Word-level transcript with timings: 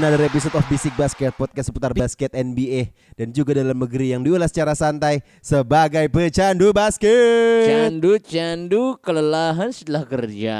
Another 0.00 0.24
episode 0.24 0.56
of 0.56 0.64
Bisik 0.72 0.96
Basket, 0.96 1.28
podcast 1.36 1.68
seputar 1.68 1.92
basket 1.92 2.32
NBA 2.32 2.88
dan 3.20 3.36
juga 3.36 3.52
dalam 3.52 3.76
negeri 3.76 4.16
yang 4.16 4.24
diulas 4.24 4.48
secara 4.48 4.72
santai 4.72 5.20
sebagai 5.44 6.08
pecandu 6.08 6.72
basket. 6.72 7.68
Candu-candu 7.68 8.96
kelelahan 9.04 9.68
setelah 9.68 10.08
kerja. 10.08 10.58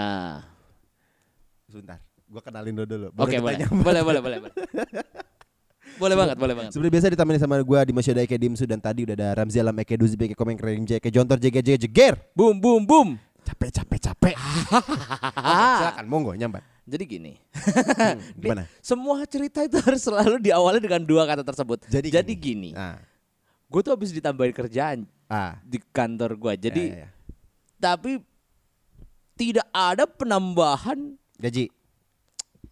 Sebentar, 1.73 2.05
gua 2.29 2.45
kenalin 2.45 2.85
dulu 2.85 2.85
dulu. 2.85 3.07
Oke 3.17 3.41
kita 3.41 3.41
boleh. 3.41 3.65
boleh, 3.65 4.03
boleh, 4.05 4.21
boleh, 4.21 4.39
boleh. 4.45 4.55
boleh 6.05 6.17
banget, 6.21 6.37
boleh 6.37 6.55
banget. 6.61 6.71
Seperti 6.77 6.91
biasa 6.93 7.07
ditemani 7.17 7.39
sama 7.41 7.57
gua 7.65 7.81
di 7.89 7.97
Masyoda 7.97 8.21
Eke 8.21 8.37
Dimsu 8.37 8.69
dan 8.69 8.77
tadi 8.77 9.09
udah 9.09 9.17
ada 9.17 9.41
Ramzi 9.41 9.57
Alam 9.57 9.81
Eke 9.81 9.97
Duzi 9.97 10.21
Eke 10.21 10.37
Komeng 10.37 10.61
Kering 10.61 10.85
Eke 10.85 11.09
Jontor 11.09 11.41
Jege 11.41 11.65
Jege 11.65 11.89
Jeger. 11.89 12.21
Boom, 12.37 12.61
boom, 12.61 12.85
boom. 12.85 13.09
Capek 13.41 13.73
capek 13.73 14.01
capek. 14.05 14.37
Silakan 15.81 16.07
monggo 16.13 16.37
nyambat. 16.37 16.61
Jadi 16.91 17.05
gini, 17.07 17.33
Gimana? 18.43 18.67
semua 18.83 19.23
cerita 19.25 19.63
itu 19.63 19.79
harus 19.79 20.03
selalu 20.03 20.43
diawali 20.43 20.83
dengan 20.83 20.99
dua 21.01 21.23
kata 21.23 21.47
tersebut. 21.47 21.87
Jadi 21.87 22.33
gini, 22.35 22.75
Ah, 22.75 22.99
gue 23.67 23.81
tuh 23.81 23.95
habis 23.95 24.11
ditambahin 24.11 24.51
kerjaan 24.51 24.99
ah. 25.25 25.55
di 25.63 25.79
kantor 25.89 26.35
gue. 26.35 26.53
Jadi, 26.61 26.85
Ya, 26.91 26.97
ya, 26.97 27.01
ya. 27.01 27.09
tapi 27.79 28.19
tidak 29.33 29.71
ada 29.71 30.03
penambahan. 30.05 31.15
gaji. 31.39 31.71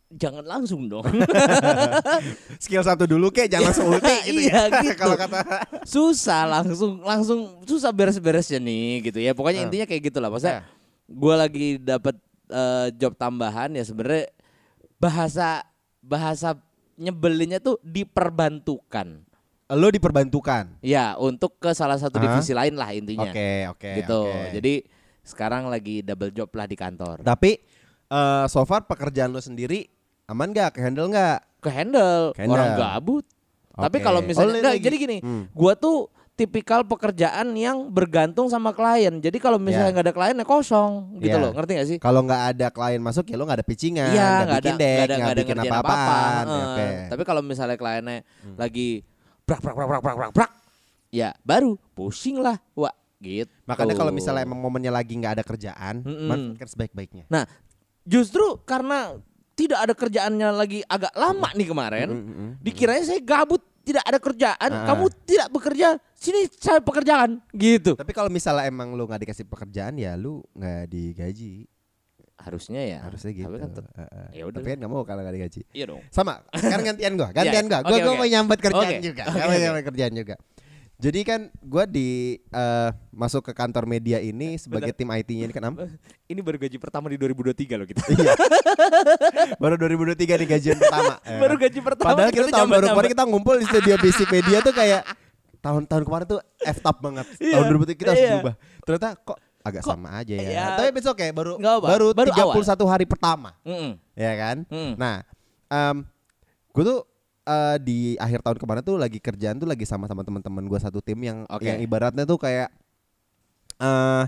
Jangan 0.08 0.40
langsung 0.42 0.88
dong. 0.88 1.04
Skill 2.64 2.80
satu 2.80 3.04
dulu 3.04 3.28
kek 3.28 3.46
jangan 3.46 3.70
langsung 3.70 3.86
ulti 3.88 4.08
gitu 4.26 4.40
Iya, 4.40 4.62
ya. 4.66 4.80
gitu. 4.82 4.96
Kalau 4.96 5.14
kata 5.14 5.38
susah 5.84 6.42
langsung 6.48 6.92
langsung 7.00 7.40
susah 7.62 7.92
beres-beresnya 7.92 8.56
nih 8.56 9.04
gitu 9.04 9.20
ya 9.20 9.32
pokoknya 9.32 9.62
Ah. 9.62 9.66
intinya 9.68 9.84
kayak 9.84 10.02
gitulah 10.08 10.28
maksudnya 10.28 10.60
Ya. 10.60 10.64
gue 11.06 11.34
lagi 11.36 11.66
dapat 11.76 12.16
eh, 12.48 12.88
job 12.94 13.14
tambahan 13.14 13.70
ya 13.70 13.82
sebenarnya 13.82 14.28
bahasa 14.96 15.62
bahasa 16.00 16.56
nyebelinnya 16.94 17.58
tuh 17.58 17.78
diperbantukan 17.80 19.22
lo 19.68 19.88
diperbantukan. 19.88 20.80
ya 20.80 21.12
untuk 21.14 21.56
ke 21.56 21.70
salah 21.70 21.94
satu 21.94 22.16
divisi 22.16 22.50
lain 22.50 22.72
lah 22.72 22.88
intinya 22.90 23.28
Oke, 23.28 23.68
oke. 23.68 23.90
gitu 23.96 24.20
oke. 24.24 24.50
jadi 24.50 24.74
sekarang 25.20 25.68
lagi 25.68 26.00
double 26.00 26.32
job 26.32 26.48
lah 26.50 26.64
di 26.64 26.72
kantor 26.74 27.20
Tapi 27.20 27.60
eh 28.08 28.44
so 28.46 28.64
far 28.64 28.82
pekerjaan 28.82 29.28
lo 29.28 29.38
sendiri 29.38 29.84
aman 30.24 30.50
gak? 30.50 30.72
Ke 30.72 30.80
handle 30.82 31.08
gak? 31.08 31.44
ke 31.58 31.68
handle, 31.68 32.32
Ke 32.32 32.40
handle. 32.40 32.54
orang 32.54 32.70
gabut 32.74 33.24
tapi 33.70 33.96
Oke. 33.96 34.02
kalau 34.02 34.18
Oh, 34.18 34.24
misalnya 34.24 34.52
li- 34.52 34.60
nggak, 34.60 34.74
lagi. 34.74 34.84
jadi 34.84 34.96
gini 34.98 35.16
Hmm. 35.20 35.44
gua 35.52 35.76
tuh 35.76 36.08
tipikal 36.38 36.86
pekerjaan 36.86 37.50
yang 37.58 37.90
bergantung 37.90 38.46
sama 38.46 38.70
klien. 38.70 39.10
Jadi 39.18 39.42
kalau 39.42 39.58
misalnya 39.58 39.90
Ya. 39.90 39.94
nggak 39.98 40.06
ada 40.06 40.14
klien 40.14 40.36
ya 40.38 40.46
kosong 40.46 41.18
gitu 41.18 41.34
Ya. 41.34 41.42
loh. 41.42 41.50
Ngerti 41.50 41.72
gak 41.74 41.88
sih? 41.90 41.96
Kalau 41.98 42.22
nggak 42.22 42.42
ada 42.54 42.66
klien 42.70 43.02
masuk 43.02 43.26
ya 43.26 43.34
lo 43.34 43.42
nggak 43.42 43.58
ada 43.58 43.66
pitchingan, 43.66 44.14
Iya, 44.14 44.22
nggak 44.22 44.38
nggak 44.46 44.46
ada 44.46 44.62
bikin 44.62 44.76
deck, 44.78 45.06
nggak 45.10 45.36
bikin 45.42 45.58
apa-apaan. 45.58 45.82
apa-apa. 45.82 46.14
Heeh. 46.46 46.62
Oke. 46.62 46.86
Hmm. 46.86 47.08
Tapi 47.10 47.22
kalau 47.26 47.42
misalnya 47.42 47.74
kliennya 47.74 48.16
lagi 48.54 48.88
brak 49.42 49.58
brak 49.58 49.74
brak 49.74 49.88
brak 49.90 50.00
brak 50.00 50.16
brak 50.16 50.30
brak, 50.30 50.50
ya 51.10 51.28
baru 51.42 51.74
pusing 51.92 52.38
lah, 52.38 52.54
wah 52.72 52.94
gitu. 53.18 53.50
Makanya 53.66 53.98
kalau 53.98 54.14
misalnya 54.14 54.46
emang 54.46 54.62
momennya 54.62 54.94
lagi 54.94 55.10
nggak 55.10 55.42
ada 55.42 55.44
kerjaan, 55.44 56.06
Mm-mm. 56.06 56.28
manfaatkan 56.30 56.68
sebaik-baiknya. 56.70 57.26
Nah, 57.26 57.50
justru 58.06 58.62
karena 58.62 59.18
tidak 59.52 59.78
ada 59.82 59.90
kerjaannya 59.90 60.48
lagi 60.54 60.86
agak 60.86 61.10
lama 61.12 61.50
nih 61.50 61.66
kemarin, 61.66 62.08
Mm-mm. 62.08 62.48
dikiranya 62.62 63.02
saya 63.02 63.18
gabut, 63.18 63.58
tidak 63.88 64.04
ada 64.04 64.18
kerjaan, 64.18 64.68
Ah. 64.70 64.84
kamu 64.84 65.04
tidak 65.24 65.48
bekerja, 65.48 65.88
sini 66.12 66.44
saya 66.52 66.78
pekerjaan, 66.78 67.40
gitu. 67.50 67.96
Tapi 67.96 68.12
kalau 68.12 68.28
misalnya 68.28 68.64
emang 68.64 68.92
lo 68.92 69.02
nggak 69.02 69.24
dikasih 69.24 69.44
pekerjaan 69.44 69.96
ya 69.96 70.12
lu 70.12 70.44
nggak 70.52 70.84
digaji. 70.86 71.64
Harusnya 72.38 72.78
ya. 72.80 72.98
Harusnya 73.02 73.32
gitu. 73.32 73.48
Tapi 73.48 73.58
kan 73.58 73.70
tet- 73.72 73.90
Heeh. 73.90 74.26
ya 74.30 74.44
udah 74.46 74.60
Tapi 74.60 74.68
kan 74.68 74.76
nggak 74.78 74.92
mau 74.92 75.02
kalau 75.02 75.20
nggak 75.22 75.34
digaji. 75.34 75.60
iya 75.72 75.84
dong. 75.86 75.98
Sama, 76.08 76.38
sekarang 76.52 76.84
gantian 76.86 77.12
gua, 77.16 77.28
gantian 77.36 77.64
Iya, 77.64 77.72
gua. 77.72 77.80
Gua 77.80 77.90
oke, 77.90 77.98
gua 77.98 78.12
oke. 78.12 78.18
mau 78.18 78.28
nyambat 78.28 78.58
kerjaan 78.60 78.92
Oke, 78.92 79.02
juga. 79.02 79.22
oke, 79.24 79.32
Gua 79.32 79.42
mau 79.42 79.50
oke. 79.50 79.64
nyambat 79.64 79.84
kerjaan 79.88 80.12
juga. 80.14 80.34
Jadi 80.98 81.22
kan 81.22 81.46
gua 81.62 81.86
di 81.86 82.42
eh, 82.42 82.90
masuk 83.14 83.46
ke 83.46 83.52
kantor 83.54 83.86
media 83.86 84.18
ini 84.18 84.58
sebagai 84.58 84.90
tim 84.90 85.06
IT-nya 85.06 85.46
ini 85.46 85.54
kan? 85.54 85.70
Ini 86.28 86.42
baru 86.42 86.58
gaji 86.58 86.76
pertama 86.76 87.06
di 87.06 87.16
2023 87.16 87.78
loh 87.78 87.86
kita. 87.88 88.02
Iya. 88.12 88.34
Baru 89.62 89.80
2023 89.80 90.44
nih 90.44 90.48
gajian 90.58 90.76
pertama. 90.76 91.16
ya 91.24 91.38
baru 91.42 91.56
kan? 91.56 91.64
gaji 91.64 91.78
pertama. 91.80 92.08
Padahal 92.12 92.30
kita 92.34 92.44
tuh 92.44 92.52
tahun 92.52 92.68
baru 92.68 92.86
kemarin 92.92 93.10
kita 93.16 93.24
ngumpul 93.24 93.54
di 93.56 93.66
studio 93.70 93.94
Basic 93.96 94.28
Media 94.28 94.58
tuh 94.60 94.74
kayak 94.76 95.02
tahun-tahun 95.64 96.02
kemarin 96.04 96.26
tuh 96.28 96.40
F 96.66 96.78
top 96.84 96.96
banget. 97.00 97.26
Iya, 97.40 97.54
Tahun 97.56 97.64
2023 97.72 97.96
kita 97.96 98.10
harus 98.12 98.20
iya. 98.20 98.32
berubah. 98.36 98.54
Ternyata 98.84 99.08
kok 99.24 99.38
agak 99.64 99.82
Kok, 99.86 99.90
sama 99.96 100.08
aja 100.20 100.34
ya. 100.36 100.50
ya, 100.52 100.66
Tapi 100.76 100.88
besok 100.92 101.14
kayak 101.16 101.32
baru 101.32 101.52
apa, 101.56 101.86
baru, 101.88 102.06
baru 102.12 102.30
31 102.34 102.92
hari 102.92 103.04
pertama, 103.08 103.50
Mm-mm. 103.64 103.96
ya 104.12 104.32
kan? 104.36 104.56
Mm. 104.68 104.92
Nah, 105.00 105.14
em 105.72 105.96
gue 106.76 106.84
tuh 106.84 107.00
eh, 107.48 107.76
di 107.80 107.98
akhir 108.20 108.44
tahun 108.44 108.58
kemarin 108.60 108.82
tuh 108.84 109.00
lagi 109.00 109.16
kerjaan 109.16 109.56
tuh 109.56 109.64
lagi 109.64 109.88
sama-sama 109.88 110.20
teman-teman 110.20 110.68
gue 110.68 110.76
satu 110.76 111.00
tim 111.00 111.16
yang 111.18 111.48
Oke. 111.48 111.64
yang 111.64 111.80
ibaratnya 111.80 112.28
tuh 112.28 112.36
kayak 112.36 112.68
eh 113.78 114.24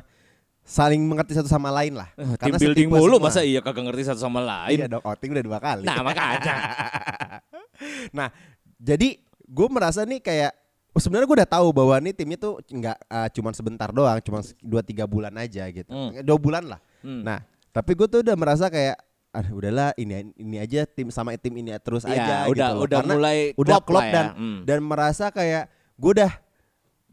saling 0.61 1.03
mengerti 1.03 1.35
satu 1.35 1.51
sama 1.51 1.69
lain 1.75 1.99
lah. 1.99 2.07
Tim 2.39 2.55
building 2.55 2.87
mulu 2.87 3.19
semua. 3.19 3.27
masa 3.27 3.43
iya 3.43 3.59
kagak 3.59 3.91
ngerti 3.91 4.07
satu 4.07 4.21
sama 4.23 4.39
lain. 4.39 4.79
Iya 4.79 4.87
dong, 4.87 5.03
outing 5.03 5.31
udah 5.35 5.45
dua 5.45 5.59
kali. 5.59 5.83
Nah, 5.83 5.99
makanya. 6.07 6.55
nah, 8.19 8.29
jadi 8.79 9.19
gue 9.51 9.67
merasa 9.67 10.07
nih 10.07 10.23
kayak 10.23 10.55
oh, 10.95 11.01
sebenarnya 11.03 11.27
gue 11.27 11.37
udah 11.43 11.51
tahu 11.51 11.75
bahwa 11.75 11.99
nih 11.99 12.15
timnya 12.15 12.39
tuh 12.39 12.63
nggak 12.63 12.97
uh, 13.11 13.29
cuman 13.35 13.53
sebentar 13.57 13.89
doang, 13.91 14.23
cuma 14.23 14.47
dua 14.63 14.83
tiga 14.87 15.11
bulan 15.11 15.35
aja 15.43 15.67
gitu, 15.75 15.91
Hmm. 15.91 16.23
dua 16.23 16.39
bulan 16.39 16.63
lah. 16.63 16.81
Hmm. 17.03 17.27
Nah, 17.27 17.43
tapi 17.75 17.99
gue 17.99 18.07
tuh 18.07 18.23
udah 18.23 18.37
merasa 18.39 18.71
kayak 18.71 18.95
ah 19.31 19.47
udahlah 19.47 19.95
ini 19.95 20.35
ini 20.35 20.59
aja 20.59 20.83
tim 20.85 21.07
sama 21.09 21.35
tim 21.35 21.55
ini 21.55 21.71
terus 21.79 22.03
Iya, 22.03 22.19
aja 22.19 22.35
udah- 22.45 22.51
gitu 22.51 22.67
loh. 22.73 22.83
udah 22.83 22.99
Karena 22.99 23.13
mulai 23.15 23.39
udah 23.55 23.77
klop 23.77 23.85
klop 23.87 24.03
ya. 24.03 24.13
dan 24.13 24.27
Hmm. 24.35 24.59
dan 24.67 24.79
merasa 24.81 25.31
kayak 25.31 25.65
gue 25.95 26.11
udah 26.13 26.33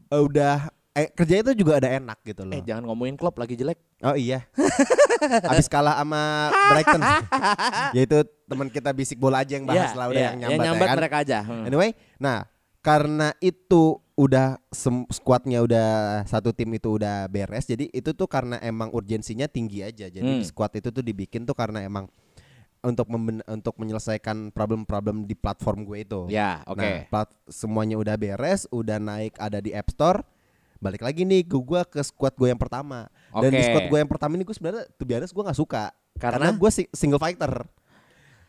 eh, 0.08 0.22
udah 0.24 0.54
eh, 0.92 1.06
kerjanya 1.08 1.42
itu 1.46 1.62
juga 1.62 1.78
ada 1.78 1.88
enak 1.92 2.18
gitu 2.24 2.42
loh. 2.42 2.50
Eh 2.50 2.60
jangan 2.60 2.82
ngomongin 2.84 3.14
klub 3.14 3.34
lagi 3.34 3.54
jelek. 3.54 3.78
Oh 4.02 4.18
iya. 4.18 4.42
Habis 5.46 5.66
kalah 5.66 5.94
sama 5.94 6.22
Brighton. 6.68 7.02
Yaitu 7.96 8.18
teman 8.44 8.66
kita 8.66 8.90
bisik 8.90 9.14
bola 9.16 9.38
aja 9.38 9.54
yang 9.54 9.62
bahas 9.64 9.90
Iya, 9.90 9.94
lah 9.94 10.06
udah 10.08 10.16
iya, 10.16 10.28
yang 10.28 10.38
nyambat, 10.40 10.56
ya 10.56 10.64
nyambat 10.64 10.86
kan? 10.88 10.96
mereka 10.96 11.16
aja. 11.20 11.38
Hmm. 11.40 11.64
Anyway, 11.64 11.90
nah 12.16 12.50
karena 12.80 13.30
itu 13.38 13.98
udah 14.18 14.58
squadnya 15.14 15.62
udah 15.62 15.88
satu 16.26 16.50
tim 16.50 16.66
itu 16.74 16.98
udah 16.98 17.30
beres, 17.30 17.70
jadi 17.70 17.86
itu 17.94 18.10
tuh 18.10 18.26
karena 18.26 18.58
emang 18.58 18.90
urgensinya 18.90 19.46
tinggi 19.46 19.86
aja. 19.86 20.10
Jadi 20.10 20.26
Hmm. 20.26 20.42
squad 20.42 20.74
itu 20.74 20.90
tuh 20.90 21.06
dibikin 21.06 21.46
tuh 21.46 21.54
karena 21.54 21.86
emang 21.86 22.10
untuk 22.82 23.06
memben- 23.06 23.46
untuk 23.46 23.78
menyelesaikan 23.78 24.50
problem-problem 24.50 25.22
di 25.22 25.38
platform 25.38 25.86
gue 25.86 25.98
itu. 26.02 26.20
Ya, 26.30 26.62
oke. 26.66 26.78
Nah, 26.78 27.06
plat- 27.06 27.34
semuanya 27.46 27.94
udah 27.94 28.14
beres, 28.14 28.66
udah 28.70 28.98
naik 28.98 29.38
ada 29.38 29.58
di 29.58 29.70
App 29.70 29.90
Store. 29.90 30.22
Balik 30.78 31.02
lagi 31.02 31.26
nih 31.26 31.42
ke 31.42 31.58
gue 31.58 31.80
ke 31.86 31.98
squad 32.02 32.34
gue 32.34 32.50
yang 32.50 32.58
pertama. 32.58 33.06
Dan 33.34 33.50
di 33.50 33.62
squad 33.62 33.86
gue 33.86 33.98
yang 33.98 34.10
pertama 34.10 34.34
ini 34.34 34.46
gue 34.46 34.54
sebenarnya 34.54 34.86
tuh 34.94 35.06
biasa 35.06 35.30
gue 35.30 35.44
nggak 35.46 35.58
suka 35.58 35.84
karena, 36.18 36.50
Karena? 36.50 36.58
gue 36.58 36.70
si- 36.70 36.90
single 36.90 37.18
fighter. 37.18 37.66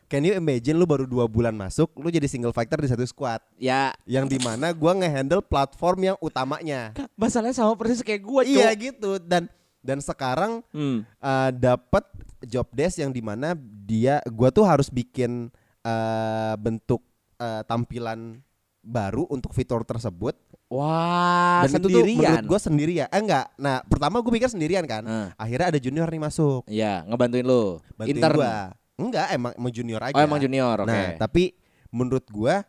Can 0.10 0.26
you 0.26 0.34
imagine 0.34 0.74
lu 0.74 0.84
baru 0.84 1.06
dua 1.06 1.24
bulan 1.26 1.54
masuk, 1.54 1.94
lu 1.96 2.10
jadi 2.10 2.26
single 2.26 2.50
fighter 2.50 2.76
di 2.76 2.90
satu 2.90 3.06
squad 3.06 3.46
Ya, 3.56 3.94
yang 4.04 4.26
di 4.26 4.36
mana 4.38 4.74
gue 4.74 4.92
ngehandle 4.92 5.40
platform 5.40 6.00
yang 6.04 6.18
utamanya. 6.20 6.98
masalahnya 7.14 7.54
sama 7.54 7.74
persis 7.74 8.02
kayak 8.02 8.20
gua, 8.20 8.42
Cuk. 8.42 8.50
Iya 8.52 8.70
gitu 8.74 9.22
dan 9.22 9.46
dan 9.80 9.98
sekarang 10.00 10.66
Hmm. 10.68 11.06
uh, 11.16 11.50
dapat 11.52 12.04
job 12.44 12.66
desk 12.70 12.98
yang 12.98 13.10
di 13.10 13.22
mana 13.22 13.54
dia 13.86 14.18
gua 14.28 14.50
tuh 14.50 14.64
harus 14.64 14.90
bikin 14.90 15.54
uh, 15.82 16.54
bentuk 16.56 17.06
uh, 17.38 17.62
tampilan 17.64 18.42
baru 18.82 19.24
untuk 19.28 19.52
fitur 19.52 19.84
tersebut 19.84 20.34
Wah, 20.70 21.62
dan 21.62 21.70
itu 21.70 21.78
tuh 21.78 21.90
menurut 21.92 22.08
sendirian. 22.08 22.42
gue 22.44 22.60
sendirian 22.60 23.08
eh 23.08 23.20
enggak 23.20 23.46
nah 23.56 23.82
pertama 23.84 24.18
gue 24.18 24.32
pikir 24.32 24.48
sendirian 24.48 24.84
kan 24.84 25.04
Hmm. 25.04 25.28
akhirnya 25.36 25.68
ada 25.68 25.80
junior 25.80 26.08
nih 26.08 26.22
masuk 26.22 26.62
Iya, 26.66 27.04
ngebantuin 27.04 27.44
lu. 27.44 27.78
bantuin 27.94 28.16
Intern. 28.16 28.36
gua 28.36 28.56
enggak 29.00 29.28
emang 29.32 29.56
emang 29.56 29.72
junior 29.72 30.02
aja 30.04 30.14
Oh, 30.14 30.22
emang 30.22 30.38
junior, 30.38 30.78
oke. 30.78 30.88
nah 30.88 31.16
tapi 31.16 31.56
menurut 31.90 32.28
gua 32.28 32.68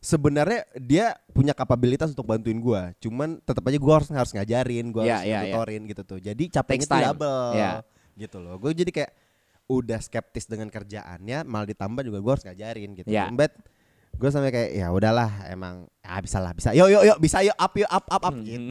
sebenarnya 0.00 0.64
dia 0.80 1.12
punya 1.30 1.52
kapabilitas 1.52 2.08
untuk 2.08 2.24
bantuin 2.24 2.56
gua. 2.56 2.96
Cuman 2.96 3.36
tetap 3.42 3.60
aja 3.66 3.76
gua 3.76 4.00
harus 4.00 4.08
harus 4.08 4.32
ngajarin, 4.32 4.88
gua 4.88 5.04
Ya, 5.04 5.20
harus 5.20 5.28
ya, 5.28 5.30
ya. 5.30 5.40
tutorin 5.52 5.82
gitu 5.84 6.02
tuh. 6.06 6.18
Jadi 6.18 6.44
capeknya 6.48 6.86
tuh 6.86 6.94
time. 6.96 7.06
double. 7.12 7.52
Ya. 7.52 7.70
Gitu 8.16 8.36
loh. 8.36 8.54
Gue 8.56 8.72
jadi 8.72 8.88
kayak 8.90 9.12
udah 9.66 9.98
skeptis 9.98 10.44
dengan 10.44 10.66
kerjaannya, 10.66 11.44
malah 11.44 11.68
ditambah 11.68 12.02
juga 12.02 12.18
gua 12.18 12.32
harus 12.34 12.44
ngajarin 12.44 12.90
gitu. 12.96 13.08
Ya. 13.08 13.28
But 13.28 13.52
gue 14.10 14.28
sampai 14.28 14.50
kayak 14.50 14.70
ya 14.74 14.88
udahlah 14.88 15.48
emang 15.48 15.88
ya 15.96 16.20
bisa 16.20 16.36
lah 16.36 16.52
bisa 16.52 16.76
yuk 16.76 16.92
yuk 16.92 17.02
yuk 17.08 17.18
bisa 17.22 17.40
yuk 17.40 17.56
up 17.56 17.72
yuk 17.72 17.88
up 17.88 18.04
up 18.04 18.20
up 18.20 18.36
gitu 18.44 18.68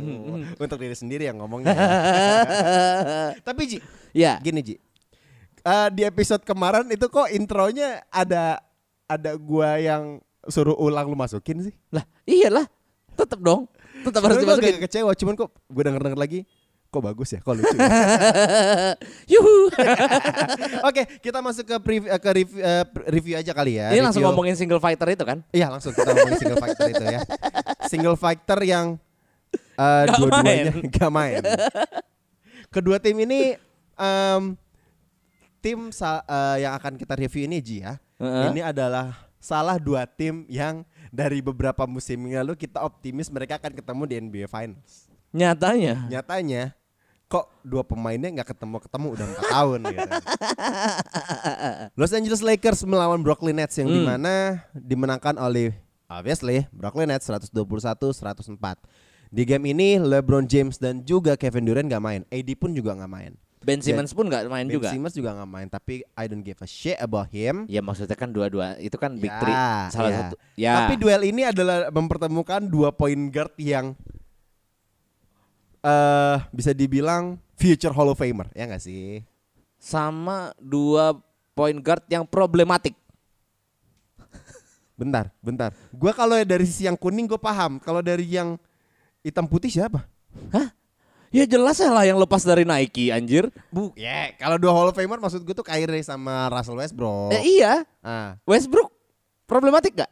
untuk 0.54 0.78
diri 0.78 0.94
sendiri 0.94 1.26
yang 1.26 1.42
ngomongnya 1.42 1.74
tapi 3.48 3.62
Ji 3.66 3.80
Ya. 4.12 4.38
gini 4.38 4.62
Ji 4.62 4.76
Eh, 5.70 5.88
di 5.92 6.02
episode 6.02 6.42
kemarin 6.42 6.88
itu 6.88 7.06
kok 7.06 7.30
intronya 7.30 8.02
ada 8.10 8.58
ada 9.06 9.32
gua 9.36 9.78
yang 9.78 10.18
suruh 10.46 10.74
ulang 10.74 11.06
lu 11.06 11.14
masukin 11.14 11.62
sih 11.62 11.74
Lah, 11.90 12.02
iyalah. 12.24 12.66
Tetap 13.12 13.38
dong. 13.38 13.70
Tetap 14.00 14.22
harus 14.24 14.40
dimasukin. 14.40 14.72
agak 14.72 14.84
kecewa 14.84 15.12
cuman 15.14 15.34
kok 15.36 15.50
gue 15.68 15.84
denger 15.84 16.02
denger 16.02 16.18
lagi 16.18 16.40
kok 16.88 17.04
bagus 17.04 17.30
ya 17.30 17.40
kok 17.40 17.54
lucu 17.54 17.70
ya? 17.70 17.86
Yuhu. 19.36 19.70
Oke 20.90 21.06
kita 21.20 21.38
masuk 21.38 21.62
ke 21.64 21.76
preview, 21.78 22.10
ke 22.10 22.30
review, 22.34 22.60
eh, 22.60 22.84
review 23.08 23.36
aja 23.36 23.52
kali 23.52 23.76
ya 23.76 23.92
Ini 23.92 24.00
langsung 24.00 24.24
Review- 24.24 24.34
ngomongin 24.34 24.56
single 24.56 24.80
fighter 24.80 25.06
itu 25.08 25.22
kan? 25.22 25.44
Iya 25.50 25.70
langsung 25.70 25.92
kita 25.92 26.08
ngomongin 26.08 26.40
single 26.40 26.58
fighter 26.58 26.88
itu 26.88 27.04
ya. 27.04 27.20
Single 27.86 28.18
fighter 28.18 28.60
yang 28.64 28.88
uh, 29.76 30.04
Gak 30.04 30.18
dua-duanya 30.18 30.72
gak 30.90 31.12
main. 31.12 31.44
Kedua 32.74 32.98
tim 32.98 33.18
ini 33.20 33.54
em, 33.96 34.42
tim 35.60 35.92
sa- 35.92 36.24
eh, 36.24 36.64
yang 36.64 36.74
akan 36.74 36.96
kita 36.96 37.14
review 37.14 37.46
ini 37.46 37.60
Ji 37.60 37.78
ya. 37.80 38.00
Heeh. 38.18 38.52
Ini 38.52 38.62
adalah 38.66 39.16
salah 39.38 39.80
dua 39.80 40.04
tim 40.04 40.44
yang 40.48 40.84
dari 41.08 41.40
beberapa 41.40 41.84
musim 41.84 42.20
yang 42.26 42.44
lalu 42.44 42.60
kita 42.60 42.80
optimis 42.80 43.28
mereka 43.28 43.56
akan 43.56 43.72
ketemu 43.72 44.02
di 44.04 44.14
NBA 44.20 44.46
Finals. 44.46 45.08
Nyatanya. 45.30 46.10
Nyatanya 46.10 46.74
kok 47.26 47.46
dua 47.62 47.86
pemainnya 47.86 48.34
nggak 48.34 48.50
ketemu-ketemu 48.50 49.08
udah 49.08 49.26
empat 49.28 49.46
tahun 49.54 49.80
gitu. 49.86 50.10
Los 51.94 52.12
Angeles 52.12 52.42
Lakers 52.42 52.82
melawan 52.84 53.22
Brooklyn 53.22 53.56
Nets 53.56 53.78
yang 53.78 53.86
Hmm. 53.86 53.96
di 53.96 54.02
mana 54.02 54.34
dimenangkan 54.72 55.38
oleh 55.38 55.78
obviously 56.08 56.66
Brooklyn 56.72 57.08
Nets 57.08 57.30
121-104. 57.30 58.82
Di 59.30 59.46
game 59.46 59.70
ini 59.70 60.02
LeBron 60.02 60.44
James 60.44 60.76
dan 60.76 61.06
juga 61.06 61.38
Kevin 61.38 61.64
Durant 61.64 61.86
nggak 61.86 62.02
main. 62.02 62.22
AD 62.28 62.50
pun 62.58 62.74
juga 62.74 62.98
nggak 62.98 63.12
main. 63.12 63.34
Ben 63.60 63.84
Simmons 63.84 64.16
pun 64.16 64.32
nggak 64.32 64.48
main 64.48 64.64
Ben 64.64 64.76
juga. 64.80 64.88
Simmons 64.88 65.12
juga 65.12 65.36
nggak 65.36 65.50
main. 65.52 65.68
Tapi 65.68 66.08
I 66.16 66.26
don't 66.32 66.42
give 66.42 66.60
a 66.64 66.70
shit 66.70 66.96
about 66.98 67.28
him. 67.28 67.68
Ya 67.68 67.84
maksudnya 67.84 68.16
kan 68.16 68.32
dua-dua 68.32 68.80
itu 68.80 68.96
kan 68.96 69.20
big 69.20 69.28
Ya, 69.28 69.40
three 69.44 69.56
salah 69.92 70.12
ya. 70.12 70.18
satu. 70.24 70.36
Ya. 70.56 70.74
Tapi 70.80 70.94
duel 70.96 71.22
ini 71.28 71.44
adalah 71.44 71.92
mempertemukan 71.92 72.64
dua 72.64 72.96
point 72.96 73.28
guard 73.28 73.52
yang 73.60 74.00
eh 75.80 76.38
bisa 76.52 76.72
dibilang 76.72 77.36
future 77.56 77.92
Hall 77.92 78.12
of 78.12 78.20
Famer, 78.20 78.48
ya 78.56 78.68
nggak 78.68 78.84
sih? 78.84 79.24
sama 79.80 80.52
dua 80.60 81.16
point 81.56 81.80
guard 81.80 82.04
yang 82.12 82.28
problematik. 82.28 82.92
Bentar, 85.00 85.32
bentar. 85.40 85.72
Gua 85.96 86.12
kalau 86.12 86.36
dari 86.44 86.68
sisi 86.68 86.84
yang 86.84 87.00
kuning 87.00 87.24
gue 87.24 87.40
paham. 87.40 87.80
Kalau 87.80 88.04
dari 88.04 88.28
yang 88.28 88.60
hitam 89.24 89.48
putih 89.48 89.72
siapa? 89.72 90.04
Ya 91.30 91.46
jelas 91.46 91.78
lah 91.78 92.06
yang 92.06 92.18
lepas 92.18 92.42
dari 92.42 92.66
Nike 92.66 93.14
anjir. 93.14 93.54
Bu, 93.70 93.94
ya 93.94 94.34
kalau 94.36 94.58
dua 94.58 94.74
Hall 94.74 94.90
of 94.90 94.98
Famer 94.98 95.22
maksud 95.22 95.46
gue 95.46 95.54
tuh 95.54 95.62
Kyrie 95.62 96.02
sama 96.02 96.50
Russell 96.50 96.78
Westbrook. 96.78 97.30
Eh, 97.38 97.62
iya, 97.62 97.86
Ah, 98.02 98.34
Westbrook 98.50 98.90
problematik 99.46 99.94
gak? 99.94 100.12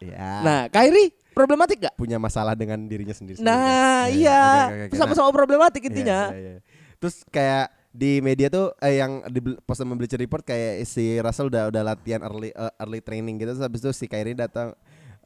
ya. 0.00 0.40
Nah, 0.40 0.60
Kyrie 0.72 1.12
problematik 1.36 1.84
gak? 1.84 1.94
punya 1.94 2.16
masalah 2.16 2.56
dengan 2.56 2.80
dirinya 2.88 3.12
sendiri. 3.12 3.36
Nah, 3.38 4.08
iya, 4.08 4.72
sama-sama 4.88 5.28
problematik 5.30 5.84
intinya. 5.84 6.32
Iya, 6.32 6.64
Terus 6.96 7.22
kayak 7.28 7.68
di 7.92 8.24
media 8.24 8.48
tuh 8.48 8.72
eh, 8.80 9.00
yang 9.00 9.24
di 9.28 9.40
post 9.64 9.80
sama 9.80 9.96
Bleacher 9.96 10.20
Report 10.20 10.44
kayak 10.44 10.84
si 10.84 11.20
Russell 11.20 11.48
udah 11.48 11.68
udah 11.68 11.82
latihan 11.82 12.20
early 12.22 12.52
eh, 12.52 12.72
early 12.78 13.00
training 13.00 13.36
gitu 13.36 13.52
terus 13.52 13.64
habis 13.64 13.80
itu 13.80 13.90
si 13.92 14.06
Kyrie 14.06 14.36
datang 14.36 14.76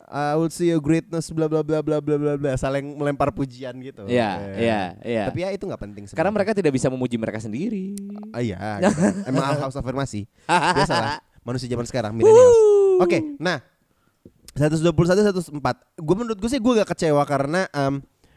I 0.08 0.34
will 0.34 0.48
see 0.48 0.68
your 0.68 0.80
greatness 0.80 1.30
bla 1.30 1.46
bla 1.46 1.60
bla 1.60 1.78
bla 1.78 1.98
bla 1.98 2.16
bla 2.16 2.32
bla 2.34 2.52
saling 2.54 2.96
melempar 2.96 3.30
pujian 3.30 3.76
gitu. 3.78 4.04
Iya, 4.06 4.30
iya, 4.56 4.80
iya. 5.02 5.22
Tapi 5.28 5.38
ya 5.40 5.48
itu 5.50 5.62
nggak 5.62 5.80
penting 5.80 6.04
Karena 6.04 6.12
sebenarnya. 6.12 6.34
mereka 6.34 6.50
tidak 6.54 6.72
bisa 6.72 6.86
memuji 6.88 7.16
mereka 7.16 7.38
sendiri. 7.38 7.94
Ah, 8.30 8.40
iya, 8.40 8.58
gitu. 8.80 8.98
emang 9.28 9.44
harus 9.62 9.74
afirmasi. 9.74 10.26
Biasalah 10.76 11.22
manusia 11.42 11.66
zaman 11.66 11.86
sekarang 11.86 12.12
millennials. 12.12 12.58
Oke, 12.98 13.18
nah 13.36 13.60
121 14.52 14.92
104. 14.92 15.48
Gue 15.96 16.16
menurut 16.16 16.36
gue 16.36 16.50
sih 16.50 16.60
gue 16.60 16.72
gak 16.76 16.92
kecewa 16.92 17.24
karena 17.24 17.64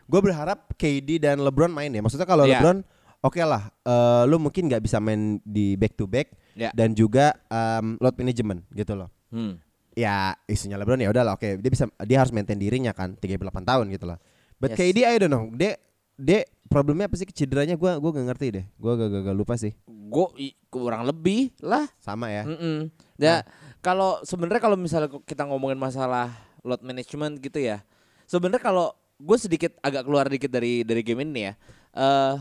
gue 0.06 0.20
berharap 0.22 0.72
KD 0.76 1.20
dan 1.20 1.42
LeBron 1.42 1.70
main 1.70 1.92
ya. 1.92 2.00
Maksudnya 2.00 2.24
kalau 2.24 2.48
Iya. 2.48 2.62
LeBron 2.62 2.78
oke 3.20 3.42
lah, 3.42 3.68
eh, 3.84 4.24
lu 4.30 4.38
mungkin 4.38 4.70
nggak 4.70 4.80
bisa 4.80 5.02
main 5.02 5.42
di 5.42 5.74
back 5.76 5.98
to 5.98 6.06
back 6.06 6.30
Iya. 6.56 6.72
dan 6.72 6.94
juga 6.94 7.36
em, 7.50 7.98
load 8.00 8.16
management 8.16 8.64
gitu 8.72 8.96
loh. 8.96 9.10
Hmm. 9.28 9.60
Ya 9.96 10.36
isunya 10.52 10.76
LeBron 10.76 11.00
ya 11.00 11.08
udahlah 11.08 11.40
oke 11.40 11.56
dia 11.64 11.72
bisa 11.72 11.88
dia 12.04 12.20
harus 12.20 12.36
maintain 12.36 12.60
dirinya 12.60 12.92
kan 12.92 13.16
38 13.16 13.40
tahun 13.64 13.86
gitu 13.96 14.06
loh. 14.12 14.20
But 14.60 14.76
Yes. 14.76 14.92
KD 14.92 14.98
I 15.08 15.16
don't 15.24 15.32
know. 15.32 15.48
Dia 15.56 15.80
dia 16.20 16.44
problemnya 16.68 17.08
apa 17.08 17.16
sih 17.16 17.28
cederanya 17.28 17.80
gue 17.80 17.92
gua 18.00 18.12
gak 18.12 18.28
ngerti 18.36 18.48
deh. 18.60 18.66
Gue 18.76 18.92
gak, 19.00 19.08
gak, 19.08 19.22
gak 19.32 19.38
lupa 19.40 19.56
sih. 19.56 19.72
Gue 19.88 20.28
kurang 20.68 21.08
lebih 21.08 21.56
lah. 21.64 21.88
Sama 22.00 22.28
ya. 22.28 22.44
Mm-mm. 22.44 22.92
Ya 23.16 23.48
kalau 23.80 24.20
sebenarnya 24.28 24.60
kalau 24.60 24.76
misalnya 24.76 25.08
kita 25.24 25.48
ngomongin 25.48 25.80
masalah 25.80 26.34
load 26.66 26.82
management 26.82 27.40
gitu 27.40 27.62
ya, 27.62 27.86
sebenarnya 28.26 28.60
kalau 28.60 28.92
gue 29.22 29.38
sedikit 29.38 29.78
agak 29.80 30.04
keluar 30.04 30.26
dikit 30.28 30.50
dari 30.50 30.82
dari 30.82 31.06
game 31.06 31.24
ini 31.24 31.48
ya, 31.48 31.54
eh 31.94 32.36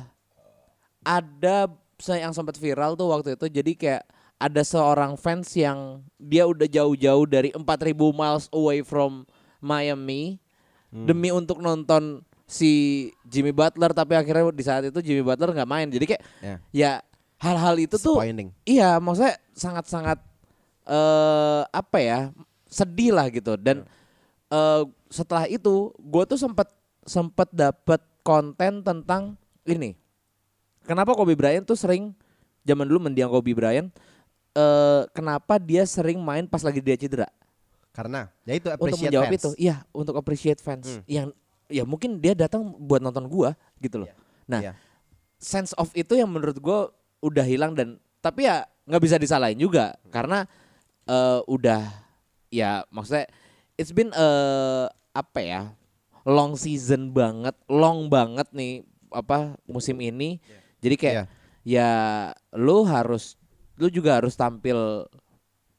ada 1.04 1.68
yang 2.08 2.32
sempat 2.32 2.56
viral 2.56 2.96
tuh 2.96 3.12
waktu 3.12 3.36
itu, 3.36 3.46
jadi 3.52 3.72
kayak 3.76 4.02
ada 4.44 4.60
seorang 4.60 5.16
fans 5.16 5.48
yang 5.56 6.04
dia 6.20 6.44
udah 6.44 6.68
jauh-jauh 6.68 7.24
dari 7.24 7.48
4000 7.56 7.64
miles 8.12 8.46
away 8.52 8.84
from 8.84 9.24
Miami 9.56 10.36
demi 10.92 11.32
untuk 11.32 11.64
nonton 11.64 12.20
si 12.44 13.08
Jimmy 13.24 13.56
Butler 13.56 13.96
tapi 13.96 14.14
akhirnya 14.14 14.44
di 14.52 14.64
saat 14.64 14.84
itu 14.84 15.00
Jimmy 15.00 15.24
Butler 15.24 15.56
nggak 15.56 15.70
main 15.70 15.88
jadi 15.88 16.04
kayak 16.04 16.22
Ya. 16.44 16.56
ya 16.70 16.92
hal-hal 17.40 17.76
itu 17.76 17.96
tuh. 18.00 18.16
Iya, 18.64 18.96
maksudnya 19.00 19.36
sangat-sangat 19.52 20.18
eh 20.84 21.62
apa 21.68 21.98
ya 22.00 22.18
sedih 22.68 23.12
lah 23.16 23.28
gitu. 23.28 23.56
Dan 23.60 23.84
eh 24.48 24.82
setelah 25.12 25.44
itu, 25.48 25.92
gue 25.98 26.24
tuh 26.24 26.38
sempat 26.40 26.68
sempat 27.04 27.48
dapat 27.52 28.00
konten 28.24 28.80
tentang 28.80 29.36
ini. 29.68 29.96
Kenapa 30.84 31.16
Kobe 31.16 31.36
Bryant 31.36 31.64
tuh 31.64 31.76
sering 31.76 32.12
zaman 32.64 32.84
dulu 32.88 33.08
mendiang 33.08 33.32
Kobe 33.32 33.56
Bryant? 33.56 33.88
Eh 34.54 35.02
kenapa 35.10 35.58
dia 35.58 35.82
sering 35.84 36.18
main 36.18 36.46
pas 36.46 36.62
lagi 36.62 36.78
dia 36.78 36.94
cedera? 36.94 37.28
Karena 37.90 38.26
ya 38.42 38.54
itu 38.54 38.66
Untuk 38.66 38.78
appreciate 38.90 39.06
menjawab 39.10 39.26
fans. 39.28 39.38
itu, 39.38 39.50
iya 39.56 39.76
untuk 39.90 40.14
appreciate 40.14 40.60
fans. 40.60 40.86
Hmm. 40.88 41.02
Yang 41.06 41.28
ya 41.66 41.82
mungkin 41.82 42.18
dia 42.18 42.34
datang 42.34 42.62
buat 42.76 42.98
nonton 42.98 43.26
gua 43.26 43.54
gitu 43.78 44.02
loh. 44.02 44.10
Nah, 44.44 44.60
Iya. 44.60 44.72
sense 45.36 45.74
of 45.74 45.90
itu 45.92 46.14
yang 46.14 46.28
menurut 46.28 46.56
gue 46.56 46.78
udah 47.20 47.44
hilang 47.44 47.72
dan 47.72 47.96
tapi 48.18 48.44
ya 48.44 48.64
nggak 48.84 49.02
bisa 49.02 49.16
disalahin 49.16 49.56
juga 49.56 49.92
karena 50.08 50.44
eh, 51.04 51.40
udah 51.44 51.84
ya 52.48 52.84
maksudnya 52.88 53.28
it's 53.76 53.90
been 53.90 54.08
eh 54.10 54.84
apa 55.12 55.40
ya 55.40 55.62
long 56.24 56.52
season 56.54 57.12
banget 57.12 57.52
long 57.66 58.08
banget 58.08 58.48
nih 58.50 58.84
apa 59.08 59.56
musim 59.64 59.96
ini 59.98 60.40
jadi 60.80 60.96
kayak 60.96 61.14
Iya. 61.14 61.24
ya 61.64 61.90
lu 62.54 62.84
harus 62.84 63.36
lu 63.78 63.90
juga 63.90 64.22
harus 64.22 64.34
tampil 64.38 65.06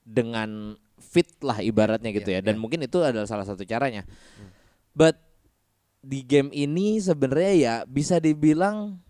dengan 0.06 0.76
fit 1.00 1.28
lah 1.42 1.60
ibaratnya 1.64 2.12
gitu 2.12 2.30
Iya, 2.30 2.40
ya. 2.40 2.46
Dan 2.52 2.60
iya. 2.60 2.62
mungkin 2.62 2.80
itu 2.84 3.00
adalah 3.02 3.28
salah 3.28 3.48
satu 3.48 3.64
caranya. 3.64 4.04
But 4.96 5.20
di 6.06 6.22
game 6.22 6.54
ini 6.54 7.02
sebenarnya 7.02 7.54
ya 7.56 7.76
bisa 7.90 8.22
dibilang 8.22 9.02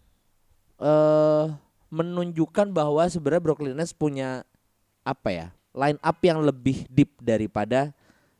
eh 0.79 1.45
menunjukkan 1.91 2.75
bahwa 2.75 3.07
sebenarnya 3.07 3.43
Brooklyn 3.43 3.75
Nets 3.77 3.95
punya 3.95 4.43
apa 5.05 5.29
ya 5.31 5.47
line 5.75 5.99
up 6.01 6.17
yang 6.23 6.41
lebih 6.41 6.87
deep 6.91 7.15
daripada 7.21 7.93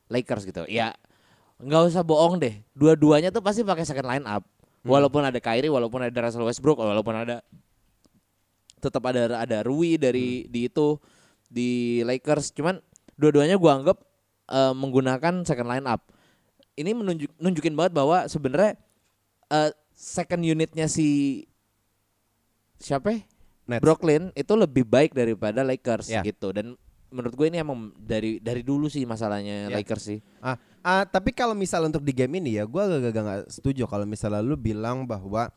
Lakers 0.10 0.48
gitu. 0.48 0.66
Ya 0.68 0.96
nggak 1.62 1.94
usah 1.94 2.04
bohong 2.04 2.42
deh. 2.42 2.60
Dua-duanya 2.76 3.32
tuh 3.32 3.44
pasti 3.44 3.64
pakai 3.64 3.86
second 3.88 4.08
line 4.08 4.26
up. 4.28 4.44
Walaupun 4.86 5.26
ada 5.26 5.42
Kyrie 5.42 5.72
walaupun 5.72 6.06
ada 6.06 6.14
Russell 6.14 6.46
Westbrook 6.46 6.78
walaupun 6.78 7.18
ada 7.18 7.42
tetap 8.86 9.02
ada 9.04 9.42
ada 9.42 9.58
Rui 9.62 9.98
dari 9.98 10.46
di 10.46 10.70
itu 10.70 11.02
di 11.46 11.70
Lakers 12.02 12.54
cuman 12.54 12.78
dua-duanya 13.14 13.58
gua 13.58 13.82
anggap 13.82 13.98
eh, 14.48 14.74
menggunakan 14.74 15.42
second 15.42 15.66
line 15.66 15.86
up 15.86 16.06
ini 16.76 16.92
menunjuk 16.92 17.32
nunjukin 17.36 17.74
banget 17.74 17.94
bahwa 17.94 18.26
sebenarnya 18.26 18.78
eh, 19.50 19.72
second 19.92 20.42
unitnya 20.42 20.86
si 20.86 21.42
siapa 22.78 23.12
ya? 23.12 23.22
Nets. 23.66 23.82
Brooklyn 23.82 24.30
itu 24.32 24.54
lebih 24.54 24.86
baik 24.86 25.12
daripada 25.12 25.66
Lakers 25.66 26.06
Ya. 26.08 26.22
gitu 26.22 26.54
dan 26.54 26.78
menurut 27.10 27.34
gue 27.34 27.48
ini 27.48 27.58
emang 27.58 27.96
dari 27.98 28.38
dari 28.38 28.62
dulu 28.62 28.86
sih 28.86 29.02
masalahnya 29.04 29.72
Ya. 29.72 29.74
Lakers 29.74 30.04
sih 30.06 30.20
Ah, 30.38 30.58
Ah, 30.86 31.02
tapi 31.02 31.34
kalau 31.34 31.58
misal 31.58 31.82
untuk 31.82 32.06
di 32.06 32.14
game 32.14 32.38
ini 32.38 32.62
ya, 32.62 32.64
gue 32.64 32.78
agak-agak 32.78 33.24
nggak 33.26 33.44
setuju 33.50 33.90
kalau 33.90 34.06
misalnya 34.06 34.38
lu 34.38 34.54
bilang 34.54 35.02
bahwa 35.02 35.50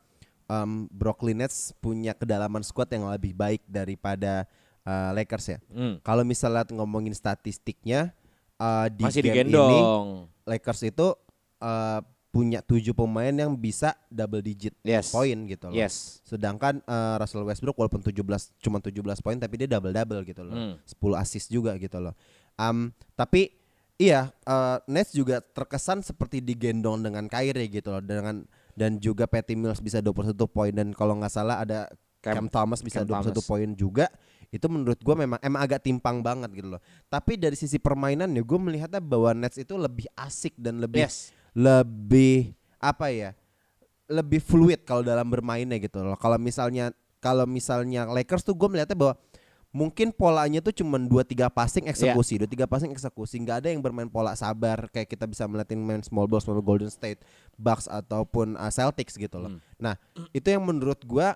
um, 0.49 0.89
Brooklyn 0.91 1.45
Nets 1.45 1.77
punya 1.79 2.17
kedalaman 2.17 2.65
squad 2.65 2.91
yang 2.91 3.07
lebih 3.07 3.37
baik 3.37 3.63
daripada 3.69 4.49
uh, 4.83 5.13
Lakers 5.15 5.47
ya. 5.55 5.59
Hmm. 5.71 6.01
Kalau 6.03 6.25
misalnya 6.25 6.65
ngomongin 6.73 7.13
statistiknya 7.15 8.17
uh, 8.59 8.89
di 8.91 9.05
Masih 9.05 9.23
game 9.23 9.47
ini 9.47 9.55
digendong. 9.55 10.27
Lakers 10.49 10.81
itu 10.89 11.15
uh, 11.61 12.01
punya 12.29 12.61
tujuh 12.61 12.93
pemain 12.93 13.33
yang 13.33 13.57
bisa 13.57 13.97
double 14.13 14.45
digit 14.45 14.77
Yes. 14.85 15.13
poin 15.13 15.37
gitu 15.49 15.73
loh. 15.73 15.77
Yes. 15.77 16.21
Sedangkan 16.29 16.85
uh, 16.85 17.17
Russell 17.21 17.45
Westbrook 17.45 17.77
walaupun 17.77 18.05
17 18.05 18.21
cuma 18.61 18.79
17 18.81 19.01
poin 19.25 19.37
tapi 19.41 19.55
dia 19.65 19.69
double 19.69 19.93
double 19.93 20.23
gitu 20.29 20.45
loh. 20.45 20.57
Hmm. 20.57 20.75
10 20.85 21.23
assist 21.25 21.49
juga 21.49 21.77
gitu 21.81 21.97
loh. 22.01 22.13
Um, 22.59 22.91
tapi 23.15 23.55
iya 23.97 24.35
uh, 24.45 24.79
Nets 24.91 25.15
juga 25.15 25.41
terkesan 25.41 26.05
seperti 26.05 26.43
digendong 26.45 27.01
dengan 27.01 27.27
Kyrie 27.31 27.71
gitu 27.71 27.97
loh 27.97 28.03
dengan 28.05 28.45
dan 28.79 28.97
juga 28.97 29.27
Patty 29.27 29.53
Mills 29.53 29.83
bisa 29.83 29.99
21 29.99 30.31
poin 30.47 30.71
dan 30.71 30.95
kalau 30.95 31.19
nggak 31.19 31.29
salah 31.29 31.59
ada 31.59 31.91
Cam, 32.19 32.47
Cam- 32.47 32.51
Thomas 32.51 32.79
bisa 32.79 33.03
Cam 33.03 33.11
21 33.11 33.35
Thomas. 33.35 33.43
poin 33.45 33.69
juga. 33.75 34.07
Itu 34.49 34.65
menurut 34.67 34.97
gua 35.03 35.13
memang 35.15 35.37
emang 35.39 35.61
agak 35.61 35.83
timpang 35.83 36.19
banget 36.19 36.49
gitu 36.55 36.73
loh. 36.73 36.81
Tapi 37.07 37.37
dari 37.37 37.53
sisi 37.53 37.77
permainan 37.77 38.31
ya 38.31 38.41
gue 38.41 38.57
melihatnya 38.57 38.97
bahwa 38.99 39.35
Nets 39.35 39.59
itu 39.59 39.75
lebih 39.75 40.07
asik 40.15 40.55
dan 40.57 40.79
lebih 40.79 41.05
Yes. 41.05 41.35
lebih 41.53 42.55
apa 42.79 43.11
ya 43.11 43.35
lebih 44.07 44.41
fluid 44.41 44.83
kalau 44.83 45.03
dalam 45.03 45.29
bermainnya 45.29 45.77
gitu 45.77 46.01
loh 46.01 46.15
kalau 46.15 46.39
misalnya 46.39 46.95
kalau 47.19 47.45
misalnya 47.45 48.07
Lakers 48.07 48.41
tuh 48.41 48.55
gue 48.55 48.69
melihatnya 48.71 48.95
bahwa 48.95 49.15
mungkin 49.69 50.11
polanya 50.11 50.65
tuh 50.65 50.73
cuma 50.73 50.97
dua 50.97 51.21
tiga 51.23 51.53
passing 51.53 51.85
eksekusi 51.93 52.41
dua 52.41 52.49
tiga 52.49 52.65
passing 52.65 52.89
eksekusi. 52.89 53.37
Nggak 53.39 53.57
ada 53.65 53.69
yang 53.69 53.85
bermain 53.85 54.09
pola 54.09 54.33
sabar 54.33 54.89
kayak 54.89 55.13
kita 55.13 55.29
bisa 55.29 55.45
melihatin 55.45 55.81
main 55.81 56.01
small 56.01 56.25
ball 56.25 56.41
small 56.41 56.59
ball 56.59 56.77
Golden 56.77 56.89
State 56.89 57.21
Bucks 57.55 57.85
ataupun 57.87 58.57
uh, 58.57 58.73
Celtics 58.73 59.15
gitu 59.15 59.37
loh. 59.37 59.53
Nah 59.77 59.95
itu 60.33 60.49
yang 60.49 60.65
menurut 60.65 61.05
gue 61.05 61.29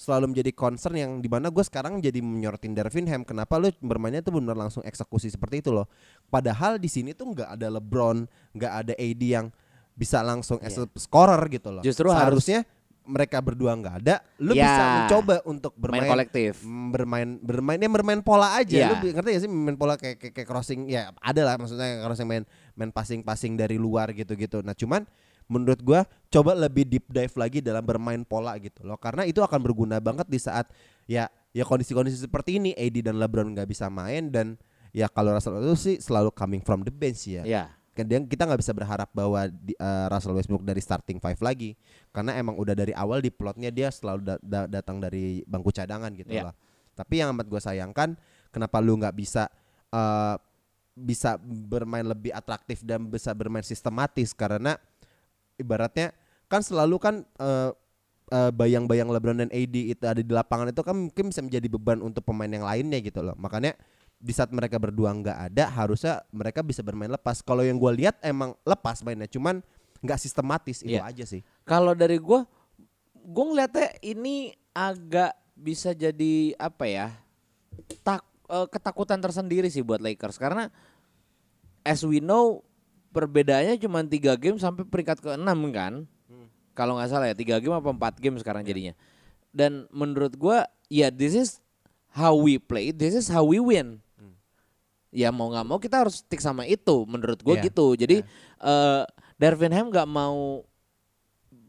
selalu 0.00 0.32
menjadi 0.32 0.50
concern 0.56 0.96
yang 0.96 1.12
di 1.20 1.28
mana 1.28 1.52
gue 1.52 1.60
sekarang 1.60 2.00
jadi 2.00 2.24
menyorotin 2.24 2.72
Darvin 2.72 3.04
Ham 3.04 3.20
kenapa 3.20 3.60
lu 3.60 3.68
bermainnya 3.84 4.24
tuh 4.24 4.32
benar 4.40 4.56
langsung 4.56 4.80
eksekusi 4.80 5.28
seperti 5.28 5.60
itu 5.60 5.74
loh. 5.74 5.90
Padahal 6.32 6.80
di 6.80 6.88
sini 6.88 7.12
tuh 7.12 7.36
nggak 7.36 7.52
ada 7.58 7.68
LeBron 7.68 8.24
nggak 8.56 8.72
ada 8.72 8.92
AD 8.96 9.20
yang 9.20 9.52
bisa 9.92 10.24
langsung 10.24 10.56
as 10.64 10.80
a 10.80 10.88
scorer 10.96 11.42
gitu 11.52 11.68
loh. 11.68 11.82
Justru 11.84 12.08
harus- 12.08 12.40
seharusnya 12.40 12.60
mereka 13.10 13.42
berdua 13.42 13.74
nggak 13.74 13.94
ada 14.00 14.22
lu 14.38 14.54
Ya. 14.54 14.64
bisa 14.64 14.82
mencoba 14.96 15.34
untuk 15.44 15.72
bermain 15.74 16.06
Main 16.06 16.12
kolektif. 16.14 16.62
mm, 16.62 16.86
bermain 16.88 17.28
bermainnya 17.36 17.90
bermain 17.90 18.20
pola 18.22 18.54
aja 18.54 18.70
Ya. 18.72 18.88
lu 18.88 19.10
ngerti 19.10 19.28
gak 19.28 19.42
sih 19.42 19.50
main 19.50 19.74
pola 19.74 19.98
kayak, 19.98 20.16
kayak, 20.16 20.32
kayak 20.32 20.48
crossing 20.48 20.86
ya 20.86 21.10
ada 21.18 21.42
lah 21.42 21.54
maksudnya 21.56 22.00
crossing 22.00 22.24
main 22.24 22.44
main 22.72 22.88
passing 22.88 23.20
passing 23.20 23.54
dari 23.54 23.74
luar 23.74 24.10
gitu 24.10 24.32
gitu 24.32 24.62
nah 24.62 24.72
cuman 24.72 25.02
menurut 25.44 25.82
gua 25.82 26.00
coba 26.28 26.54
lebih 26.54 26.86
deep 26.86 27.10
dive 27.10 27.34
lagi 27.34 27.58
dalam 27.58 27.82
bermain 27.82 28.22
pola 28.22 28.54
gitu 28.56 28.80
loh 28.80 28.94
karena 28.94 29.26
itu 29.26 29.42
akan 29.42 29.58
berguna 29.58 29.98
banget 29.98 30.24
di 30.24 30.38
saat 30.38 30.70
ya 31.04 31.26
ya 31.50 31.66
kondisi-kondisi 31.66 32.22
seperti 32.22 32.56
ini 32.56 32.70
AD 32.72 33.02
dan 33.02 33.18
LeBron 33.18 33.50
nggak 33.50 33.66
bisa 33.66 33.90
main 33.90 34.30
dan 34.30 34.54
ya 34.90 35.06
kalau 35.06 35.30
Russell 35.30 35.58
itu 35.60 35.74
sih 35.74 35.96
selalu 35.98 36.30
coming 36.30 36.62
from 36.62 36.80
the 36.80 36.90
bench 36.90 37.26
ya 37.26 37.42
Ya. 37.42 37.64
Kadang 38.00 38.24
kita 38.24 38.42
nggak 38.48 38.60
bisa 38.60 38.72
berharap 38.72 39.08
bahwa 39.12 39.44
di- 39.46 39.76
eh, 39.76 40.06
Russell 40.08 40.32
Westbrook 40.32 40.64
dari 40.64 40.80
starting 40.80 41.18
five 41.18 41.36
lagi 41.38 41.76
karena 42.10 42.34
emang 42.34 42.56
udah 42.56 42.72
dari 42.72 42.92
awal 42.92 43.20
di 43.20 43.28
plotnya 43.28 43.68
dia 43.68 43.88
selalu 43.88 44.20
da- 44.24 44.42
da- 44.42 44.68
datang 44.70 44.98
dari 44.98 45.44
bangku 45.44 45.68
cadangan 45.68 46.10
gitu 46.14 46.30
Iya. 46.30 46.50
lah. 46.50 46.54
Tapi 46.94 47.20
yang 47.20 47.32
amat 47.32 47.46
gue 47.46 47.60
sayangkan 47.60 48.16
kenapa 48.48 48.80
lu 48.80 48.96
nggak 48.96 49.14
bisa 49.14 49.46
eh, 49.90 50.36
bisa 50.94 51.34
bermain 51.40 52.04
lebih 52.04 52.30
atraktif 52.30 52.84
dan 52.84 53.06
bisa 53.06 53.32
bermain 53.32 53.64
sistematis 53.64 54.30
karena 54.30 54.76
ibaratnya 55.56 56.12
kan 56.46 56.60
selalu 56.60 56.96
kan 56.98 57.14
eh, 57.38 57.70
eh, 58.30 58.50
bayang-bayang 58.50 59.08
LeBron 59.08 59.38
dan 59.46 59.50
AD 59.50 59.76
itu 59.90 60.04
ada 60.06 60.18
di 60.20 60.30
lapangan 60.30 60.70
itu 60.70 60.82
kan 60.82 60.94
mungkin 60.94 61.30
bisa 61.30 61.40
menjadi 61.42 61.66
beban 61.66 61.98
untuk 62.00 62.22
pemain 62.22 62.50
yang 62.50 62.62
lainnya 62.62 62.98
gitu 63.00 63.22
loh. 63.22 63.34
Makanya 63.34 63.74
di 64.20 64.36
saat 64.36 64.52
mereka 64.52 64.76
berdua 64.76 65.16
nggak 65.16 65.38
ada 65.48 65.64
harusnya 65.72 66.20
mereka 66.28 66.60
bisa 66.60 66.84
bermain 66.84 67.08
lepas. 67.08 67.40
Kalau 67.40 67.64
yang 67.64 67.80
gue 67.80 68.04
lihat 68.04 68.20
emang 68.20 68.52
lepas 68.68 69.00
mainnya, 69.00 69.24
cuman 69.24 69.64
nggak 70.04 70.20
sistematis 70.20 70.84
itu 70.84 70.96
Iya. 70.96 71.08
aja 71.08 71.24
sih. 71.24 71.40
Kalau 71.64 71.96
dari 71.96 72.20
gua 72.20 72.44
gua 73.16 73.44
ngeliatnya 73.48 73.96
ini 74.04 74.52
agak 74.76 75.32
bisa 75.56 75.96
jadi 75.96 76.52
apa 76.56 76.84
ya? 76.84 77.08
Tak 78.04 78.20
eh, 78.48 78.66
ketakutan 78.68 79.20
tersendiri 79.24 79.72
sih 79.72 79.80
buat 79.80 80.00
Lakers 80.00 80.36
karena 80.36 80.68
as 81.80 82.04
we 82.04 82.20
know 82.20 82.60
perbedaannya 83.10 83.80
cuma 83.80 84.04
tiga 84.04 84.36
game 84.36 84.60
sampai 84.60 84.84
peringkat 84.84 85.20
ke-6 85.24 85.48
kan. 85.72 86.04
Kalau 86.76 86.96
nggak 86.96 87.08
salah 87.08 87.26
ya 87.28 87.36
tiga 87.36 87.56
game 87.60 87.76
apa 87.76 87.88
empat 87.88 88.20
game 88.20 88.36
sekarang 88.40 88.64
jadinya. 88.64 88.92
Dan 89.52 89.84
menurut 89.90 90.36
gua 90.36 90.64
ya 90.88 91.08
this 91.12 91.32
is 91.36 91.50
how 92.12 92.32
we 92.32 92.56
play, 92.56 92.92
this 92.92 93.12
is 93.12 93.28
how 93.28 93.44
we 93.44 93.60
win. 93.60 94.00
Ya 95.10 95.28
mau 95.28 95.46
nggak 95.46 95.66
mau 95.66 95.76
kita 95.76 96.02
harus 96.02 96.22
stick 96.22 96.38
sama 96.38 96.62
itu 96.64 97.02
menurut 97.04 97.38
gue 97.38 97.54
Iya, 97.54 97.64
gitu. 97.66 97.86
Jadi 97.92 98.22
eh 98.56 99.02
Darvin 99.34 99.70
Ham 99.70 99.88
nggak 99.88 100.06
mau 100.06 100.62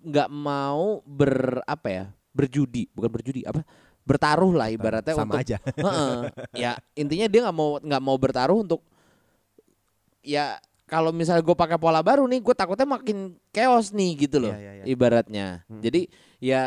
nggak 0.01 0.29
mau 0.29 1.01
ber 1.03 1.62
apa 1.63 1.88
ya 1.88 2.05
berjudi 2.31 2.89
bukan 2.91 3.10
berjudi 3.12 3.41
apa 3.43 3.62
bertaruh 4.01 4.50
lah 4.51 4.67
ibaratnya 4.67 5.13
Sama 5.13 5.29
untuk 5.29 5.39
aja. 5.39 5.57
Heeh. 5.77 6.17
ya 6.57 6.71
intinya 6.95 7.27
dia 7.27 7.39
nggak 7.45 7.53
mau 7.55 7.77
nggak 7.77 8.01
mau 8.01 8.17
bertaruh 8.17 8.60
untuk 8.60 8.81
ya 10.21 10.57
kalau 10.86 11.10
misalnya 11.10 11.41
gue 11.41 11.53
pakai 11.53 11.77
pola 11.77 12.01
baru 12.01 12.25
nih 12.25 12.39
gue 12.39 12.51
takutnya 12.51 12.86
makin 12.88 13.17
chaos 13.50 13.89
nih 13.91 14.12
gitu 14.19 14.38
loh 14.39 14.51
Iya, 14.51 14.60
iya, 14.60 14.71
iya. 14.74 14.83
ibaratnya 14.86 15.48
jadi 15.79 16.01
ya 16.38 16.62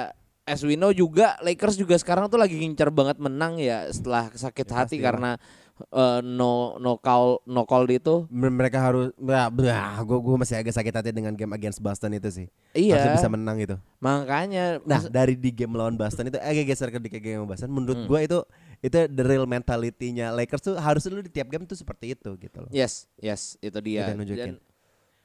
as 0.45 0.61
we 0.61 0.75
know 0.75 0.90
juga 0.90 1.35
Lakers 1.40 1.75
juga 1.75 1.97
sekarang 1.97 2.26
tuh 2.26 2.37
lagi 2.37 2.54
ngincar 2.54 2.88
banget 2.88 3.16
menang 3.16 3.57
ya 3.57 3.88
setelah 3.88 4.31
sakit 4.31 4.64
Ya, 4.64 4.75
hati 4.76 4.97
karena 4.99 5.37
eh, 5.75 6.21
no 6.23 6.78
no 6.78 6.97
call 6.97 7.43
no 7.45 7.64
call 7.64 7.83
itu 7.88 8.26
Mereka 8.28 8.78
harus, 8.78 9.11
bah, 9.16 9.50
gue 9.99 10.19
gue 10.19 10.37
masih 10.38 10.54
agak 10.54 10.71
sakit 10.71 10.95
hati 10.95 11.11
dengan 11.11 11.35
game 11.35 11.50
against 11.50 11.78
Boston 11.78 12.14
itu 12.14 12.31
sih. 12.31 12.47
iya 12.73 12.95
Harusnya 12.95 13.14
bisa 13.19 13.28
menang 13.28 13.59
itu. 13.59 13.75
makanya 13.99 14.78
Nah 14.83 15.02
dari 15.04 15.35
di 15.35 15.50
game 15.50 15.75
lawan 15.75 15.95
Boston 15.95 16.28
itu 16.28 16.38
agak 16.38 16.64
geser 16.64 16.88
ke 16.88 16.99
di 16.99 17.11
game 17.11 17.43
lawan 17.43 17.50
Boston. 17.50 17.71
Menurut 17.71 17.99
Hmm. 17.99 18.07
gua 18.07 18.21
itu 18.21 18.38
itu 18.81 18.99
the 19.09 19.25
real 19.25 19.45
mentality-nya 19.45 20.31
Lakers 20.31 20.62
tuh 20.62 20.75
harusnya 20.76 21.11
lu 21.11 21.23
di 21.23 21.33
tiap 21.33 21.49
game 21.49 21.64
tuh 21.64 21.75
seperti 21.75 22.12
itu 22.12 22.31
gitu 22.37 22.59
loh. 22.61 22.71
yes 22.71 23.11
yes 23.16 23.57
itu 23.59 23.78
dia 23.81 24.12
nunjukin. 24.12 24.54
Dan- 24.54 24.73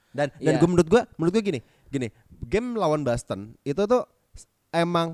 Dan 0.10 0.28
dan 0.34 0.54
Iya. 0.56 0.58
gua 0.58 0.68
menurut 0.68 0.88
gua 0.88 1.02
menurut 1.16 1.32
gua 1.32 1.44
gini, 1.46 1.60
gini, 1.88 2.08
game 2.42 2.74
lawan 2.74 3.06
Boston 3.06 3.54
itu 3.62 3.78
tuh 3.80 4.02
emang 4.72 5.14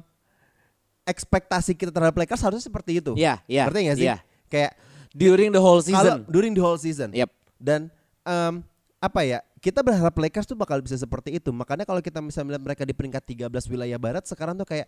ekspektasi 1.04 1.76
kita 1.76 1.92
terhadap 1.92 2.16
Lakers 2.16 2.42
harusnya 2.42 2.66
seperti 2.66 2.98
itu. 2.98 3.12
Iya, 3.14 3.44
iya, 3.46 3.68
Ngerti 3.68 3.80
gak 3.84 3.98
sih? 4.00 4.08
iya. 4.08 4.18
Kayak 4.48 4.72
during 5.16 5.50
the 5.56 5.62
whole 5.64 5.80
kalau 5.80 5.88
season 5.88 6.18
during 6.28 6.52
the 6.52 6.60
whole 6.60 6.76
season. 6.76 7.16
Yep. 7.16 7.32
Dan 7.56 7.88
em, 8.28 8.60
apa 9.00 9.22
ya? 9.24 9.40
Kita 9.64 9.82
berharap 9.82 10.14
Lakers 10.14 10.46
tuh 10.46 10.54
bakal 10.54 10.84
bisa 10.84 10.94
seperti 10.94 11.40
itu. 11.40 11.50
Makanya 11.50 11.88
kalau 11.88 12.04
kita 12.04 12.20
misalnya 12.22 12.54
melihat 12.54 12.64
mereka 12.68 12.84
di 12.84 12.94
peringkat 12.94 13.24
13 13.50 13.72
wilayah 13.72 13.98
barat 13.98 14.28
sekarang 14.28 14.54
tuh 14.54 14.68
kayak 14.68 14.86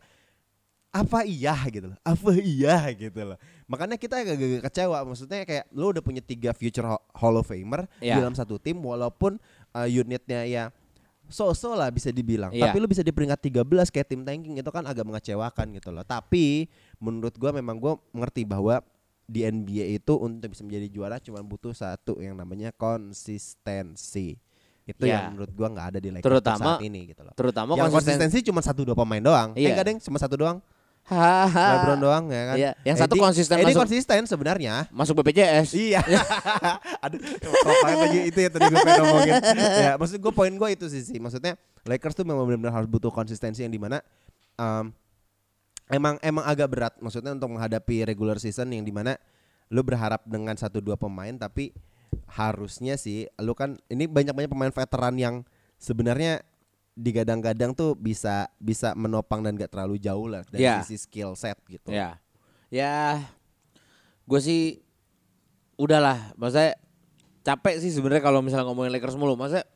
apa 0.93 1.25
iya 1.25 1.53
gitu 1.69 1.93
loh. 1.93 1.97
Apa 2.05 2.31
iya 2.37 2.89
gitu 2.93 3.21
loh. 3.33 3.37
Makanya 3.65 3.95
kita 3.97 4.21
agak-agak 4.21 4.61
kecewa. 4.69 4.97
Maksudnya 5.07 5.45
kayak 5.47 5.65
lu 5.73 5.89
udah 5.89 6.03
punya 6.03 6.21
tiga 6.21 6.53
future 6.53 6.85
Hall 6.91 7.35
of 7.39 7.47
Famer 7.49 7.89
di 7.97 8.09
Iya. 8.11 8.21
dalam 8.21 8.33
satu 8.37 8.57
tim 8.61 8.77
walaupun 8.77 9.37
uh, 9.73 9.87
unitnya 9.87 10.45
ya 10.45 10.63
so-so 11.27 11.75
lah 11.75 11.91
bisa 11.91 12.09
dibilang. 12.09 12.55
Iya. 12.55 12.71
Tapi 12.71 12.77
lu 12.79 12.87
bisa 12.87 13.03
di 13.03 13.11
peringkat 13.11 13.39
13 13.51 13.91
kayak 13.93 14.07
tim 14.07 14.21
tanking 14.23 14.55
itu 14.57 14.71
kan 14.71 14.87
agak 14.87 15.03
mengecewakan 15.03 15.75
gitu 15.75 15.89
loh. 15.91 16.05
Tapi 16.07 16.71
menurut 16.97 17.35
gua 17.35 17.51
memang 17.51 17.75
gua 17.77 17.99
mengerti 18.15 18.47
bahwa 18.47 18.79
di 19.27 19.43
NBA 19.43 19.99
itu 19.99 20.15
untuk 20.15 20.47
bisa 20.49 20.63
menjadi 20.63 20.87
juara 20.87 21.19
cuma 21.19 21.43
butuh 21.43 21.71
satu 21.71 22.15
yang 22.17 22.33
namanya 22.33 22.71
konsistensi. 22.71 24.39
Itu 24.83 25.03
Ya. 25.03 25.27
yang 25.27 25.35
menurut 25.35 25.51
gua 25.51 25.67
nggak 25.67 25.87
ada 25.91 25.99
di 25.99 26.09
Lakers 26.09 26.23
Terutama- 26.25 26.79
saat 26.79 26.81
ini 26.81 27.11
gitu 27.11 27.21
loh. 27.21 27.35
terutama 27.35 27.75
yang 27.75 27.91
konsisten 27.91 28.15
konsistensi 28.15 28.37
cuma 28.41 28.63
satu 28.63 28.81
dua 28.81 28.95
pemain 28.95 29.19
doang. 29.19 29.51
Eh 29.53 29.67
Iya. 29.67 29.75
enggak 29.75 29.85
deng, 29.85 29.97
cuma 29.99 30.15
satu 30.17 30.35
doang. 30.37 30.57
LeBron 31.07 31.99
doang 31.99 32.23
ya 32.27 32.43
kan. 32.45 32.55
Iya, 32.55 32.71
yang 32.83 32.97
satu 32.97 33.15
Eddie- 33.15 33.23
konsisten 33.23 33.55
masuk- 33.57 33.79
konsisten 33.79 34.21
sebenarnya. 34.23 34.91
masuk 34.91 35.15
BPJS 35.17 35.71
Iya. 35.73 36.03
Aduh, 37.03 37.19
kalau 37.39 37.99
lagi 38.03 38.19
itu 38.27 38.35
ya 38.37 38.49
tadi 38.49 38.63
gue 38.65 38.75
pengen 38.77 38.99
ngomongin. 39.01 39.33
ya, 39.55 39.91
maksud 39.95 40.19
gue 40.19 40.33
poin 40.33 40.51
gue 40.51 40.69
itu 40.69 40.85
sih 40.87 40.99
sih. 41.01 41.15
Maksudnya 41.15 41.55
Lakers 41.83 42.11
tuh 42.13 42.23
memang 42.23 42.43
benar-benar 42.43 42.75
harus 42.75 42.87
butuh 42.87 43.07
konsistensi 43.09 43.59
yang 43.59 43.71
di 43.71 43.79
mana 43.79 44.03
em, 44.57 44.91
emang 45.89 46.15
emang 46.21 46.43
agak 46.43 46.67
berat. 46.69 46.93
Maksudnya 46.99 47.35
untuk 47.35 47.51
menghadapi 47.51 48.03
regular 48.03 48.37
season 48.37 48.71
yang 48.71 48.83
di 48.83 48.91
mana 48.91 49.15
lu 49.67 49.83
berharap 49.83 50.23
dengan 50.23 50.55
satu 50.55 50.79
dua 50.79 50.95
pemain 50.95 51.35
tapi 51.35 51.75
harusnya 52.27 52.95
sih 52.95 53.27
lu 53.43 53.51
kan 53.51 53.75
ini 53.91 54.07
banyak-banyak 54.07 54.47
pemain 54.47 54.71
veteran 54.71 55.15
yang 55.19 55.35
sebenarnya 55.75 56.39
digadang-gadang 56.95 57.75
tuh 57.75 57.93
bisa 57.93 58.47
bisa 58.57 58.95
menopang 58.97 59.43
dan 59.43 59.53
gak 59.59 59.69
terlalu 59.75 59.99
jauh 60.01 60.25
lah 60.31 60.41
dari 60.47 60.65
Iya. 60.65 60.81
sisi 60.81 60.97
skill 60.97 61.35
set 61.37 61.59
gitu. 61.69 61.91
Ya, 61.93 62.17
ya, 62.73 63.21
gue 64.25 64.39
sih 64.41 64.81
udahlah. 65.77 66.33
Maksudnya 66.39 66.73
capek 67.45 67.75
sih 67.79 67.93
sebenarnya 67.93 68.23
kalau 68.25 68.41
misalnya 68.41 68.65
ngomongin 68.71 68.89
Lakers 68.95 69.13
mulu. 69.13 69.37
Maksudnya 69.37 69.67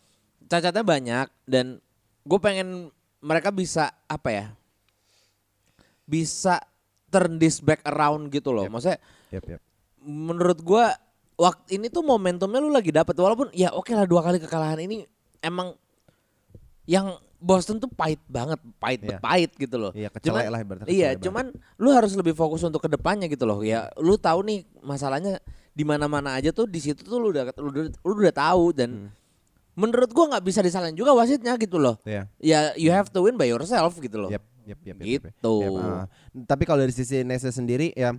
cacatnya 0.49 0.81
banyak 0.81 1.27
dan 1.45 1.77
gue 2.25 2.39
pengen 2.41 2.89
mereka 3.21 3.53
bisa 3.53 3.93
apa 4.09 4.29
ya 4.33 4.45
bisa 6.11 6.59
turn 7.07 7.39
this 7.39 7.63
back 7.63 7.79
around 7.87 8.27
gitu 8.27 8.51
loh 8.51 8.67
maksudnya 8.67 8.99
Yep, 9.31 9.43
yep. 9.47 9.61
menurut 10.03 10.59
gua 10.59 10.91
waktu 11.39 11.79
ini 11.79 11.87
tuh 11.87 12.03
momentumnya 12.03 12.59
lu 12.59 12.67
lagi 12.67 12.91
dapet 12.91 13.15
walaupun 13.15 13.47
ya 13.55 13.71
oke 13.71 13.89
lah 13.89 14.03
dua 14.03 14.19
kali 14.21 14.37
kekalahan 14.37 14.83
ini 14.83 15.07
emang 15.39 15.71
yang 16.83 17.15
Boston 17.41 17.81
tuh 17.81 17.89
pahit 17.89 18.21
banget, 18.29 18.61
pahit 18.77 19.01
Iya. 19.01 19.17
pahit 19.17 19.51
gitu 19.57 19.81
loh. 19.81 19.89
Iya, 19.97 20.13
kecelek 20.13 20.45
Cuman- 20.45 20.51
lah 20.53 20.59
ibaratnya, 20.61 20.89
Iya, 20.93 21.09
cuman 21.17 21.45
lu 21.81 21.89
harus 21.89 22.13
lebih 22.13 22.37
fokus 22.37 22.61
untuk 22.61 22.85
ke 22.85 22.89
depannya 22.91 23.25
gitu 23.25 23.49
loh. 23.49 23.65
Ya, 23.65 23.89
lu 23.97 24.13
tahu 24.13 24.45
nih 24.45 24.61
masalahnya 24.77 25.41
di 25.73 25.81
mana-mana 25.81 26.37
aja 26.37 26.53
tuh 26.53 26.69
di 26.69 26.77
situ 26.77 27.01
tuh 27.01 27.17
lu 27.17 27.33
udah 27.33 27.49
lu 27.57 27.73
udah, 27.73 27.83
lu 27.97 28.13
udah 28.13 28.35
tahu 28.35 28.77
dan 28.77 29.09
menurut 29.73 30.13
gua 30.13 30.37
nggak 30.37 30.45
bisa 30.45 30.61
disalahin 30.61 30.93
juga 30.93 31.17
wasitnya 31.17 31.57
gitu 31.57 31.81
loh. 31.81 31.97
Iya. 32.05 32.29
Ya, 32.37 32.77
you 32.77 32.93
have 32.93 33.09
to 33.09 33.25
win 33.25 33.41
by 33.41 33.49
yourself 33.49 33.97
gitu 33.97 34.21
loh. 34.21 34.29
Yep, 34.29 34.43
yep, 34.65 34.79
yep, 34.81 34.95
yep, 34.95 34.97
yep, 34.97 35.05
yep. 35.05 35.21
Gitu. 35.31 35.55
Yep, 35.61 35.71
ah. 35.77 36.05
tapi 36.45 36.63
kalau 36.63 36.81
dari 36.81 36.93
sisi 36.93 37.21
Nets 37.21 37.45
sendiri 37.47 37.91
ya 37.93 38.13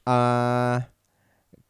eh 0.00 0.78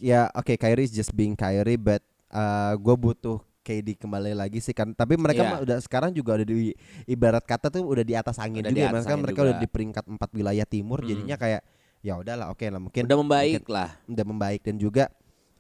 ya 0.01 0.31
oke 0.33 0.57
Kyrie 0.57 0.87
is 0.87 0.95
just 0.95 1.13
being 1.13 1.35
Kyrie 1.35 1.77
but 1.77 2.01
eh 2.31 2.73
gue 2.79 2.97
butuh 2.97 3.43
KD 3.61 4.01
kembali 4.01 4.33
lagi 4.33 4.59
sih 4.59 4.73
kan 4.73 4.97
tapi 4.97 5.21
mereka 5.21 5.45
mah 5.45 5.59
udah 5.61 5.77
sekarang 5.85 6.17
juga 6.17 6.41
udah 6.41 6.47
di 6.49 6.73
ibarat 7.05 7.45
kata 7.45 7.69
tuh 7.69 7.85
udah 7.85 8.01
di 8.01 8.17
atas 8.17 8.41
angin 8.41 8.65
Udah 8.65 8.73
juga 8.73 8.81
ya 8.81 8.89
atas 8.89 9.05
mereka 9.05 9.13
angin 9.13 9.23
mereka 9.23 9.41
juga. 9.41 9.47
udah 9.47 9.57
di 9.61 9.69
peringkat 9.69 10.05
empat 10.09 10.31
wilayah 10.33 10.67
timur 10.67 10.99
jadinya 11.05 11.37
kayak 11.37 11.61
ya 12.01 12.17
udahlah 12.17 12.49
oke 12.49 12.65
lah 12.65 12.81
mungkin 12.81 13.03
Udah 13.05 13.19
membaik 13.21 13.61
mungkin 13.61 13.75
lah. 13.77 13.91
udah 14.09 14.25
membaik 14.25 14.61
dan 14.65 14.77
juga 14.81 15.05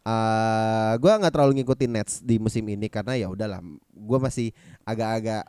eh 0.00 0.92
gue 0.96 1.12
nggak 1.12 1.32
terlalu 1.36 1.52
ngikutin 1.60 1.90
Nets 1.92 2.14
di 2.24 2.40
musim 2.40 2.64
ini 2.64 2.88
karena 2.88 3.20
ya 3.20 3.28
udahlah 3.28 3.60
gue 3.92 4.18
masih 4.18 4.48
agak-agak 4.88 5.44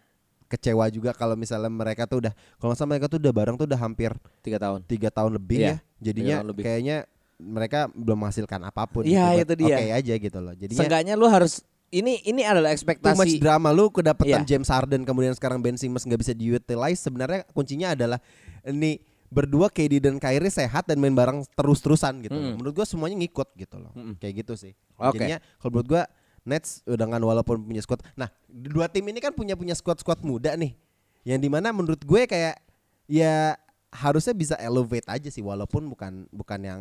kecewa 0.52 0.84
juga 0.92 1.16
kalau 1.16 1.34
misalnya 1.34 1.72
mereka 1.72 2.04
tuh 2.04 2.20
udah 2.20 2.34
kalau 2.60 2.76
salah 2.76 2.92
mereka 2.92 3.08
tuh 3.08 3.18
udah 3.18 3.32
bareng 3.32 3.56
tuh 3.56 3.66
udah 3.66 3.80
hampir 3.80 4.12
Tiga 4.40 4.60
tahun. 4.60 4.84
tiga 4.84 5.08
tahun 5.08 5.32
lebih 5.34 5.58
Iya, 5.58 5.72
ya 5.72 5.76
jadinya 5.98 6.36
lebih. 6.44 6.64
kayaknya 6.64 6.98
mereka 7.38 7.88
belum 7.90 8.18
menghasilkan 8.20 8.60
apa 8.62 8.84
pun 8.86 9.02
Iya, 9.02 9.40
gitu, 9.40 9.56
itu 9.56 9.66
dia. 9.66 9.76
oke 9.76 9.86
aja 9.96 10.14
gitu 10.20 10.40
loh 10.40 10.54
jadinya 10.54 10.80
Seenggaknya 10.84 11.14
lu 11.16 11.26
harus 11.26 11.64
ini 11.90 12.20
ini 12.22 12.44
adalah 12.44 12.70
too 12.70 12.76
much 12.76 12.78
ekspektasi 12.78 13.36
drama 13.38 13.72
lu 13.72 13.88
kedapetan 13.88 14.44
Iya. 14.44 14.48
James 14.48 14.68
Harden 14.68 15.02
kemudian 15.04 15.32
sekarang 15.32 15.60
Ben 15.60 15.76
Simmons 15.76 16.04
nggak 16.04 16.20
bisa 16.20 16.34
diutilize 16.34 17.00
sebenarnya 17.00 17.48
kuncinya 17.50 17.92
adalah 17.92 18.20
ini 18.64 19.00
berdua 19.28 19.68
KD 19.68 20.00
dan 20.02 20.16
Kyrie 20.16 20.52
sehat 20.52 20.86
dan 20.86 21.00
main 21.00 21.12
bareng 21.12 21.48
terus-terusan 21.52 22.20
gitu. 22.22 22.36
Mm. 22.36 22.60
menurut 22.60 22.74
gua 22.74 22.84
semuanya 22.84 23.16
ngikut 23.18 23.48
gitu 23.56 23.80
loh 23.80 23.92
Mm-mm. 23.92 24.20
kayak 24.20 24.44
gitu 24.44 24.54
sih 24.56 24.76
Oke. 24.96 25.16
jadinya 25.18 25.40
kalau 25.58 25.72
menurut 25.74 25.88
gua 25.90 26.04
Nets 26.48 26.82
kan 26.86 27.22
walaupun 27.22 27.62
punya 27.62 27.82
squad. 27.82 28.02
Nah 28.18 28.30
dua 28.50 28.90
tim 28.90 29.06
ini 29.06 29.22
kan 29.22 29.34
punya 29.34 29.54
punya 29.54 29.78
squad 29.78 30.02
squad 30.02 30.22
muda 30.26 30.58
nih. 30.58 30.74
Yang 31.22 31.40
di 31.46 31.50
mana 31.54 31.70
menurut 31.70 32.02
gue 32.02 32.26
kayak 32.26 32.58
ya 33.06 33.54
harusnya 33.92 34.34
bisa 34.34 34.56
elevate 34.58 35.06
aja 35.06 35.30
sih 35.30 35.44
walaupun 35.44 35.86
bukan 35.92 36.26
bukan 36.34 36.60
yang 36.64 36.80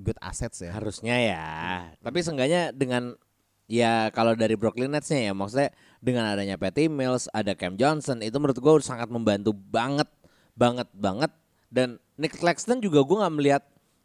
good 0.00 0.16
assets 0.24 0.64
ya. 0.64 0.72
Harusnya 0.72 1.16
ya. 1.20 1.46
Tapi 2.00 2.18
seenggaknya 2.24 2.72
dengan 2.72 3.18
ya 3.68 4.08
kalau 4.16 4.32
dari 4.32 4.56
Brooklyn 4.56 4.92
Nets-nya 4.92 5.28
ya 5.28 5.32
maksudnya 5.36 5.70
dengan 6.00 6.28
adanya 6.32 6.56
Patty 6.56 6.88
Mills, 6.88 7.28
ada 7.30 7.52
Cam 7.52 7.76
Johnson 7.76 8.20
itu 8.24 8.36
menurut 8.40 8.58
gue 8.58 8.72
sangat 8.80 9.12
membantu 9.12 9.52
banget 9.52 10.08
banget 10.56 10.88
banget. 10.96 11.32
Dan 11.72 12.00
Nick 12.16 12.36
Claxton 12.36 12.80
juga 12.80 13.00
gue 13.04 13.16
nggak 13.16 13.34
melihat 13.36 13.62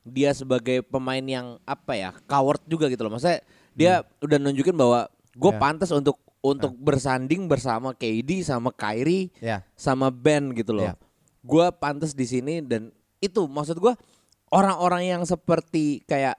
dia 0.07 0.31
sebagai 0.31 0.79
pemain 0.87 1.23
yang 1.23 1.59
apa 1.67 1.99
ya 1.99 2.15
coward 2.27 2.63
juga 2.67 2.87
gitu 2.87 3.03
loh. 3.07 3.15
Maksudnya 3.15 3.43
dia 3.77 3.93
udah 4.19 4.37
nunjukin 4.37 4.73
bahwa 4.73 5.05
gue 5.31 5.51
Ya. 5.53 5.59
pantas 5.59 5.89
untuk 5.89 6.17
untuk 6.37 6.73
bersanding 6.73 7.45
bersama 7.45 7.91
KD 7.91 8.41
sama 8.41 8.71
Kyrie 8.71 9.29
ya 9.37 9.61
sama 9.73 10.09
Ben 10.09 10.49
gitu 10.51 10.71
loh. 10.71 10.87
Iya. 10.87 10.95
Gua 11.41 11.69
pantas 11.69 12.11
di 12.11 12.23
sini 12.23 12.59
dan 12.59 12.89
itu 13.19 13.45
maksud 13.45 13.77
gua 13.77 13.93
orang-orang 14.47 15.07
yang 15.07 15.21
seperti 15.23 16.01
kayak 16.03 16.35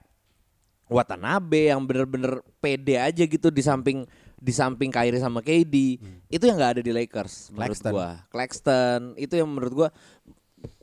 Watanabe 0.89 1.69
yang 1.69 1.85
bener-bener 1.85 2.41
pede 2.59 2.97
aja 2.97 3.21
gitu 3.21 3.49
di 3.49 3.61
samping 3.61 4.09
di 4.35 4.53
samping 4.55 4.89
Kyrie 4.89 5.21
sama 5.21 5.45
KD 5.45 6.01
itu 6.27 6.43
yang 6.43 6.57
nggak 6.57 6.81
ada 6.81 6.83
di 6.83 6.89
Lakers 6.89 7.53
menurut 7.53 7.77
Hmm. 7.77 8.17
Claxton. 8.31 9.01
itu 9.15 9.35
yang 9.35 9.49
menurut 9.51 9.73
gua 9.75 9.89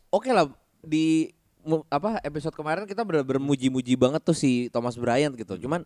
oke 0.10 0.30
lah 0.30 0.46
di 0.80 1.34
apa 1.90 2.22
episode 2.22 2.54
kemarin 2.54 2.86
kita 2.86 3.02
bener-bener 3.02 3.42
muji-muji 3.42 3.98
banget 3.98 4.22
tuh 4.22 4.38
si 4.38 4.70
Thomas 4.70 4.94
Bryant 4.94 5.34
gitu. 5.34 5.58
Cuman 5.58 5.82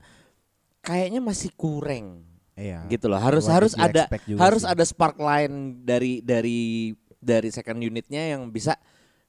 kayaknya 0.80 1.20
masih 1.20 1.52
kurang 1.54 2.24
iya 2.54 2.84
gitu 2.88 3.08
loh 3.08 3.18
harus 3.18 3.44
What 3.44 3.56
harus 3.56 3.74
ada 3.76 4.08
harus 4.38 4.64
sih. 4.64 4.70
ada 4.70 4.84
spark 4.84 5.16
line 5.16 5.56
dari 5.82 6.20
dari 6.20 6.92
dari 7.16 7.50
second 7.50 7.78
unitnya 7.78 8.32
yang 8.32 8.48
bisa 8.48 8.76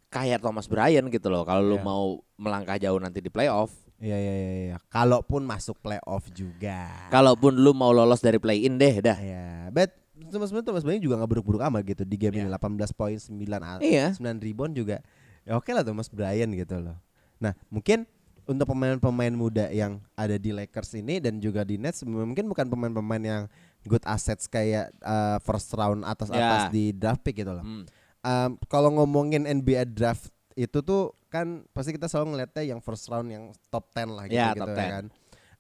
kayak 0.08 0.40
Thomas 0.40 0.66
Bryant 0.66 1.06
gitu 1.08 1.26
loh 1.26 1.42
kalau 1.42 1.62
lu 1.64 1.76
Iya. 1.76 1.84
mau 1.84 2.04
melangkah 2.34 2.76
jauh 2.76 2.98
nanti 2.98 3.18
di 3.18 3.28
playoff 3.28 3.70
Iya 4.00 4.16
iya 4.16 4.32
iya 4.34 4.52
iya. 4.64 4.76
Kalaupun 4.88 5.44
masuk 5.44 5.76
playoff 5.78 6.24
juga. 6.32 6.88
kalaupun 7.08 7.52
lu 7.54 7.70
mau 7.70 7.92
lolos 7.92 8.18
dari 8.18 8.36
play 8.36 8.64
in 8.64 8.74
deh 8.74 8.96
dah 8.98 9.14
Iya, 9.14 9.68
but 9.68 9.92
Thomas 10.26 10.48
Bryant 10.48 10.64
Thomas 10.64 10.82
Bryant 10.82 11.00
juga 11.00 11.20
nggak 11.20 11.30
buruk-buruk 11.30 11.60
amat 11.62 11.82
gitu 11.84 12.02
di 12.04 12.16
game 12.16 12.38
ini 12.38 12.48
18 12.48 12.56
poin 12.90 13.16
9 13.16 13.28
a- 13.60 13.76
Iya. 13.78 14.12
9 14.14 14.38
rebound 14.38 14.72
juga. 14.72 15.04
Ya 15.42 15.52
oke 15.54 15.68
lah 15.68 15.80
Thomas 15.80 16.08
Bryant 16.08 16.48
gitu 16.50 16.76
loh. 16.76 16.96
Nah, 17.38 17.52
mungkin 17.68 18.08
untuk 18.44 18.66
pemain-pemain 18.66 19.32
muda 19.32 19.68
yang 19.68 19.98
ada 20.14 20.36
di 20.36 20.50
Lakers 20.50 20.94
ini 20.94 21.18
dan 21.18 21.38
juga 21.38 21.62
di 21.62 21.76
Nets 21.76 22.02
mungkin 22.02 22.46
bukan 22.46 22.66
pemain-pemain 22.66 23.22
yang 23.22 23.42
good 23.82 24.04
assets 24.04 24.44
kayak 24.44 24.92
uh, 25.00 25.40
first 25.40 25.72
round 25.72 26.04
atas-atas 26.04 26.68
di 26.68 26.92
draft 26.92 27.20
pick 27.20 27.38
gitu 27.38 27.52
loh. 27.52 27.64
Hmm. 27.64 27.84
Um, 28.20 28.50
kalau 28.68 28.92
ngomongin 28.92 29.44
NBA 29.44 29.90
draft 29.90 30.28
itu 30.52 30.80
tuh 30.80 31.16
kan 31.32 31.64
pasti 31.70 31.94
kita 31.94 32.04
selalu 32.04 32.36
ngeliatnya 32.36 32.64
yang 32.66 32.80
first 32.82 33.08
round 33.08 33.30
yang 33.30 33.48
top 33.68 33.88
10 33.90 34.12
lah 34.12 34.24
gitu, 34.26 34.36
Ya, 34.36 34.52
gitu 34.52 34.60
top 34.60 34.68
ya 34.68 34.76
10. 34.76 34.92
kan. 34.92 35.04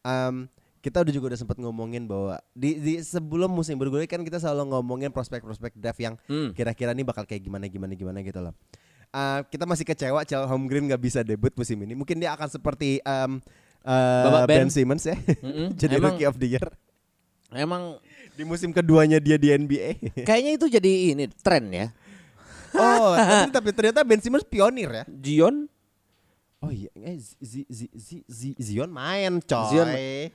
Um, 0.00 0.34
kita 0.80 0.96
udah 1.00 1.12
juga 1.12 1.26
udah 1.32 1.40
sempat 1.40 1.56
ngomongin 1.56 2.08
bahwa 2.08 2.40
di, 2.52 2.76
di 2.76 2.94
sebelum 3.00 3.48
musim 3.48 3.76
bergulir 3.76 4.08
kan 4.08 4.20
kita 4.20 4.40
selalu 4.40 4.72
ngomongin 4.72 5.12
prospek-prospek 5.12 5.76
draft 5.76 6.00
yang 6.00 6.16
Hmm. 6.24 6.52
kira-kira 6.52 6.92
nih 6.92 7.04
bakal 7.04 7.24
kayak 7.24 7.40
gimana 7.40 7.68
gimana 7.68 7.92
gimana 7.92 8.18
gitu 8.20 8.40
loh. 8.40 8.52
Uh, 9.10 9.42
kita 9.50 9.66
masih 9.66 9.82
kecewa 9.82 10.22
Cal 10.22 10.46
Holmgren 10.46 10.86
nggak 10.86 11.02
bisa 11.02 11.20
debut 11.26 11.50
musim 11.58 11.74
ini. 11.82 11.98
Mungkin 11.98 12.22
dia 12.22 12.30
akan 12.30 12.46
seperti 12.46 13.02
um, 13.02 13.42
uh, 13.82 14.24
Bapak 14.30 14.46
Ben. 14.46 14.66
ben. 14.66 14.68
Simmons 14.70 15.02
ya. 15.02 15.18
Jadi 15.80 15.98
Emang- 15.98 16.14
rookie 16.14 16.28
of 16.30 16.38
the 16.38 16.46
year 16.58 16.68
emang 17.54 17.98
di 18.38 18.46
musim 18.46 18.70
keduanya 18.70 19.18
dia 19.18 19.34
di 19.34 19.50
NBA. 19.50 19.98
kayaknya 20.28 20.52
itu 20.54 20.66
jadi 20.70 20.92
ini 21.14 21.24
tren 21.42 21.66
ya 21.70 21.86
oh, 22.78 23.14
tapi, 23.18 23.50
tapi 23.50 23.68
ternyata 23.74 24.00
Ben 24.06 24.22
Simmons 24.22 24.46
pionir 24.46 24.90
ya. 24.90 25.04
Zion 25.10 25.66
Oh 26.60 26.68
iya, 26.68 26.92
eh, 26.92 27.16
Z, 27.16 27.40
Z, 27.40 27.88
Z, 27.88 28.08
Z, 28.28 28.40
Zion 28.60 28.92
main 28.92 29.40
coy. 29.40 29.64
Zion 29.72 29.88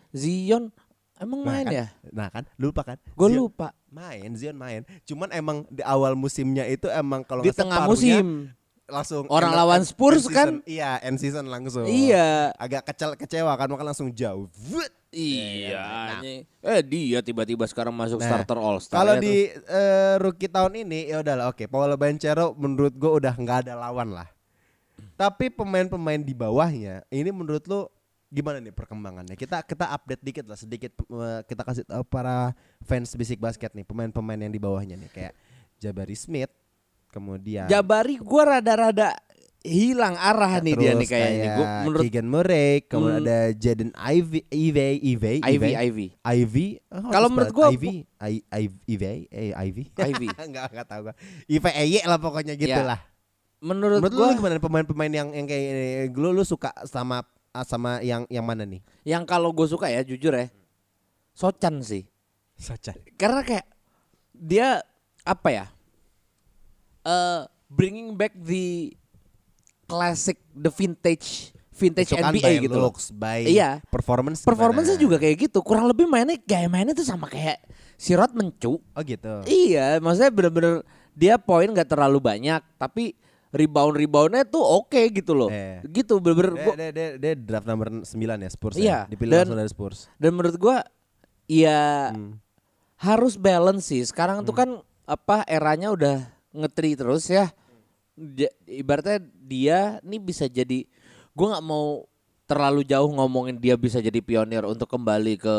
Zion 0.09 0.63
emang 1.21 1.45
Nah, 1.45 1.49
main 1.53 1.65
kan, 1.69 1.73
ya 1.73 1.85
Nah 2.09 2.27
kan, 2.33 2.43
lupa 2.57 2.81
kan? 2.81 2.97
gue 2.97 3.29
lupa 3.29 3.77
Main, 3.93 4.33
Zion 4.35 4.57
main. 4.57 4.83
Cuman 5.07 5.29
emang 5.31 5.63
di 5.71 5.79
awal 5.85 6.17
musimnya 6.19 6.65
itu 6.67 6.89
emang 6.91 7.23
kalau 7.23 7.45
di 7.45 7.53
tengah 7.53 7.87
musim 7.87 8.49
langsung 8.85 9.25
Orang 9.27 9.49
end- 9.49 9.57
lawan 9.57 9.81
Spurs 9.81 10.23
end 10.23 10.31
kan? 10.31 10.47
season. 10.53 10.55
Iya, 10.67 10.91
end 11.01 11.17
season 11.17 11.45
langsung. 11.45 11.85
iya 11.85 12.53
Agak 12.55 12.85
kecel 12.85 13.13
kecewa 13.15 13.53
kan, 13.53 13.67
maka 13.67 13.83
langsung 13.83 14.09
jauh. 14.09 14.45
Vut. 14.51 14.91
Iya, 15.09 15.79
Nah. 15.79 16.07
anjing. 16.13 16.39
eh 16.59 16.81
dia 16.83 17.19
tiba-tiba 17.19 17.63
sekarang 17.63 17.95
masuk 17.95 18.19
Nah, 18.19 18.27
starter 18.27 18.59
All 18.59 18.77
Star. 18.77 18.99
Kalau 18.99 19.15
di 19.15 19.47
eh, 19.47 20.15
rookie 20.17 20.51
tahun 20.51 20.75
ini 20.77 21.07
ya 21.07 21.23
udahlah 21.23 21.49
oke. 21.49 21.65
Paolo 21.65 21.95
Banchero 21.95 22.51
menurut 22.53 22.91
gue 22.91 23.11
udah 23.15 23.31
nggak 23.31 23.57
ada 23.63 23.73
lawan 23.79 24.11
lah. 24.11 24.27
Tapi 25.15 25.47
pemain-pemain 25.47 26.19
di 26.19 26.35
bawahnya 26.35 27.07
ini 27.07 27.31
menurut 27.31 27.63
lu 27.63 27.87
gimana 28.27 28.59
nih 28.59 28.75
perkembangannya? 28.75 29.39
Kita 29.39 29.63
kita 29.63 29.87
update 29.89 30.19
dikit 30.19 30.45
lah 30.45 30.59
sedikit 30.59 30.91
eh, 30.91 31.41
kita 31.47 31.63
kasih 31.63 31.87
tahu 31.87 32.03
para 32.03 32.51
fans 32.81 33.15
bisik 33.15 33.39
basket 33.39 33.71
nih 33.71 33.87
pemain-pemain 33.87 34.37
yang 34.37 34.51
di 34.51 34.59
bawahnya 34.59 34.99
nih 34.99 35.07
kayak 35.09 35.33
Jabari 35.77 36.15
Smith, 36.15 36.51
kemudian 37.15 37.71
Jabari 37.71 38.19
gua 38.19 38.59
rada-rada 38.59 39.15
hilang 39.63 40.13
arah 40.13 40.61
nih 40.61 40.75
dia 40.77 40.91
nih 40.93 41.07
kayaknya. 41.09 41.41
kayak 41.41 41.55
Gua 41.57 41.65
menurut 41.81 42.03
Keegan 42.05 42.27
Murray, 42.27 42.85
kemudian 42.85 43.17
Hmm. 43.17 43.25
ada 43.25 43.39
Jaden 43.55 43.91
Ivy, 43.97 44.39
Ivy, 44.45 44.89
Ivy, 45.01 45.33
Ivy 45.41 45.69
Ivy. 45.73 46.07
Ivy. 46.21 46.65
Oh, 46.85 47.09
Kalau 47.09 47.27
menurut 47.33 47.49
gua-? 47.49 47.73
Ivy, 47.73 48.05
I, 48.21 48.45
I- 48.45 48.83
Ivy, 48.85 49.05
eh, 49.25 49.49
Ivy. 49.55 49.83
Ivy. 50.11 50.27
enggak 50.37 50.69
enggak 50.69 50.85
tahu 50.85 51.09
gua. 51.09 51.15
Ivy 51.47 51.69
Eye 51.73 52.01
lah 52.03 52.19
pokoknya 52.19 52.53
gitu 52.53 52.69
Ya, 52.69 52.85
lah. 52.85 52.99
Menurut, 53.57 54.05
Menurut 54.05 54.13
gua 54.13 54.27
lu 54.29 54.37
gimana 54.37 54.61
pemain-pemain 54.61 55.09
yang 55.09 55.27
yang 55.33 55.47
kayak 55.49 55.63
ini? 55.65 55.83
lu 56.13 56.29
lu 56.29 56.45
suka 56.45 56.69
sama 56.85 57.25
sama 57.65 58.03
yang 58.03 58.29
yang 58.29 58.45
mana 58.45 58.67
nih? 58.67 58.83
yang 59.01 59.23
kalau 59.23 59.49
gue 59.49 59.65
suka 59.65 59.89
ya 59.89 60.05
jujur 60.05 60.29
ya. 60.29 60.51
Socan 61.33 61.81
sih. 61.81 62.05
Sacha. 62.53 62.93
Karena 63.17 63.41
kayak 63.41 63.65
dia 64.31 64.83
apa 65.23 65.49
ya? 65.49 65.65
Eh 67.05 67.41
bringing 67.67 68.13
back 68.13 68.33
the 68.35 68.93
classic 69.85 70.41
the 70.51 70.69
vintage 70.69 71.53
vintage 71.71 72.09
Itu 72.09 72.17
kan 72.17 72.31
NBA 72.31 72.41
by 72.41 72.55
gitu 72.63 72.77
looks, 72.79 73.11
by 73.11 73.43
Iya. 73.43 73.83
performance. 73.85 74.41
Performance-nya 74.41 74.95
gimana? 74.95 75.05
juga 75.05 75.17
kayak 75.19 75.37
gitu. 75.45 75.59
Kurang 75.59 75.85
lebih 75.85 76.07
mainnya 76.07 76.39
gaya 76.39 76.65
mainnya 76.65 76.95
tuh 76.95 77.03
sama 77.03 77.27
kayak 77.27 77.59
si 77.93 78.15
Rod 78.15 78.31
mencu. 78.31 78.79
Oh 78.79 79.01
gitu. 79.03 79.43
Iya, 79.45 79.99
maksudnya 79.99 80.31
bener-bener 80.31 80.73
dia 81.11 81.35
poin 81.35 81.67
nggak 81.67 81.85
terlalu 81.85 82.23
banyak, 82.23 82.63
tapi 82.75 83.11
rebound 83.51 83.91
reboundnya 83.93 84.43
tuh 84.43 84.63
oke 84.63 84.99
gitu 85.11 85.35
loh. 85.35 85.51
Eh. 85.51 85.83
Gitu 85.85 86.15
bener-bener. 86.17 86.55
Dia, 86.55 86.75
dia, 86.75 86.89
dia, 86.91 87.09
dia 87.19 87.33
draft 87.35 87.67
nomor 87.67 87.87
9 88.07 88.07
ya 88.39 88.49
Spurs 88.49 88.75
Iya, 88.75 88.87
ya. 88.87 88.99
Dipilih 89.05 89.31
dan- 89.31 89.39
langsung 89.43 89.59
dari 89.59 89.71
Spurs. 89.71 89.99
dan 90.15 90.31
menurut 90.31 90.55
gua 90.55 90.77
ya 91.45 92.15
Hmm. 92.15 92.39
harus 92.97 93.35
balance 93.35 93.91
sih. 93.91 93.99
Sekarang 94.01 94.47
tuh 94.47 94.55
kan 94.55 94.69
apa 95.03 95.43
eranya 95.45 95.91
udah 95.91 96.17
ngetri 96.55 96.95
terus 96.95 97.27
ya. 97.27 97.51
Dia- 98.15 98.55
ibaratnya 98.63 99.19
dia 99.43 99.99
nih 99.99 100.21
bisa 100.23 100.47
jadi 100.47 100.87
gua 101.35 101.59
nggak 101.59 101.65
mau 101.67 102.07
terlalu 102.47 102.87
jauh 102.87 103.11
ngomongin 103.11 103.59
dia 103.59 103.75
bisa 103.75 103.99
jadi 103.99 104.21
pionir 104.23 104.63
untuk 104.63 104.87
kembali 104.87 105.35
ke 105.35 105.55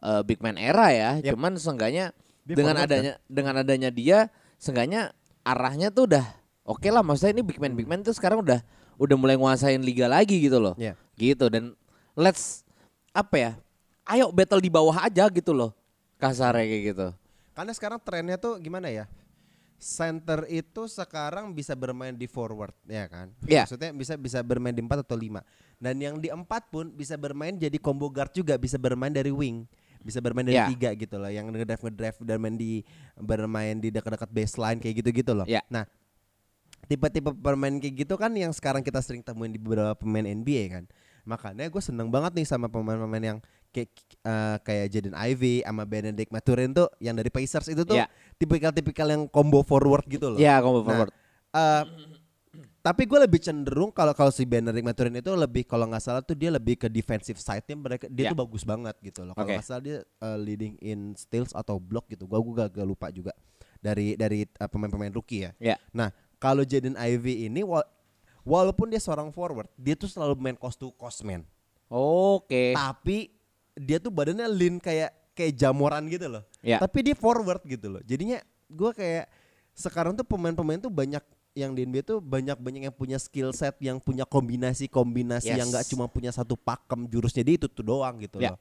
eh, 0.00 0.22
big 0.24 0.40
man 0.40 0.56
era 0.56 0.88
ya. 0.90 1.10
Yep. 1.20 1.36
Cuman 1.36 1.52
seenggaknya 1.60 2.16
Dia 2.44 2.54
dengan 2.56 2.76
forward, 2.76 2.88
kan? 2.88 2.96
adanya 2.96 3.12
dengan 3.28 3.54
adanya 3.60 3.90
dia 3.92 4.18
seenggaknya 4.56 5.12
arahnya 5.44 5.92
tuh 5.92 6.08
udah 6.08 6.24
oke 6.64 6.88
lah 6.88 7.04
maksudnya 7.04 7.36
ini 7.36 7.44
big 7.44 7.60
man 7.60 7.76
big 7.76 7.84
man 7.84 8.00
tuh 8.00 8.16
sekarang 8.16 8.40
udah 8.40 8.64
udah 8.96 9.16
mulai 9.18 9.36
nguasain 9.36 9.80
liga 9.84 10.08
lagi 10.08 10.40
gitu 10.40 10.56
loh. 10.56 10.72
Iya. 10.80 10.96
Gitu 11.20 11.52
dan 11.52 11.76
let's 12.16 12.64
apa 13.12 13.36
ya? 13.36 13.50
Ayo 14.04 14.28
battle 14.32 14.60
di 14.60 14.68
bawah 14.72 15.04
aja 15.04 15.28
gitu 15.28 15.52
loh. 15.52 15.72
Kasarnya 16.20 16.64
kayak 16.64 16.82
gitu. 16.92 17.08
Karena 17.54 17.72
sekarang 17.72 17.98
trennya 18.00 18.36
tuh 18.36 18.56
gimana 18.60 18.88
ya? 18.92 19.04
Center 19.76 20.48
itu 20.48 20.88
sekarang 20.88 21.52
bisa 21.52 21.76
bermain 21.76 22.16
di 22.16 22.24
forward, 22.24 22.72
ya 22.88 23.04
kan? 23.06 23.30
Iya. 23.44 23.68
Maksudnya 23.68 23.90
bisa 23.92 24.14
bisa 24.16 24.38
bermain 24.40 24.72
di 24.72 24.80
4 24.80 25.04
atau 25.04 25.18
5. 25.18 25.44
Dan 25.76 26.00
yang 26.00 26.16
di 26.16 26.32
4 26.32 26.72
pun 26.72 26.88
bisa 26.94 27.20
bermain 27.20 27.52
jadi 27.52 27.76
combo 27.76 28.08
guard 28.08 28.32
juga, 28.32 28.56
bisa 28.56 28.80
bermain 28.80 29.12
dari 29.12 29.28
wing. 29.28 29.68
Bisa 30.04 30.20
bermain 30.20 30.44
dari 30.44 30.60
Iya. 30.60 30.68
tiga 30.68 30.90
gitu 30.96 31.16
loh, 31.16 31.32
yang 31.32 31.48
ngedrive 31.48 31.80
ngedrive 31.80 32.18
dan 32.28 32.36
main 32.36 32.56
di 32.56 32.84
bermain 33.16 33.76
di 33.80 33.88
dekat-dekat 33.88 34.30
baseline 34.32 34.78
kayak 34.80 35.00
gitu-gitu 35.00 35.32
loh. 35.32 35.48
Iya. 35.48 35.64
Nah, 35.72 35.88
tipe-tipe 36.84 37.32
pemain 37.32 37.74
kayak 37.80 38.04
gitu 38.04 38.14
kan 38.20 38.32
yang 38.36 38.52
sekarang 38.52 38.84
kita 38.84 39.00
sering 39.00 39.24
temuin 39.24 39.52
di 39.52 39.60
beberapa 39.60 39.96
pemain 39.96 40.24
NBA 40.24 40.64
kan. 40.72 40.84
Makanya 41.24 41.72
gue 41.72 41.80
seneng 41.80 42.12
banget 42.12 42.36
nih 42.36 42.44
sama 42.44 42.68
pemain-pemain 42.68 43.24
yang 43.24 43.38
kayak 43.74 43.90
eh, 44.22 44.56
kayak 44.62 44.86
Jaden 44.88 45.16
Ivey 45.18 45.60
sama 45.60 45.82
Benedict 45.82 46.30
Mathurin 46.30 46.70
tuh 46.70 46.86
yang 46.96 47.12
dari 47.12 47.28
Pacers 47.28 47.66
itu 47.66 47.82
tuh 47.82 47.98
Iya. 47.98 48.06
tipikal-tipikal 48.38 49.10
yang 49.10 49.26
combo 49.26 49.60
forward 49.60 50.06
gitu 50.06 50.32
loh. 50.32 50.38
Ya, 50.38 50.62
combo 50.62 50.80
Nah, 50.80 50.86
forward. 50.86 51.12
eh, 51.50 51.82
tapi 52.80 53.08
gue 53.08 53.16
lebih 53.18 53.40
cenderung 53.40 53.88
kalau 53.90 54.12
kalau 54.12 54.28
si 54.28 54.44
Benedict 54.44 54.84
Mathurin 54.84 55.16
itu 55.16 55.32
lebih 55.32 55.64
kalau 55.64 55.88
nggak 55.88 55.98
salah 55.98 56.20
tuh 56.20 56.32
dia 56.32 56.48
lebih 56.48 56.76
ke 56.76 56.86
defensive 56.86 57.36
side-nya 57.36 57.74
mereka 57.74 58.04
dia 58.06 58.28
Ya. 58.28 58.30
tuh 58.30 58.38
bagus 58.38 58.62
banget 58.62 58.92
gitu 59.02 59.24
loh. 59.24 59.32
Kalau 59.32 59.44
Oke. 59.44 59.56
nggak 59.56 59.66
salah 59.66 59.82
dia 59.82 59.98
eh, 60.00 60.38
leading 60.38 60.76
in 60.78 60.98
steals 61.14 61.50
atau 61.50 61.76
block 61.76 62.06
gitu. 62.06 62.24
Gua 62.24 62.38
gua 62.38 62.68
gak, 62.68 62.80
lupa 62.80 63.08
juga 63.08 63.32
dari 63.80 64.14
dari 64.14 64.44
eh, 64.44 64.68
pemain-pemain 64.68 65.10
rookie 65.10 65.44
ya. 65.44 65.50
Ya. 65.58 65.76
Nah, 65.90 66.12
kalau 66.36 66.60
Jaden 66.62 66.94
Ivey 66.94 67.48
ini 67.48 67.60
wa- 67.60 67.88
walaupun 68.40 68.88
dia 68.88 69.00
seorang 69.00 69.32
forward, 69.32 69.72
dia 69.74 69.96
tuh 69.96 70.06
selalu 70.06 70.36
main 70.38 70.54
cost 70.54 70.76
to 70.76 70.92
cost 70.92 71.24
man. 71.24 71.40
Oke. 71.88 72.76
Tapi 72.76 73.32
dia 73.74 73.98
tuh 73.98 74.10
badannya 74.10 74.46
lean 74.50 74.78
kayak 74.78 75.10
kayak 75.34 75.52
jamoran 75.58 76.06
gitu 76.06 76.30
loh. 76.30 76.42
Ya. 76.62 76.78
Tapi 76.78 77.10
dia 77.10 77.16
forward 77.18 77.60
gitu 77.66 77.90
loh. 77.90 78.02
Jadinya 78.06 78.38
gua 78.70 78.94
kayak 78.94 79.26
sekarang 79.74 80.14
tuh 80.14 80.22
pemain-pemain 80.22 80.78
tuh 80.78 80.90
banyak 80.90 81.22
yang 81.54 81.70
di 81.74 81.86
NBA 81.86 82.02
tuh 82.02 82.18
banyak-banyak 82.18 82.90
yang 82.90 82.94
punya 82.94 83.18
skill 83.18 83.54
set, 83.54 83.78
yang 83.78 84.02
punya 84.02 84.26
kombinasi-kombinasi 84.26 85.54
Yes. 85.54 85.58
yang 85.58 85.68
nggak 85.70 85.86
cuma 85.90 86.06
punya 86.10 86.34
satu 86.34 86.58
pakem 86.58 87.06
jurusnya 87.06 87.46
dia 87.46 87.54
itu 87.58 87.70
tuh 87.70 87.86
doang 87.86 88.18
gitu 88.18 88.42
Ya. 88.42 88.54
loh. 88.54 88.58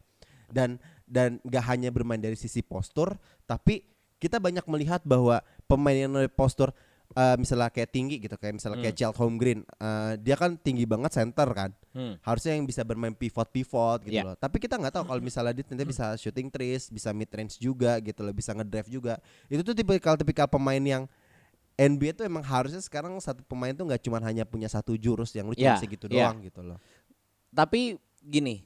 Dan 0.49 0.78
dan 1.10 1.41
nggak 1.41 1.63
hanya 1.73 1.89
bermain 1.89 2.21
dari 2.21 2.38
sisi 2.38 2.62
postur, 2.62 3.17
tapi 3.49 3.86
kita 4.21 4.38
banyak 4.38 4.65
melihat 4.69 5.02
bahwa 5.04 5.41
pemain 5.65 5.97
yang 6.06 6.13
dari 6.13 6.30
postur 6.30 6.69
eh, 7.12 7.36
misalnya 7.36 7.68
kayak 7.68 7.89
tinggi 7.89 8.18
gitu 8.18 8.34
kayak 8.34 8.58
misalnya 8.58 8.80
kayak 8.80 8.96
Chelt 8.96 9.16
Holmgren 9.16 9.62
eh, 9.62 10.13
dia 10.18 10.34
kan 10.34 10.56
tinggi 10.56 10.84
banget 10.84 11.13
center 11.13 11.46
kan 11.52 11.72
Hmm. 11.94 12.18
harusnya 12.26 12.58
yang 12.58 12.66
bisa 12.66 12.82
bermain 12.82 13.13
pivot 13.13 13.46
pivot 13.48 14.02
gitu 14.02 14.18
Iya. 14.18 14.26
loh 14.26 14.36
tapi 14.36 14.58
kita 14.58 14.82
nggak 14.82 14.89
tahu 14.92 15.06
kalau 15.06 15.22
misalnya 15.22 15.54
dia 15.54 15.62
ternyata 15.62 15.86
bisa 15.86 16.06
shooting 16.18 16.50
threes 16.50 16.89
bisa 16.89 17.13
mid 17.13 17.30
range 17.30 17.62
juga 17.62 18.02
gitu 18.02 18.26
loh 18.26 18.34
bisa 18.34 18.50
ngedrive 18.50 18.89
juga 18.89 19.22
itu 19.46 19.62
tuh 19.62 19.78
tipikal 19.78 20.18
tipikal 20.18 20.50
pemain 20.50 20.82
yang 20.82 21.06
NBA 21.74 22.13
tuh 22.13 22.26
emang 22.26 22.42
harusnya 22.42 22.82
sekarang 22.82 23.13
satu 23.18 23.42
pemain 23.44 23.70
tuh 23.72 23.86
nggak 23.86 24.02
cuma 24.02 24.18
hanya 24.22 24.42
punya 24.42 24.66
satu 24.66 24.94
jurus 24.94 25.34
yang 25.34 25.46
lu 25.46 25.54
cuma 25.54 25.74
Iya, 25.74 25.82
segitu 25.82 26.10
iya. 26.10 26.34
doang 26.34 26.42
gitu 26.42 26.66
loh 26.66 26.82
Tapi 27.50 27.94
gini, 28.20 28.66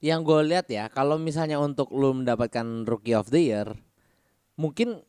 yang 0.00 0.20
gue 0.20 0.40
lihat 0.44 0.68
ya, 0.68 0.92
kalau 0.92 1.16
misalnya 1.16 1.56
untuk 1.56 1.88
lu 1.90 2.12
mendapatkan 2.12 2.84
Rookie 2.84 3.16
of 3.16 3.32
the 3.32 3.40
Year, 3.40 3.72
mungkin 4.54 5.00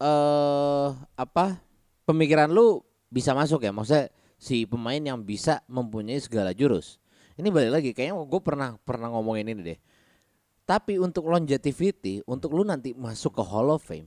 eh 0.00 0.88
apa 1.14 1.60
pemikiran 2.04 2.50
lu 2.50 2.80
bisa 3.08 3.32
masuk 3.32 3.62
ya, 3.62 3.70
maksudnya 3.70 4.08
si 4.36 4.64
pemain 4.64 4.98
yang 4.98 5.20
bisa 5.22 5.60
mempunyai 5.68 6.18
segala 6.18 6.50
jurus. 6.50 6.98
Ini 7.36 7.48
balik 7.48 7.70
lagi, 7.72 7.90
kayaknya 7.94 8.18
gue 8.18 8.40
pernah 8.44 8.76
pernah 8.82 9.08
ngomongin 9.12 9.48
ini 9.48 9.62
deh. 9.62 9.78
Tapi 10.62 10.96
untuk 10.96 11.26
longevity, 11.26 12.22
untuk 12.24 12.54
lu 12.54 12.62
nanti 12.62 12.94
masuk 12.94 13.34
ke 13.34 13.42
Hall 13.42 13.72
of 13.72 13.82
Fame, 13.82 14.06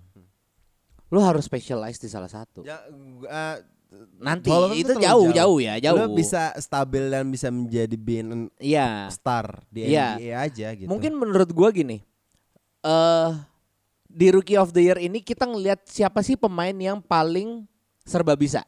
lu 1.11 1.19
harus 1.19 1.45
specialize 1.45 1.99
di 1.99 2.07
salah 2.07 2.29
satu. 2.31 2.63
ya 2.63 2.79
eh, 3.25 3.57
Nanti 4.19 4.51
itu 4.75 4.91
jauh, 4.99 5.31
jauh 5.31 5.59
ya, 5.63 5.79
jauh. 5.79 5.95
lu 5.95 6.19
bisa 6.19 6.51
stabil 6.59 7.07
dan 7.07 7.31
bisa 7.31 7.47
menjadi 7.47 7.95
bin 7.95 8.51
Iya. 8.59 9.07
star 9.07 9.63
di 9.71 9.87
Iya. 9.87 10.19
NBA 10.19 10.35
aja 10.35 10.67
gitu 10.75 10.89
Mungkin 10.91 11.15
menurut 11.15 11.47
gua 11.55 11.71
gini. 11.71 12.03
Eh 12.83 13.29
di 14.05 14.27
Rookie 14.31 14.55
of 14.55 14.71
the 14.71 14.83
Year 14.83 14.99
ini 14.99 15.19
kita 15.19 15.43
ngelihat 15.43 15.83
siapa 15.87 16.23
sih 16.23 16.35
pemain 16.35 16.71
yang 16.71 16.99
paling 16.99 17.63
serba 18.05 18.37
bisa. 18.37 18.63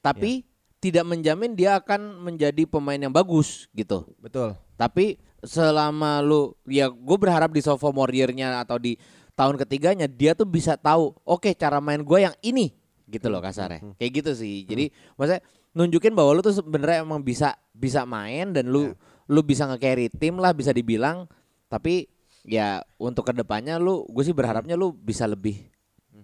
Tapi 0.00 0.48
tidak 0.80 1.04
menjamin 1.04 1.52
dia 1.52 1.76
akan 1.76 2.24
menjadi 2.24 2.64
pemain 2.64 2.96
yang 2.96 3.12
bagus 3.12 3.68
gitu. 3.76 4.08
betul 4.16 4.56
Tapi 4.80 5.20
selama 5.44 6.24
lu 6.24 6.56
ya 6.64 6.88
gue 6.88 7.16
berharap 7.20 7.52
di 7.52 7.60
sophomore 7.60 8.12
year-nya 8.12 8.64
atau 8.64 8.80
di 8.80 8.96
tahun 9.36 9.60
ketiganya 9.60 10.08
dia 10.08 10.32
tuh 10.32 10.48
bisa 10.48 10.76
tahu 10.80 11.12
oke 11.24 11.52
cara 11.56 11.80
main 11.80 12.00
gue 12.00 12.18
yang 12.24 12.32
ini 12.40 12.72
gitu 13.12 13.28
loh 13.28 13.44
kasarnya. 13.44 13.92
Kayak 14.00 14.12
gitu 14.24 14.30
sih. 14.40 14.64
Jadi 14.64 14.88
maksudnya 15.20 15.44
nunjukin 15.76 16.16
bahwa 16.16 16.32
lu 16.32 16.40
tuh 16.40 16.56
sebenarnya 16.56 17.04
emang 17.04 17.20
bisa 17.20 17.52
bisa 17.76 18.08
main 18.08 18.56
dan 18.56 18.72
lu 18.72 18.96
lu 19.30 19.40
bisa 19.44 19.68
nge-carry 19.68 20.08
tim 20.08 20.40
lah 20.40 20.56
bisa 20.56 20.72
dibilang. 20.72 21.28
Tapi 21.68 22.08
ya 22.48 22.80
untuk 22.96 23.28
ke 23.28 23.36
depannya 23.36 23.76
lu 23.76 24.08
gue 24.08 24.24
sih 24.24 24.32
berharapnya 24.32 24.80
lu 24.80 24.96
bisa 24.96 25.28
lebih 25.28 25.68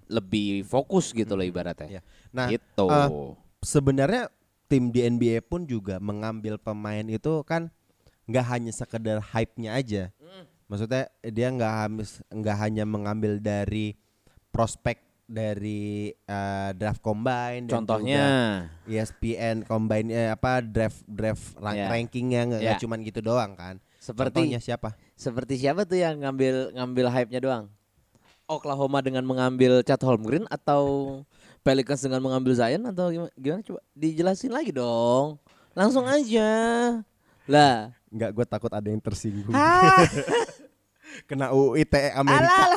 lebih 0.07 0.63
fokus 0.63 1.11
gitu 1.11 1.35
loh 1.35 1.43
ibaratnya. 1.43 1.99
ya 1.99 2.03
nah 2.31 2.47
gitu. 2.49 2.87
eh, 2.87 3.11
sebenarnya 3.61 4.31
tim 4.67 4.91
di 4.91 5.03
NBA 5.03 5.43
pun 5.43 5.63
juga 5.63 5.99
mengambil 5.99 6.59
pemain 6.59 7.03
itu 7.03 7.43
kan 7.47 7.71
nggak 8.27 8.47
hanya 8.51 8.73
sekedar 8.75 9.23
hype-nya 9.23 9.79
aja. 9.79 10.11
Maksudnya 10.67 11.07
dia 11.23 11.47
nggak 11.47 11.73
hamis 11.79 12.19
nggak 12.27 12.57
hanya 12.59 12.83
mengambil 12.83 13.39
dari 13.39 13.95
prospek 14.51 14.99
dari 15.27 16.11
eh, 16.11 16.71
draft 16.75 17.03
combine 17.03 17.67
Contohnya 17.67 18.25
ESPN 18.87 19.63
combine 19.63 20.11
eh, 20.11 20.31
apa 20.31 20.63
draft 20.63 21.03
draft 21.07 21.55
rank 21.59 21.79
Ya. 21.79 21.87
rankingnya 21.87 22.41
nggak 22.47 22.63
Ya. 22.63 22.79
cuman 22.79 23.03
gitu 23.03 23.23
doang 23.23 23.55
kan. 23.55 23.79
seperti 23.99 24.43
Contohnya 24.47 24.59
siapa? 24.63 24.95
Seperti 25.15 25.59
siapa 25.59 25.83
tuh 25.83 25.99
yang 25.99 26.19
ngambil 26.19 26.75
ngambil 26.75 27.07
hype-nya 27.11 27.39
doang? 27.39 27.65
Oklahoma 28.47 29.03
dengan 29.03 29.27
mengambil 29.27 29.83
Chad 29.83 30.01
Holmgren 30.01 30.47
atau 30.47 31.21
Pelicans 31.61 31.99
dengan 31.99 32.23
mengambil 32.23 32.55
Zion 32.55 32.83
atau 32.87 33.11
gimana? 33.11 33.33
Gimana 33.35 33.61
coba 33.63 33.81
dijelasin 33.93 34.55
lagi 34.55 34.71
dong. 34.71 35.37
Langsung 35.75 36.07
aja. 36.07 36.49
Lah. 37.45 37.91
Nggak 38.09 38.31
gue 38.33 38.47
takut 38.47 38.71
ada 38.71 38.87
yang 38.87 39.03
tersinggung. 39.03 39.51
Hah. 39.51 40.07
Kena 41.29 41.49
UU 41.49 41.81
ITE 41.81 42.13
Amerika. 42.13 42.77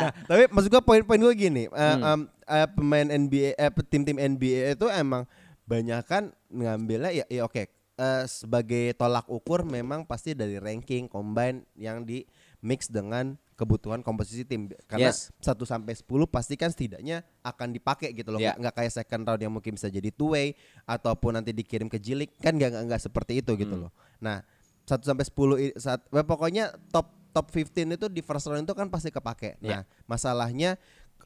Nah, 0.00 0.10
tapi 0.24 0.42
maksud 0.48 0.70
gua 0.72 0.80
poin-poin 0.80 1.20
gua 1.20 1.34
gini, 1.36 1.68
eh, 1.68 1.76
Hmm. 1.76 2.02
em, 2.02 2.20
eh, 2.48 2.68
pemain 2.72 3.04
NBA, 3.04 3.52
eh, 3.52 3.70
tim-tim 3.84 4.16
NBA 4.16 4.74
itu 4.74 4.88
emang 4.88 5.28
banyak 5.68 6.00
kan 6.02 6.32
ngambilnya 6.48 7.12
ya, 7.12 7.24
ya 7.28 7.44
oke. 7.44 7.68
eh, 8.00 8.24
sebagai 8.24 8.96
tolak 8.96 9.28
ukur 9.28 9.60
memang 9.60 10.08
pasti 10.08 10.32
dari 10.32 10.56
ranking 10.56 11.04
combine 11.04 11.68
yang 11.76 12.00
di 12.00 12.24
mix 12.64 12.88
dengan 12.88 13.36
kebutuhan 13.60 14.00
komposisi 14.00 14.42
tim 14.42 14.72
karena 14.88 15.12
Yes. 15.12 15.28
1 15.36 15.52
sampai 15.62 15.92
10 15.92 16.24
pasti 16.24 16.56
kan 16.56 16.72
setidaknya 16.72 17.20
akan 17.40 17.68
dipakai 17.70 18.16
gitu 18.16 18.32
loh 18.32 18.40
Ya. 18.40 18.56
nggak 18.56 18.56
nggak 18.56 18.74
kayak 18.74 18.92
second 18.94 19.22
round 19.22 19.40
yang 19.40 19.52
mungkin 19.52 19.76
bisa 19.76 19.86
jadi 19.86 20.08
two 20.08 20.32
way 20.32 20.56
ataupun 20.84 21.36
nanti 21.36 21.52
dikirim 21.52 21.86
ke 21.86 22.00
jilik 22.00 22.32
kan 22.40 22.56
nggak 22.56 22.88
nggak- 22.88 23.02
seperti 23.02 23.38
itu 23.38 23.52
gitu 23.54 23.76
Hmm. 23.76 23.84
loh 23.86 23.92
nah 24.16 24.40
1 24.88 25.04
sampai 25.04 25.22
10 25.22 25.60
i- 25.60 25.76
saat 25.76 26.00
well, 26.08 26.24
pokoknya 26.24 26.72
top 26.88 27.12
top 27.30 27.46
15 27.46 27.94
itu 27.94 28.08
di 28.08 28.20
first 28.20 28.48
round 28.48 28.64
itu 28.64 28.74
kan 28.74 28.90
pasti 28.90 29.06
kepake. 29.06 29.54
Ya. 29.60 29.70
Nah, 29.70 29.82
masalahnya 30.04 30.74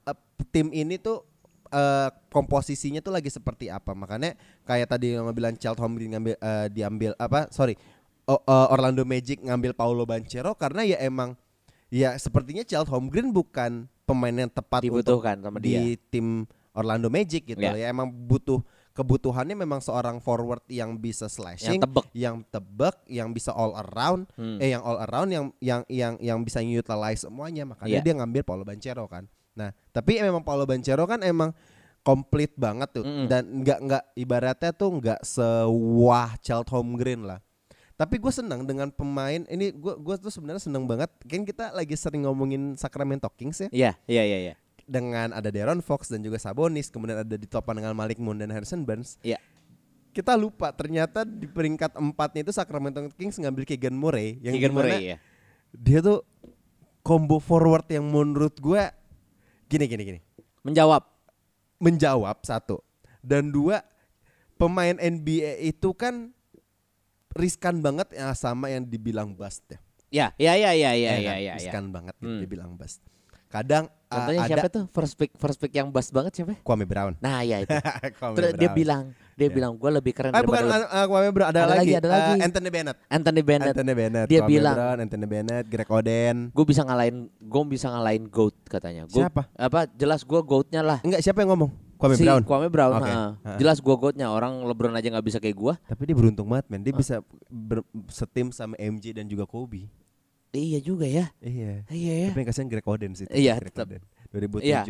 eh, 0.05 0.17
tim 0.51 0.69
ini 0.69 1.01
tuh 1.01 1.25
eh, 1.71 2.13
komposisinya 2.29 3.01
tuh 3.01 3.09
lagi 3.11 3.33
seperti 3.33 3.73
apa? 3.73 3.97
Makanya 3.97 4.37
kayak 4.63 4.91
tadi 4.91 5.17
yang 5.17 5.25
bilang 5.33 5.57
Child 5.57 5.81
Home 5.81 5.97
ngambil 5.97 6.37
eh, 6.37 6.67
diambil 6.69 7.17
apa? 7.17 7.49
Sorry. 7.49 7.73
O- 8.25 8.37
eh, 8.39 8.67
Orlando 8.69 9.01
Magic 9.03 9.41
ngambil 9.41 9.73
Paulo 9.73 10.05
Banchero 10.05 10.53
karena 10.55 10.85
ya 10.85 11.01
emang 11.01 11.33
ya 11.95 12.19
sepertinya 12.19 12.67
Child 12.67 12.91
Holmgren 12.91 13.31
bukan 13.31 13.87
pemain 14.03 14.35
yang 14.35 14.51
tepat 14.51 14.83
Dibutuhkan 14.83 15.39
untuk 15.39 15.47
sama 15.55 15.59
di 15.63 15.95
tim 16.11 16.43
Orlando 16.75 17.07
Magic 17.07 17.47
gitu 17.47 17.63
Ya. 17.63 17.79
ya 17.79 17.87
emang 17.89 18.11
butuh 18.11 18.59
kebutuhannya 18.91 19.59
memang 19.59 19.83
seorang 19.83 20.23
forward 20.23 20.63
yang 20.71 20.95
bisa 20.95 21.27
slashing, 21.27 21.83
tebek. 21.83 22.07
yang 22.15 22.47
tebek, 22.47 22.95
yang 23.11 23.35
bisa 23.35 23.51
all 23.51 23.75
around, 23.75 24.31
Hmm. 24.39 24.63
eh 24.63 24.71
yang 24.71 24.83
all 24.87 25.03
around 25.03 25.35
yang 25.35 25.47
yang 25.59 25.83
yang 25.91 26.15
yang 26.23 26.39
bisa 26.43 26.63
utilize 26.63 27.27
semuanya 27.27 27.67
makanya 27.67 27.99
Iya. 27.99 28.07
dia 28.07 28.15
ngambil 28.15 28.43
Paulo 28.47 28.63
Banchero 28.63 29.11
kan. 29.11 29.27
Nah, 29.55 29.75
tapi 29.91 30.23
memang 30.23 30.47
Paulo 30.47 30.63
Banchero 30.63 31.07
kan 31.07 31.27
emang 31.27 31.51
komplit 32.07 32.55
banget 32.55 32.91
tuh 32.95 33.03
Mm-mm. 33.03 33.27
dan 33.27 33.43
nggak 33.65 33.79
nggak 33.83 34.05
ibaratnya 34.15 34.71
tuh 34.71 34.91
nggak 34.95 35.21
sewah 35.27 36.39
Child 36.39 36.69
Holmgren 36.71 37.23
lah. 37.27 37.43
Tapi 37.95 38.19
gue 38.19 38.33
senang 38.35 38.67
dengan 38.67 38.91
pemain 38.91 39.47
ini 39.47 39.71
gue 39.71 39.95
gue 39.95 40.15
tuh 40.19 40.27
sebenarnya 40.27 40.59
seneng 40.59 40.83
banget 40.83 41.07
kan 41.31 41.47
kita 41.47 41.71
lagi 41.71 41.95
sering 41.95 42.27
ngomongin 42.27 42.75
Sacramento 42.75 43.31
Kings 43.31 43.63
ya 43.63 43.71
Iya, 43.71 43.93
iya, 44.11 44.23
iya, 44.27 44.39
iya. 44.51 44.55
dengan 44.83 45.31
ada 45.31 45.47
Deron 45.47 45.79
Fox 45.79 46.11
dan 46.11 46.19
juga 46.19 46.37
Sabonis 46.37 46.91
kemudian 46.91 47.23
ada 47.23 47.37
ditopan 47.39 47.79
dengan 47.79 47.95
Malik 47.95 48.19
Monk 48.19 48.43
dan 48.43 48.51
Harrison 48.51 48.83
Barnes 48.83 49.15
Iya. 49.23 49.39
kita 50.11 50.35
lupa 50.35 50.75
ternyata 50.75 51.23
di 51.23 51.47
peringkat 51.47 51.95
empatnya 51.95 52.43
itu 52.43 52.51
Sacramento 52.51 52.99
Kings 53.15 53.39
ngambil 53.39 53.63
Keegan 53.63 53.95
Murray 53.95 54.43
yang 54.43 54.59
Keegan 54.59 54.75
Murray 54.75 55.15
ya. 55.15 55.19
dia 55.71 56.03
tuh 56.03 56.27
combo 57.01 57.39
forward 57.39 57.87
yang 57.87 58.11
menurut 58.11 58.59
gue 58.59 58.83
gini 59.67 59.87
gini 59.87 60.03
gini 60.03 60.21
Menjawab. 60.67 61.07
menjawab 61.79 62.43
satu 62.43 62.83
dan 63.23 63.55
dua 63.55 63.87
pemain 64.57 64.95
NBA 64.95 65.63
itu 65.63 65.95
kan 65.95 66.35
riskan 67.35 67.79
banget 67.79 68.09
ya 68.11 68.33
sama 68.33 68.67
yang 68.69 68.83
dibilang 68.83 69.31
bust 69.31 69.63
ya. 69.67 69.79
Ya, 70.09 70.27
ya, 70.39 70.55
ya, 70.55 70.71
ya, 70.73 70.91
ya, 70.91 70.95
Ya 70.95 70.95
ya, 70.95 71.11
kan? 71.11 71.19
ya, 71.19 71.35
ya. 71.37 71.53
riskan 71.55 71.85
banget 71.91 72.15
gitu 72.17 72.31
Hmm. 72.31 72.41
dibilang 72.41 72.73
bust. 72.73 73.03
Kadang 73.47 73.87
uh, 73.87 74.11
Contohnya 74.11 74.41
ada 74.41 74.51
siapa 74.51 74.67
tuh? 74.69 74.85
First 74.89 75.15
pick, 75.15 75.31
first 75.35 75.59
pick 75.59 75.71
yang 75.71 75.87
bust 75.87 76.11
banget 76.11 76.33
siapa? 76.33 76.59
Kwame 76.61 76.83
Brown. 76.83 77.15
Nah, 77.19 77.43
ya 77.43 77.63
itu. 77.63 77.71
Terus 78.35 78.51
dia 78.53 78.67
Brown. 78.67 78.75
bilang, 78.75 79.03
dia 79.35 79.47
Ya. 79.47 79.51
bilang 79.53 79.73
gue 79.75 79.91
lebih 79.93 80.11
keren 80.11 80.31
Ah 80.31 80.43
bukan 80.43 80.67
uh, 80.67 81.07
Kwame 81.07 81.31
Brown 81.31 81.51
ada, 81.51 81.61
Ada 81.61 81.71
lagi, 81.73 81.79
lagi, 81.81 81.93
ada 81.95 82.07
Uh, 82.07 82.13
lagi. 82.13 82.33
Anthony 82.43 82.71
Bennett. 82.71 82.97
Anthony 83.07 83.43
Bennett. 83.43 83.71
Anthony 83.71 83.93
Bennett. 83.93 84.27
Dia 84.27 84.41
Kwame 84.41 84.51
bilang- 84.51 84.75
Brown, 84.77 84.97
Anthony 85.01 85.27
Bennett, 85.29 85.65
Greg 85.67 85.87
Oden. 85.89 86.37
Gue 86.51 86.65
bisa 86.65 86.83
ngalahin, 86.83 87.17
gue 87.37 87.63
bisa 87.69 87.87
ngalahin 87.89 88.25
goat 88.27 88.55
katanya. 88.65 89.03
Gua, 89.07 89.23
Siapa? 89.23 89.43
Apa? 89.55 89.81
Jelas 89.93 90.23
gue 90.23 90.41
goatnya 90.41 90.83
lah. 90.83 90.99
Enggak 91.01 91.23
siapa 91.23 91.39
yang 91.41 91.55
ngomong? 91.55 91.71
Kwame 92.05 92.15
si 92.15 92.23
Brown. 92.23 92.43
Kwame 92.43 92.69
Brown. 92.69 92.93
Ha. 92.95 93.09
Ha. 93.35 93.51
Jelas 93.57 93.79
gue 93.79 93.95
goatnya. 93.95 94.29
Orang 94.29 94.61
LeBron 94.63 94.93
aja 94.93 95.09
nggak 95.09 95.25
bisa 95.25 95.39
kayak 95.39 95.55
gue. 95.55 95.75
Tapi 95.83 96.03
dia 96.05 96.13
beruntung 96.13 96.45
banget 96.47 96.69
men. 96.69 96.81
Dia 96.81 96.93
bisa 96.93 97.25
ber- 97.47 97.83
setim 98.07 98.51
sama 98.51 98.77
MJ 98.77 99.13
dan 99.13 99.25
juga 99.25 99.45
Kobe. 99.45 99.89
Iya 100.51 100.79
juga 100.79 101.03
ya. 101.03 101.33
Iya. 101.39 101.83
Iya 101.89 102.15
ya. 102.15 102.29
Tapi 102.29 102.39
yang 102.39 102.49
kasihan 102.49 102.69
Greg 102.69 102.85
Oden 102.85 103.13
sih. 103.13 103.27
Iya, 103.27 103.57
Greg 103.57 103.73
tetap. 103.73 103.89
Oden. 103.89 104.03
2007. 104.31 104.63
Iya. 104.63 104.83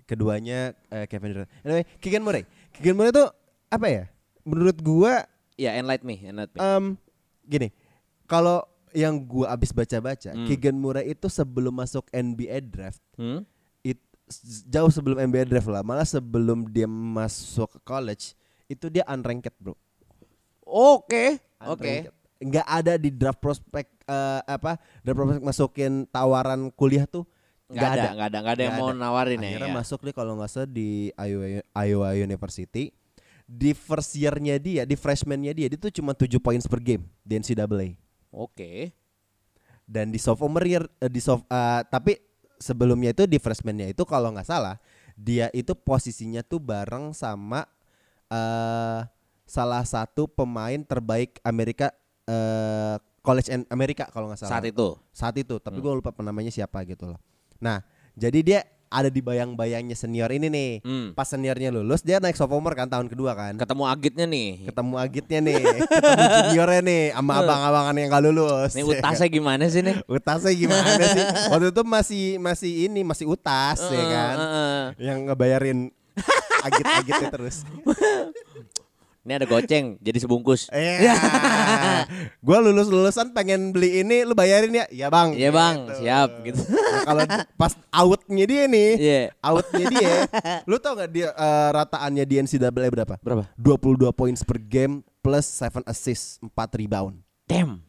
Keduanya 0.00 0.58
eh, 0.86 1.06
Kevin 1.06 1.30
Durant. 1.32 1.50
Anyway, 1.60 1.84
Keegan 1.96 2.20
Murray. 2.20 2.44
Keegan 2.70 2.94
Murray 2.94 3.10
tuh 3.10 3.28
apa 3.68 3.86
ya? 3.86 4.04
Menurut 4.42 4.78
gua 4.78 5.24
Ya, 5.54 5.74
enlight 5.74 6.02
me, 6.02 6.18
enlight 6.20 6.50
me. 6.50 6.58
em 6.58 6.84
gini. 7.42 7.74
Kalau 8.24 8.62
yang 8.90 9.18
gua 9.18 9.50
abis 9.50 9.70
baca-baca, 9.70 10.30
Hmm. 10.30 10.44
Keegan 10.44 10.74
Murray 10.74 11.10
itu 11.10 11.26
sebelum 11.26 11.72
masuk 11.72 12.06
NBA 12.08 12.62
draft 12.62 13.02
Hmm? 13.14 13.42
Jauh 14.68 14.92
sebelum 14.92 15.18
NBA 15.18 15.48
draft 15.48 15.68
lah, 15.68 15.82
malah 15.82 16.06
sebelum 16.06 16.68
dia 16.68 16.86
masuk 16.86 17.76
ke 17.76 17.80
college 17.82 18.24
itu 18.68 18.92
dia 18.92 19.02
unranked, 19.08 19.54
Bro. 19.58 19.74
Oke, 20.68 21.40
oke. 21.64 21.82
Unranked. 21.82 22.12
Nggak 22.38 22.66
ada 22.70 22.94
di 22.94 23.10
draft 23.10 23.40
prospek 23.42 23.86
eh, 24.06 24.40
apa? 24.46 24.78
Draft 25.02 25.18
prospek 25.18 25.42
masukin 25.42 26.06
tawaran 26.06 26.70
kuliah 26.70 27.02
tuh 27.08 27.26
Nggak 27.68 27.90
ada, 27.92 28.08
nggak 28.16 28.28
ada, 28.32 28.38
nggak 28.40 28.54
ada 28.56 28.62
yang 28.64 28.72
Nggak 28.72 28.84
mau 28.88 28.92
ada. 28.96 29.00
nawarin 29.04 29.40
ya. 29.44 29.48
Akhirnya 29.52 29.68
ya. 29.68 29.76
masuk 29.76 30.00
deh 30.08 30.14
kalau 30.16 30.32
nggak 30.40 30.48
salah 30.48 30.70
di 30.72 31.12
Iowa, 31.20 31.46
Iowa 31.76 32.08
University. 32.16 32.84
Di 33.48 33.72
first 33.76 34.16
year-nya 34.16 34.56
dia, 34.60 34.82
di 34.88 34.96
freshman-nya 34.96 35.52
dia, 35.52 35.68
dia 35.72 35.80
tuh 35.80 35.92
cuma 35.92 36.16
7 36.16 36.36
points 36.40 36.64
per 36.64 36.80
game 36.80 37.04
di 37.24 37.36
NCAA. 37.36 37.96
Oke. 38.32 38.92
Dan 39.88 40.12
di 40.12 40.20
sophomore 40.20 40.68
year, 40.68 40.84
eh, 41.00 41.12
di 41.12 41.20
soft, 41.20 41.44
eh, 41.48 41.80
tapi 41.88 42.16
sebelumnya 42.58 43.10
itu 43.10 43.24
di 43.24 43.38
freshman-nya 43.38 43.88
itu 43.88 44.02
kalau 44.02 44.30
nggak 44.30 44.46
salah, 44.46 44.76
dia 45.14 45.50
itu 45.50 45.74
posisinya 45.74 46.42
tuh 46.42 46.58
bareng 46.58 47.10
sama 47.10 47.66
eh 48.28 49.00
salah 49.48 49.80
satu 49.82 50.28
pemain 50.28 50.76
terbaik 50.84 51.40
Amerika 51.40 51.88
eh 52.28 52.96
College 53.18 53.48
and 53.50 53.64
Amerika 53.68 54.08
kalau 54.08 54.28
nggak 54.28 54.40
salah 54.40 54.52
Saat 54.60 54.64
itu. 54.68 54.88
saat 55.10 55.34
itu 55.36 55.56
Hmm. 55.56 55.64
tapi 55.64 55.78
gue 55.80 55.92
lupa 55.92 56.12
namanya 56.20 56.48
siapa 56.48 56.84
gitu 56.84 57.08
loh 57.08 57.20
nah 57.58 57.80
jadi 58.14 58.38
dia 58.40 58.60
ada 58.88 59.08
di 59.12 59.20
bayang-bayangnya 59.20 59.96
senior 59.96 60.32
ini 60.32 60.48
nih. 60.48 60.72
Hmm. 60.84 61.06
pas 61.12 61.28
seniornya 61.28 61.72
lulus 61.72 62.00
dia 62.00 62.18
naik 62.18 62.36
sophomore 62.36 62.74
kan 62.74 62.88
tahun 62.88 63.08
kedua 63.08 63.36
kan. 63.36 63.54
Ketemu 63.56 63.84
agitnya 63.84 64.26
nih. 64.28 64.48
ketemu 64.72 64.94
agitnya 64.96 65.38
nih. 65.44 65.62
Ketemu 65.88 66.26
juniornya 66.52 66.80
nih 66.84 67.02
sama 67.12 67.32
abang-abangan 67.44 67.94
yang 67.96 68.08
gak 68.08 68.24
lulus. 68.24 68.70
Nih 68.74 68.84
utasnya 68.84 69.28
gimana 69.36 69.64
sih 69.68 69.80
nih? 69.84 69.96
utasnya 70.08 70.52
gimana 70.56 71.04
sih? 71.04 71.24
Waktu 71.52 71.66
itu 71.70 71.82
masih 71.84 72.24
masih 72.40 72.72
ini 72.88 73.00
masih 73.04 73.26
utas 73.28 73.78
ya 73.88 74.04
kan? 74.08 74.36
yang 74.98 75.28
ngebayarin 75.28 75.92
agit-agitnya 76.64 77.28
terus 77.30 77.62
Ini 79.28 79.36
ada 79.36 79.44
goceng 79.44 80.00
jadi 80.00 80.24
sebungkus. 80.24 80.72
Iya. 80.72 81.12
gua 82.48 82.64
lulus 82.64 82.88
lulusan 82.88 83.36
pengen 83.36 83.76
beli 83.76 84.00
ini, 84.00 84.24
lu 84.24 84.32
bayarin 84.32 84.72
ya? 84.72 84.88
Iya 84.88 85.12
bang. 85.12 85.36
Iya 85.36 85.50
bang, 85.52 85.76
Gitu. 85.84 85.96
siap 86.00 86.30
gitu. 86.48 86.60
Nah, 86.64 87.04
kalau 87.04 87.22
pas 87.60 87.72
outnya 87.92 88.44
dia 88.48 88.64
nih, 88.64 88.90
Iya. 88.96 89.20
outnya 89.44 89.84
dia, 89.92 90.12
lu 90.70 90.80
tau 90.80 90.96
gak 90.96 91.12
dia 91.12 91.28
eh, 91.28 91.68
rataannya 91.76 92.24
di 92.24 92.40
NCAA 92.40 92.88
berapa? 92.88 93.14
Berapa? 93.20 93.44
22 93.60 94.08
points 94.16 94.40
per 94.40 94.56
game 94.64 95.04
plus 95.20 95.44
7 95.44 95.84
assist, 95.84 96.40
4 96.40 96.80
rebound. 96.80 97.20
Damn. 97.44 97.84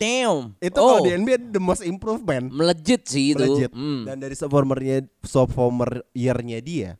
Damn. 0.00 0.56
Itu 0.64 0.80
oh, 0.80 0.96
kalau 0.96 1.04
di 1.04 1.12
NBA 1.12 1.52
the 1.52 1.60
most 1.60 1.84
improvement. 1.84 2.48
melejit 2.48 3.04
sih 3.04 3.36
itu. 3.36 3.44
Legit. 3.44 3.68
Hmm. 3.76 4.08
Dan 4.08 4.16
dari 4.16 4.32
sophomore-nya 4.32 5.04
sophomore 5.28 6.08
year-nya 6.16 6.56
dia 6.64 6.96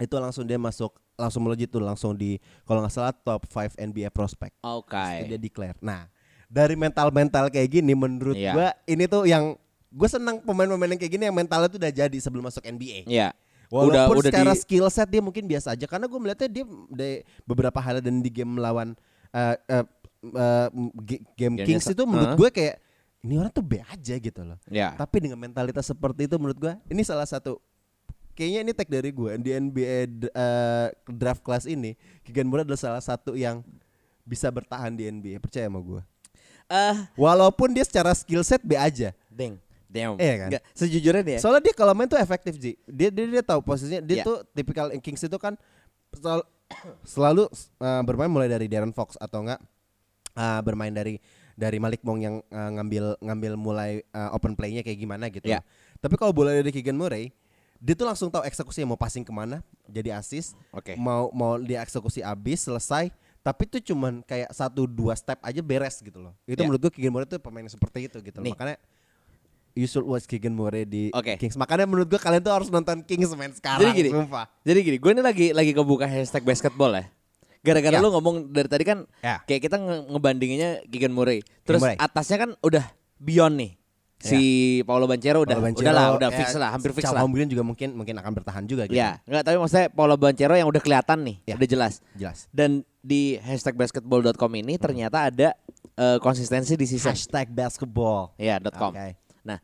itu 0.00 0.16
langsung 0.16 0.48
dia 0.48 0.56
masuk 0.56 0.96
langsung 1.20 1.44
melejit 1.44 1.68
tuh 1.68 1.78
langsung 1.78 2.12
di 2.12 2.34
kalau 2.64 2.80
nggak 2.80 2.90
salah 2.90 3.12
top 3.12 3.44
5 3.44 3.76
NBA 3.76 4.08
prospect. 4.08 4.56
Oke. 4.60 5.28
Dia 5.28 5.36
declare. 5.36 5.76
Nah, 5.78 6.08
dari 6.46 6.74
mental-mental 6.74 7.46
kayak 7.46 7.68
gini 7.70 7.92
menurut 7.92 8.34
Iya. 8.34 8.52
gua 8.52 8.68
ini 8.84 9.04
tuh 9.04 9.22
yang 9.24 9.54
gue 9.86 10.08
senang 10.08 10.40
pemain-pemain 10.40 10.86
yang 10.88 10.98
kayak 10.98 11.12
gini 11.12 11.24
yang 11.26 11.34
mentalnya 11.34 11.66
tuh 11.66 11.76
udah 11.76 11.92
jadi 11.92 12.16
sebelum 12.16 12.42
masuk 12.42 12.62
NBA. 12.62 13.04
Iya. 13.04 13.36
Walaupun 13.68 14.18
udah 14.18 14.26
secara 14.26 14.50
di- 14.50 14.58
skill 14.58 14.86
set 14.88 15.06
dia 15.06 15.18
mungkin 15.18 15.46
biasa 15.46 15.74
aja 15.74 15.86
karena 15.86 16.06
gue 16.06 16.18
melihatnya 16.18 16.48
dia 16.48 16.64
di 16.66 17.10
beberapa 17.44 17.78
hal 17.78 18.00
dan 18.00 18.18
di 18.18 18.26
game 18.26 18.50
melawan 18.50 18.98
eh, 19.30 19.54
eh, 19.68 19.84
eh, 20.24 20.68
g- 21.00 21.22
game 21.34 21.54
Gamenya 21.54 21.66
Kings 21.66 21.86
itu 21.86 22.02
menurut 22.02 22.34
Hah? 22.34 22.38
gue 22.38 22.50
kayak 22.50 22.76
ini 23.20 23.36
orang 23.36 23.52
tuh 23.52 23.60
B 23.60 23.78
aja 23.78 24.14
gitu 24.16 24.40
loh. 24.40 24.58
Ya. 24.66 24.96
Tapi 24.96 25.20
dengan 25.20 25.36
mentalitas 25.36 25.84
seperti 25.84 26.24
itu 26.24 26.34
menurut 26.34 26.56
gua 26.56 26.74
ini 26.86 27.04
salah 27.04 27.28
satu 27.28 27.60
kayaknya 28.40 28.60
ini 28.62 28.72
tag 28.72 28.88
dari 28.88 29.12
gua 29.12 29.36
di 29.36 29.52
NBA 29.52 29.96
d- 30.08 30.32
eh, 30.32 30.88
draft 31.06 31.44
class 31.44 31.68
ini 31.68 31.92
Keegan 32.24 32.48
Murray 32.48 32.64
adalah 32.64 32.80
salah 32.80 33.04
satu 33.04 33.36
yang 33.36 33.60
bisa 34.22 34.48
bertahan 34.48 34.88
di 34.90 35.04
NBA 35.04 35.36
percaya 35.38 35.68
sama 35.68 35.76
gua. 35.78 36.00
Eh, 36.66 36.96
Walaupun 37.14 37.68
dia 37.70 37.84
secara 37.84 38.14
skill 38.14 38.40
set 38.40 38.62
B 38.62 38.74
aja. 38.74 39.12
deng. 39.28 39.60
Damn. 39.84 40.14
Iya 40.16 40.34
kan? 40.38 40.48
Nggak, 40.54 40.62
sejujurnya 40.70 41.22
ya. 41.26 41.38
Soalnya 41.42 41.62
dia 41.66 41.74
kalau 41.74 41.92
main 41.92 42.06
tuh 42.06 42.14
efektif 42.14 42.54
Ji. 42.54 42.78
Dia 42.86 43.10
dia, 43.10 43.26
dia 43.26 43.42
tahu 43.42 43.58
posisinya. 43.60 43.98
Dia 44.00 44.22
Iya. 44.22 44.24
tuh 44.24 44.36
tipikal 44.54 44.86
Kings 45.02 45.18
itu 45.20 45.34
kan 45.34 45.58
selalu, 46.14 46.44
selalu 47.02 47.44
eh, 47.76 48.02
bermain 48.06 48.30
mulai 48.30 48.46
dari 48.46 48.70
Darren 48.70 48.94
Fox 48.94 49.18
atau 49.18 49.42
enggak 49.42 49.58
eh, 50.32 50.60
bermain 50.62 50.94
dari 50.94 51.18
dari 51.58 51.76
Malik 51.76 52.06
Monk 52.06 52.18
yang 52.22 52.38
eh, 52.38 52.70
ngambil 52.70 53.18
ngambil 53.18 53.52
mulai 53.58 53.90
eh, 54.00 54.30
open 54.30 54.54
play-nya 54.54 54.86
kayak 54.86 54.94
gimana 54.96 55.26
gitu. 55.26 55.50
Iya. 55.50 55.66
Tapi 55.98 56.14
kalau 56.14 56.30
bola 56.30 56.54
dari 56.54 56.70
Keegan 56.70 56.94
Murray, 56.94 57.34
dia 57.80 57.94
tuh 57.94 58.04
langsung 58.04 58.28
tahu 58.28 58.44
eksekusi 58.44 58.84
mau 58.84 58.94
passing 58.94 59.24
ke 59.24 59.32
mana, 59.32 59.64
jadi 59.84 60.14
assist. 60.14 60.52
Oke. 60.70 60.94
Mau 60.94 61.32
mau 61.32 61.56
dia 61.56 61.80
eksekusi 61.80 62.20
abis 62.20 62.68
selesai. 62.68 63.08
Tapi 63.40 63.64
itu 63.64 63.90
cuman 63.90 64.20
kayak 64.20 64.52
satu 64.52 64.84
dua 64.84 65.16
step 65.16 65.40
aja 65.40 65.58
beres 65.58 65.96
gitu 65.98 66.20
loh. 66.20 66.36
Itu 66.44 66.60
Iya. 66.60 66.68
menurut 66.68 66.80
gua 66.82 66.92
Keegan 66.92 67.08
Murray 67.08 67.24
tuh 67.24 67.40
pemain 67.40 67.64
yang 67.64 67.72
seperti 67.72 68.04
itu 68.04 68.20
gitu. 68.20 68.36
loh. 68.36 68.44
Nih. 68.44 68.52
Makanya 68.52 68.76
you 69.72 69.88
should 69.88 70.04
watch 70.04 70.28
Keegan 70.28 70.52
Murray 70.52 70.84
di 70.84 71.08
Oke. 71.10 71.40
Kings. 71.40 71.56
Makanya 71.56 71.88
menurut 71.88 72.04
gua 72.06 72.20
kalian 72.20 72.44
tuh 72.44 72.52
harus 72.52 72.68
nonton 72.68 73.00
Kings 73.00 73.32
main 73.32 73.48
sekarang. 73.50 73.80
Jadi 73.80 73.96
gini. 73.96 74.10
Sumpah. 74.12 74.44
Jadi 74.60 74.78
gini, 74.84 74.96
gue 75.00 75.10
ini 75.10 75.22
lagi 75.24 75.46
lagi 75.50 75.72
kebuka 75.72 76.04
hashtag 76.04 76.44
basketball 76.44 76.92
ya. 76.92 77.08
Gara-gara 77.60 77.96
Ya. 77.96 78.04
lu 78.04 78.12
ngomong 78.12 78.52
dari 78.52 78.68
tadi 78.68 78.84
kan 78.84 79.08
Ya. 79.20 79.40
kayak 79.40 79.64
kita 79.64 79.80
nge- 79.80 80.04
ngebandinginnya 80.12 80.70
Keegan 80.84 81.16
Murray. 81.16 81.40
Terus 81.64 81.80
Murray. 81.80 81.96
atasnya 81.96 82.36
kan 82.36 82.50
udah 82.60 82.84
beyond 83.16 83.56
nih. 83.56 83.79
Si 84.20 84.40
Paulo 84.84 85.08
Banchero 85.08 85.40
udah 85.40 85.56
Paulo 85.56 85.66
Banchero, 85.72 85.84
udah 85.88 85.94
lah, 85.96 86.06
udah 86.12 86.28
ya, 86.28 86.38
fix 86.44 86.48
lah, 86.52 86.68
hampir 86.76 86.92
fix 86.92 87.08
lah. 87.08 87.24
Holmgren 87.24 87.48
juga 87.48 87.64
mungkin 87.64 87.96
mungkin 87.96 88.14
akan 88.20 88.32
bertahan 88.36 88.64
juga 88.68 88.84
gitu. 88.84 89.00
Ya, 89.00 89.16
enggak 89.24 89.48
tapi 89.48 89.56
maksudnya 89.56 89.88
Paulo 89.88 90.14
Banchero 90.20 90.54
yang 90.60 90.68
udah 90.68 90.82
kelihatan 90.84 91.18
nih, 91.24 91.36
Ya. 91.48 91.56
udah 91.56 91.68
jelas. 91.68 91.94
Jelas. 92.12 92.38
Dan 92.52 92.84
di 93.00 93.40
hashtag 93.40 93.80
basketball.com 93.80 94.52
ini 94.60 94.76
ternyata 94.76 95.32
ada 95.32 95.56
eh, 95.96 96.18
konsistensi 96.20 96.76
di 96.76 96.84
season. 96.84 97.16
Hashtag 97.16 97.48
basketball. 97.48 98.36
Ya, 98.36 98.60
dot 98.60 98.76
.com. 98.76 98.92
Oke. 98.92 99.16
Nah, 99.40 99.56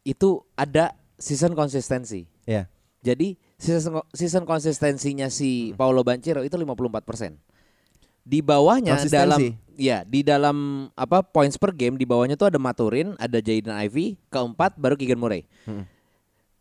itu 0.00 0.40
ada 0.56 0.96
season 1.20 1.52
konsistensi. 1.52 2.24
Ya. 2.48 2.72
Jadi 3.04 3.36
season 3.60 4.00
season 4.16 4.48
konsistensinya 4.48 5.28
si 5.28 5.76
Paulo 5.76 6.00
Banchero 6.00 6.40
itu 6.40 6.56
54%. 6.56 7.36
Di 8.24 8.40
bawahnya 8.40 8.96
Konsistensi? 8.96 9.14
dalam 9.20 9.40
ya, 9.76 10.00
di 10.02 10.24
dalam 10.24 10.56
apa 10.96 11.20
points 11.20 11.60
per 11.60 11.70
game 11.70 11.94
di 11.94 12.08
bawahnya 12.08 12.34
tuh 12.34 12.48
ada 12.48 12.56
Maturin, 12.56 13.12
ada 13.20 13.36
Jaden 13.38 13.76
Ivey, 13.84 14.16
keempat 14.28 14.80
baru 14.80 14.96
Keegan 14.96 15.20
Murray. 15.20 15.44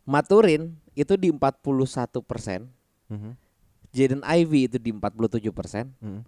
Maturin 0.04 0.76
itu 0.94 1.16
di 1.16 1.32
41%, 1.32 2.68
Mhm. 3.08 3.32
Jaden 3.96 4.22
Ivey 4.22 4.68
itu 4.68 4.78
di 4.78 4.92
47%, 4.92 5.88
Mhm. 6.04 6.22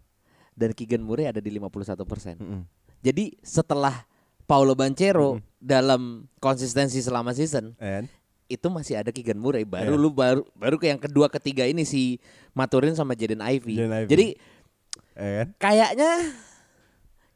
dan 0.55 0.69
Keegan 0.71 1.03
Murray 1.03 1.27
ada 1.27 1.43
di 1.43 1.51
51%. 1.51 2.39
Mhm. 2.39 2.63
Jadi 3.03 3.35
setelah 3.43 4.07
Paulo 4.45 4.71
Banchero 4.73 5.41
dalam 5.59 6.29
konsistensi 6.39 7.01
selama 7.01 7.33
season 7.33 7.73
And 7.75 8.07
itu 8.45 8.69
masih 8.69 8.95
ada 8.95 9.09
Keegan 9.09 9.41
Murray 9.41 9.65
baru 9.65 9.97
Iya. 9.97 9.99
lu 9.99 10.09
baru 10.13 10.41
baru 10.53 10.77
ke 10.77 10.85
yang 10.87 11.01
kedua 11.01 11.27
ketiga 11.27 11.65
ini 11.65 11.81
si 11.81 12.21
Maturin 12.53 12.93
sama 12.93 13.17
Jaden 13.17 13.41
Ivey. 13.41 13.75
Jaden 13.75 14.05
Ivey. 14.05 14.09
Jadi 14.09 14.27
and 15.15 15.55
kayaknya 15.57 16.35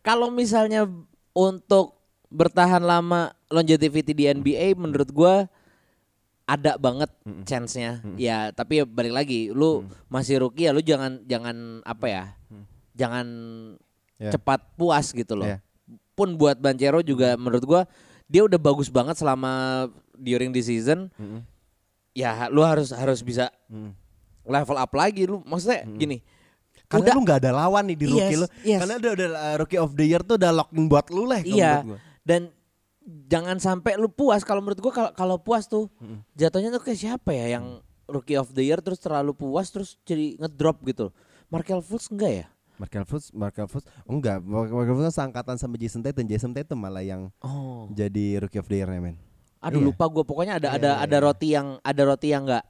kalau 0.04 0.32
misalnya 0.32 0.88
untuk 1.32 1.96
bertahan 2.30 2.84
lama 2.84 3.34
longevity 3.50 4.14
di 4.14 4.30
NBA 4.30 4.78
menurut 4.78 5.10
gua 5.10 5.50
ada 6.50 6.82
banget 6.82 7.14
chance-nya. 7.46 8.02
Ya, 8.18 8.50
tapi 8.50 8.82
ya 8.82 8.86
balik 8.86 9.14
lagi 9.14 9.54
lu 9.54 9.86
masih 10.10 10.42
rookie 10.42 10.66
ya 10.66 10.74
lu 10.74 10.82
jangan 10.82 11.22
jangan 11.26 11.82
apa 11.86 12.06
ya? 12.10 12.24
Jangan 12.98 13.28
Ya. 14.20 14.36
cepat 14.36 14.60
puas 14.76 15.16
gitu 15.16 15.32
loh. 15.32 15.48
Ya. 15.48 15.64
Pun 16.12 16.36
buat 16.36 16.60
Banchero 16.60 17.00
juga 17.00 17.40
menurut 17.40 17.64
gua 17.64 17.82
dia 18.28 18.44
udah 18.44 18.60
bagus 18.60 18.92
banget 18.92 19.16
selama 19.16 19.88
during 20.20 20.52
the 20.52 20.60
season. 20.60 21.08
Ya 22.12 22.52
lu 22.52 22.60
harus 22.60 22.92
harus 22.92 23.24
bisa 23.24 23.48
level 24.44 24.76
up 24.76 24.92
lagi 24.92 25.24
lu. 25.24 25.40
Maksudnya 25.48 25.88
gini. 25.96 26.20
Karena 26.90 27.06
udah 27.06 27.14
lu 27.14 27.22
nggak 27.22 27.40
ada 27.40 27.52
lawan 27.54 27.84
nih 27.86 27.96
di 27.96 28.06
rookie 28.10 28.34
Yes, 28.34 28.42
lu. 28.42 28.48
yes. 28.66 28.80
Karena 28.82 28.94
udah, 28.98 29.12
udah 29.14 29.28
uh, 29.30 29.56
rookie 29.62 29.78
of 29.78 29.92
the 29.94 30.06
year 30.06 30.22
tuh 30.22 30.36
udah 30.36 30.52
locking 30.52 30.86
buat 30.86 31.06
lu 31.08 31.24
lah. 31.24 31.40
Iya. 31.40 31.86
Dan 32.26 32.50
jangan 33.26 33.58
sampai 33.58 33.94
lu 33.96 34.10
puas 34.10 34.42
kalau 34.42 34.60
menurut 34.60 34.80
gua 34.80 34.92
kalau 34.92 35.12
kalau 35.14 35.36
puas 35.38 35.66
tuh 35.66 35.90
jatuhnya 36.34 36.70
tuh 36.70 36.82
kayak 36.82 36.98
siapa 37.00 37.30
ya 37.32 37.58
yang 37.58 37.78
rookie 38.06 38.36
of 38.36 38.50
the 38.52 38.64
year 38.64 38.82
terus 38.82 38.98
terlalu 38.98 39.34
puas 39.34 39.70
terus 39.70 40.02
jadi 40.02 40.34
ngedrop 40.38 40.82
gitu. 40.84 41.14
Markel 41.48 41.82
Fultz 41.82 42.10
enggak 42.10 42.34
ya? 42.36 42.48
Markel 42.80 43.04
Fultz, 43.04 43.36
Markel 43.36 43.68
Fultz, 43.68 43.86
oh, 44.08 44.14
enggak, 44.16 44.40
Markel 44.40 44.96
Fultz 44.96 45.12
kan 45.12 45.28
seangkatan 45.28 45.60
sama 45.60 45.76
Jason 45.76 46.00
Tatum, 46.00 46.24
Jason 46.24 46.56
Tatum 46.56 46.80
malah 46.80 47.04
yang 47.04 47.28
Oh. 47.44 47.92
jadi 47.92 48.40
rookie 48.40 48.56
of 48.56 48.66
the 48.66 48.78
year 48.78 48.88
men. 48.88 49.20
Aduh 49.60 49.84
Iya. 49.84 49.88
lupa 49.92 50.08
gua 50.08 50.24
pokoknya 50.24 50.58
ada 50.58 50.72
Iya, 50.72 50.78
ada 50.80 50.90
iya, 50.90 51.04
ada 51.04 51.18
iya. 51.18 51.22
roti 51.22 51.48
yang 51.52 51.68
ada 51.82 52.02
roti 52.02 52.28
yang 52.30 52.44
enggak 52.48 52.64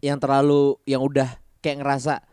yang 0.00 0.18
terlalu 0.18 0.80
yang 0.82 1.02
udah 1.04 1.28
kayak 1.60 1.78
ngerasa 1.78 2.24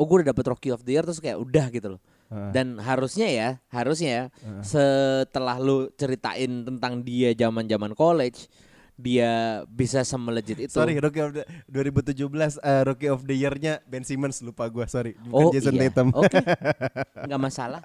oh 0.00 0.04
gue 0.08 0.24
udah 0.24 0.32
dapet 0.32 0.44
rookie 0.48 0.72
of 0.72 0.80
the 0.80 0.96
year 0.96 1.04
terus 1.04 1.20
kayak 1.20 1.36
udah 1.36 1.68
gitu 1.68 1.96
loh. 1.96 2.02
Dan 2.30 2.78
harusnya 2.78 3.26
ya, 3.26 3.48
harusnya 3.74 4.10
ya 4.10 4.24
setelah 4.62 5.58
lu 5.58 5.90
ceritain 5.98 6.62
tentang 6.62 7.02
dia 7.02 7.34
zaman-zaman 7.34 7.90
college, 7.92 8.46
dia 9.00 9.64
bisa 9.66 10.06
semelejit 10.06 10.68
itu. 10.68 10.70
Sorry, 10.70 11.00
rookie 11.00 11.24
of 11.24 11.34
the 11.34 11.42
2017 11.72 12.60
eh, 12.60 12.82
rookie 12.86 13.10
of 13.10 13.26
the 13.26 13.34
year-nya 13.34 13.80
Ben 13.88 14.06
Simmons 14.06 14.38
lupa 14.46 14.68
gua, 14.70 14.86
sorry. 14.86 15.16
Bukan 15.16 15.34
Oh 15.34 15.50
Jason 15.50 15.74
iya. 15.74 15.90
Tatum. 15.90 16.14
Oke. 16.14 16.38
Nggak 17.26 17.40
masalah. 17.40 17.80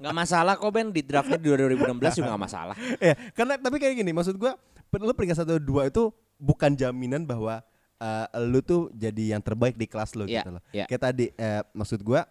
Nggak 0.00 0.14
masalah 0.16 0.52
kok 0.56 0.70
Ben 0.72 0.88
di 0.88 1.02
draftnya 1.04 1.36
di 1.36 1.46
2016 1.52 2.16
juga 2.16 2.28
nggak 2.32 2.42
masalah. 2.48 2.76
ya, 2.96 3.14
karena 3.36 3.54
tapi 3.60 3.76
kayak 3.76 3.94
gini, 4.00 4.10
maksud 4.14 4.40
gua 4.40 4.56
lu 4.96 5.12
peringkat 5.12 5.44
satu 5.44 5.60
dua 5.60 5.86
itu 5.86 6.08
bukan 6.40 6.72
jaminan 6.74 7.28
bahwa 7.28 7.60
eh, 8.00 8.26
lu 8.42 8.60
tuh 8.60 8.88
jadi 8.92 9.36
yang 9.36 9.40
terbaik 9.40 9.74
di 9.74 9.84
kelas 9.84 10.12
lu 10.14 10.24
Iya, 10.24 10.40
gitu 10.40 10.50
loh. 10.52 10.62
iya. 10.70 10.84
Kayak 10.84 11.02
tadi 11.04 11.26
eh, 11.30 11.62
maksud 11.70 12.00
gua 12.00 12.24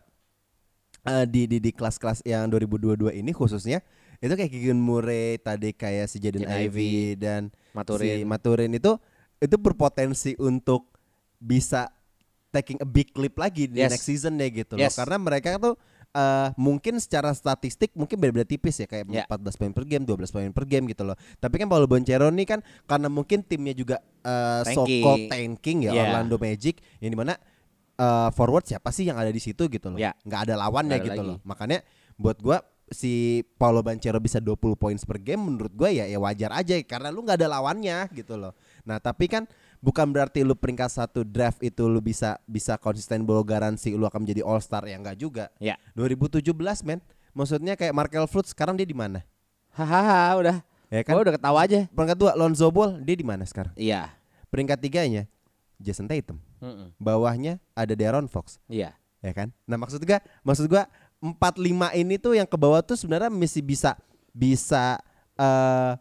eh, 1.04 1.26
di 1.26 1.46
di 1.46 1.58
di 1.60 1.72
kelas-kelas 1.72 2.22
yang 2.24 2.50
2022 2.50 3.16
ini 3.16 3.32
khususnya 3.32 3.80
itu 4.20 4.34
kayak 4.34 4.50
Keegan 4.50 4.76
Murray 4.78 5.38
tadi 5.38 5.72
kayak 5.72 6.06
si 6.06 6.20
Jaden 6.20 6.44
Jaden 6.44 6.60
Ivey 6.68 7.16
dan 7.16 7.48
Maturin. 7.72 8.20
si 8.20 8.24
Maturin 8.24 8.72
itu 8.74 9.00
itu 9.38 9.56
berpotensi 9.56 10.36
untuk 10.38 10.92
bisa 11.38 11.88
taking 12.50 12.76
a 12.78 12.88
big 12.88 13.14
leap 13.16 13.38
lagi 13.38 13.64
di 13.66 13.80
Yes. 13.80 13.94
next 13.94 14.06
season 14.06 14.36
deh 14.36 14.52
gitu 14.52 14.76
loh. 14.76 14.84
Yes. 14.84 14.98
Karena 14.98 15.16
mereka 15.16 15.56
tuh 15.56 15.80
eh, 16.10 16.48
mungkin 16.56 16.98
secara 16.98 17.32
statistik 17.32 17.94
mungkin 17.94 18.18
beda-beda 18.18 18.44
tipis 18.44 18.78
ya 18.78 18.86
kayak 18.86 19.06
Ya. 19.08 19.26
14 19.30 19.56
poin 19.56 19.72
per 19.72 19.86
game, 19.86 20.04
12 20.04 20.30
poin 20.30 20.50
per 20.50 20.66
game 20.66 20.86
gitu 20.88 21.04
loh. 21.04 21.14
Tapi 21.38 21.56
kan 21.56 21.68
Paulo 21.68 21.86
Banchero 21.86 22.30
nih 22.30 22.48
kan 22.48 22.60
karena 22.84 23.08
mungkin 23.08 23.42
timnya 23.42 23.74
juga 23.74 23.98
eh, 24.20 24.62
Tanking. 24.64 24.76
so-called 24.76 25.26
tanking 25.28 25.78
ya 25.86 25.92
Ya. 25.92 26.02
Orlando 26.06 26.36
Magic 26.36 26.82
yang 27.00 27.12
di 27.12 27.18
mana 27.18 27.34
eh, 27.96 28.30
forward 28.32 28.64
siapa 28.64 28.90
sih 28.90 29.06
yang 29.06 29.16
ada 29.16 29.30
di 29.30 29.40
situ 29.40 29.66
gitu 29.66 29.90
loh. 29.90 29.98
Ya. 29.98 30.16
nggak 30.22 30.50
ada 30.50 30.56
lawannya 30.58 30.96
Nggak 30.96 31.04
ada 31.04 31.08
gitu 31.10 31.22
lagi. 31.22 31.30
loh. 31.30 31.38
Makanya 31.44 31.80
buat 32.16 32.38
gua 32.40 32.60
si 32.90 33.46
Paulo 33.56 33.86
Banchero 33.86 34.18
bisa 34.18 34.42
20 34.42 34.58
points 34.74 35.06
per 35.06 35.22
game 35.22 35.38
menurut 35.40 35.70
gua 35.72 35.88
ya 35.88 36.10
ya 36.10 36.18
wajar 36.18 36.50
aja 36.52 36.74
karena 36.82 37.14
lu 37.14 37.22
nggak 37.22 37.38
ada 37.38 37.48
lawannya 37.48 38.10
gitu 38.12 38.34
loh. 38.34 38.58
Nah, 38.82 38.98
tapi 38.98 39.30
kan 39.30 39.46
bukan 39.80 40.08
berarti 40.12 40.44
lu 40.44 40.56
peringkat 40.56 40.92
satu 40.92 41.24
draft 41.24 41.64
itu 41.64 41.88
lu 41.88 42.04
bisa 42.04 42.40
bisa 42.46 42.76
konsisten 42.76 43.24
bawa 43.24 43.44
garansi 43.44 43.96
lu 43.96 44.04
akan 44.06 44.28
menjadi 44.28 44.44
all 44.44 44.60
star 44.60 44.84
ya 44.86 45.00
enggak 45.00 45.18
juga. 45.20 45.46
Ya. 45.58 45.80
2017 45.96 46.52
men. 46.86 47.00
Maksudnya 47.32 47.78
kayak 47.80 47.94
Markel 47.96 48.26
Fultz 48.28 48.52
sekarang 48.52 48.76
dia 48.76 48.84
di 48.84 48.98
mana? 48.98 49.24
Hahaha 49.72 50.36
udah. 50.42 50.58
Ya 50.90 51.02
kan? 51.06 51.14
Oh, 51.16 51.22
udah 51.22 51.34
ketawa 51.38 51.60
aja. 51.64 51.86
Peringkat 51.94 52.18
dua 52.18 52.32
Lonzo 52.34 52.68
Ball 52.74 53.00
dia 53.06 53.16
di 53.16 53.24
mana 53.24 53.46
sekarang? 53.46 53.72
Iya. 53.78 54.10
Peringkat 54.50 54.82
tiganya 54.82 55.24
Jason 55.78 56.10
Tatum. 56.10 56.42
Mm-mm. 56.60 56.92
Bawahnya 56.98 57.62
ada 57.78 57.94
De'Aaron 57.94 58.28
Fox. 58.28 58.58
Iya. 58.68 58.98
ya 59.22 59.32
kan? 59.32 59.54
Nah 59.70 59.78
maksud 59.78 60.02
gua, 60.04 60.20
maksud 60.42 60.66
gua 60.68 60.90
45 61.22 62.00
ini 62.00 62.16
tuh 62.18 62.34
yang 62.36 62.48
ke 62.48 62.58
bawah 62.58 62.80
tuh 62.82 62.96
sebenarnya 62.96 63.30
masih 63.30 63.64
bisa 63.64 63.96
bisa 64.32 65.00
eh 65.40 65.94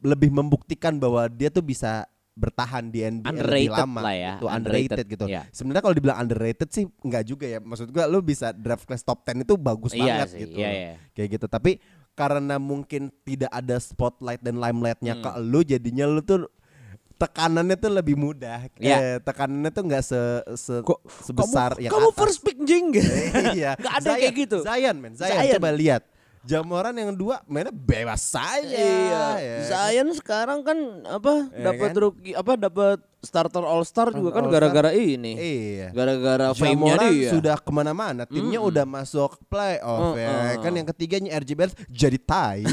lebih 0.00 0.32
membuktikan 0.32 0.96
bahwa 0.96 1.28
dia 1.28 1.52
tuh 1.52 1.60
bisa 1.60 2.08
bertahan 2.32 2.88
di 2.88 3.00
NBA 3.00 3.26
lebih 3.26 3.30
Underrated 3.36 3.74
lama 3.74 4.00
lah 4.00 4.14
ya, 4.14 4.32
Tuh, 4.36 4.48
underrated, 4.48 4.80
underrated, 4.96 5.06
gitu. 5.08 5.24
iya. 5.26 5.42
Sebenarnya 5.50 5.82
kalau 5.82 5.94
dibilang 5.94 6.18
underrated 6.18 6.68
sih 6.68 6.84
enggak 7.00 7.24
juga 7.24 7.44
ya. 7.44 7.58
Maksud 7.58 7.88
gua 7.88 8.04
lu 8.04 8.20
bisa 8.20 8.50
draft 8.50 8.84
class 8.84 9.00
top 9.00 9.22
10 9.22 9.42
itu 9.42 9.54
bagus 9.54 9.92
Iya 9.92 10.04
banget 10.22 10.28
sih, 10.30 10.40
gitu. 10.42 10.56
loh. 10.56 10.62
iya. 10.62 10.94
Kayak 11.12 11.28
gitu. 11.36 11.46
Tapi 11.46 11.70
karena 12.12 12.56
mungkin 12.56 13.12
tidak 13.22 13.48
ada 13.48 13.76
spotlight 13.76 14.40
dan 14.40 14.56
limelightnya 14.56 15.14
Hmm. 15.14 15.22
ke 15.22 15.30
lu 15.38 15.60
jadinya 15.62 16.04
lu 16.04 16.20
tuh 16.20 16.48
tekanannya 17.16 17.76
tuh 17.76 17.92
lebih 17.92 18.16
mudah. 18.16 18.72
Iya. 18.74 18.96
Eh, 18.96 19.16
tekanannya 19.20 19.70
tuh 19.70 19.82
enggak 19.84 20.02
se, 20.02 20.20
se- 20.56 20.80
Kok 20.80 21.00
sebesar 21.20 21.76
kamu, 21.76 21.84
yang 21.84 21.92
kamu 21.92 22.08
atas. 22.08 22.16
first 22.16 22.38
pick 22.40 22.58
jing. 22.62 22.96
iya. 23.58 23.76
Nggak 23.76 23.94
ada 23.94 24.10
kayak 24.16 24.34
gitu. 24.38 24.58
Zion 24.64 24.96
men, 24.96 25.12
Zion, 25.12 25.28
Zion. 25.30 25.54
coba 25.56 25.70
lihat. 25.70 26.02
Jamoran 26.40 26.96
yang 26.96 27.12
dua 27.12 27.44
mainnya 27.44 27.68
bebas 27.68 28.24
saja. 28.32 28.72
Iya. 28.72 29.26
ya. 29.36 29.56
Zion 29.68 30.08
sekarang 30.16 30.64
kan 30.64 30.78
apa 31.04 31.52
Iya 31.52 31.64
dapat 31.68 31.88
kan? 31.92 32.00
rookie 32.00 32.32
apa 32.32 32.52
dapat 32.56 32.98
starter 33.20 33.60
all 33.60 33.84
star 33.84 34.08
juga 34.08 34.40
kan 34.40 34.48
gara-gara 34.48 34.96
ini. 34.96 35.36
Iya. 35.36 35.88
Gara-gara 35.92 36.56
fame-nya 36.56 36.96
dia. 37.12 37.28
sudah 37.28 37.56
ke 37.60 37.68
mana-mana, 37.68 38.24
timnya 38.24 38.56
udah 38.56 38.88
masuk 38.88 39.36
playoff 39.52 40.16
ya. 40.16 40.56
Mm-mm. 40.56 40.64
Kan 40.64 40.72
yang 40.72 40.88
ketiganya 40.88 41.36
RJ 41.36 41.50
Barrett 41.52 41.76
jadi 41.92 42.16
tai. 42.16 42.64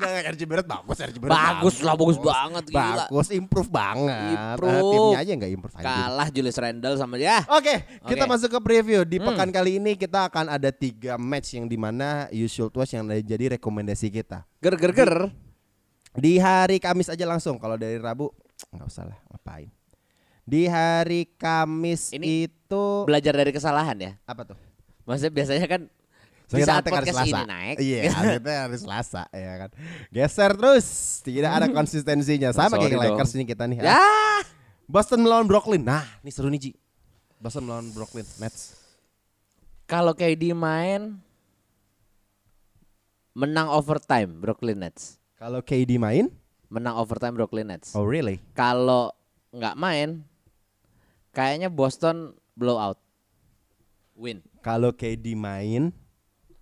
Enggak, 0.00 0.10
enggak, 0.16 0.32
RJ 0.32 0.42
Barrett 0.48 0.68
bagus, 0.68 0.96
RJ 0.96 1.16
Barrett 1.20 1.36
Bagus 1.36 1.76
lah, 1.84 1.94
bagus 1.94 2.18
banget, 2.18 2.64
gila. 2.72 2.80
Bagus, 3.04 3.26
improve 3.36 3.68
banget. 3.68 4.32
Improve. 4.32 4.72
Ah, 4.72 4.82
timnya 4.88 5.18
aja 5.20 5.32
enggak 5.36 5.52
improve. 5.52 5.74
Kalah 5.76 6.28
Julius 6.32 6.56
Randle 6.56 6.96
sama 6.96 7.14
dia. 7.20 7.44
Oke, 7.52 7.84
kita 8.08 8.08
Oke. 8.08 8.24
Hmm. 8.24 8.32
masuk 8.32 8.48
ke 8.48 8.60
preview. 8.64 9.00
Di 9.04 9.20
pekan 9.20 9.52
kali 9.52 9.76
ini 9.76 9.92
kita 10.00 10.32
akan 10.32 10.48
ada 10.48 10.72
tiga 10.72 11.20
match 11.20 11.52
yang 11.52 11.68
di 11.68 11.76
mana 11.76 12.32
you 12.32 12.48
should 12.48 12.72
watch 12.72 12.96
yang 12.96 13.04
jadi 13.04 13.60
rekomendasi 13.60 14.08
kita. 14.08 14.48
Ger 14.64 14.80
ger 14.80 14.92
ger. 14.96 15.12
Di 16.16 16.42
hari 16.42 16.82
Kamis 16.82 17.06
aja 17.12 17.22
langsung. 17.28 17.60
Kalau 17.60 17.76
dari 17.78 18.00
Rabu 18.00 18.32
nggak 18.72 18.88
usah 18.88 19.04
lah 19.06 19.18
ngapain. 19.30 19.70
Di 20.42 20.66
hari 20.66 21.30
Kamis 21.38 22.10
Ini 22.10 22.50
itu 22.50 23.06
Belajar 23.06 23.36
dari 23.38 23.54
kesalahan 23.54 23.94
ya. 24.00 24.12
apa 24.26 24.42
tuh? 24.42 24.58
Maksudnya 25.06 25.30
biasanya 25.30 25.66
kan 25.70 25.86
di 26.50 26.62
Kita 26.62 26.70
saat 26.74 26.82
attack 26.82 26.92
hari 26.92 27.06
podcast 27.06 27.20
ini 27.22 27.30
Selasa. 27.30 27.46
naik. 27.46 27.76
Iya, 27.78 28.02
kita 28.42 28.50
hari 28.66 28.78
Selasa 28.82 29.22
ya 29.30 29.52
kan. 29.54 29.70
Geser 30.10 30.50
terus, 30.58 30.86
tidak 31.22 31.50
ada 31.54 31.66
konsistensinya. 31.70 32.50
Sama 32.50 32.74
kayak. 32.74 32.98
Lakers 32.98 33.32
ini 33.38 33.44
kita 33.46 33.64
nih. 33.70 33.78
Ya. 33.78 34.02
Boston 34.90 35.22
melawan 35.22 35.46
Brooklyn. 35.46 35.86
Nah, 35.86 36.02
ini 36.26 36.34
seru 36.34 36.50
nih 36.50 36.58
Ji. 36.58 36.70
Boston 37.38 37.70
melawan 37.70 37.86
Brooklyn 37.94 38.26
Nets. 38.42 38.74
Kalau 39.86 40.10
KD 40.10 40.50
main 40.50 41.22
menang 43.30 43.70
overtime 43.70 44.42
Brooklyn 44.42 44.82
Nets. 44.82 45.16
Kalau 45.38 45.62
KD 45.62 45.96
main, 45.96 46.28
Menang 46.70 47.02
overtime 47.02 47.34
Brooklyn 47.34 47.66
Nets. 47.66 47.98
oh 47.98 48.06
really? 48.06 48.38
Kalau 48.54 49.10
nggak 49.50 49.74
main 49.74 50.22
kayaknya 51.34 51.66
Boston 51.66 52.34
blowout. 52.54 52.98
Win. 54.14 54.44
Kalau 54.60 54.92
KD 54.92 55.32
main, 55.34 55.90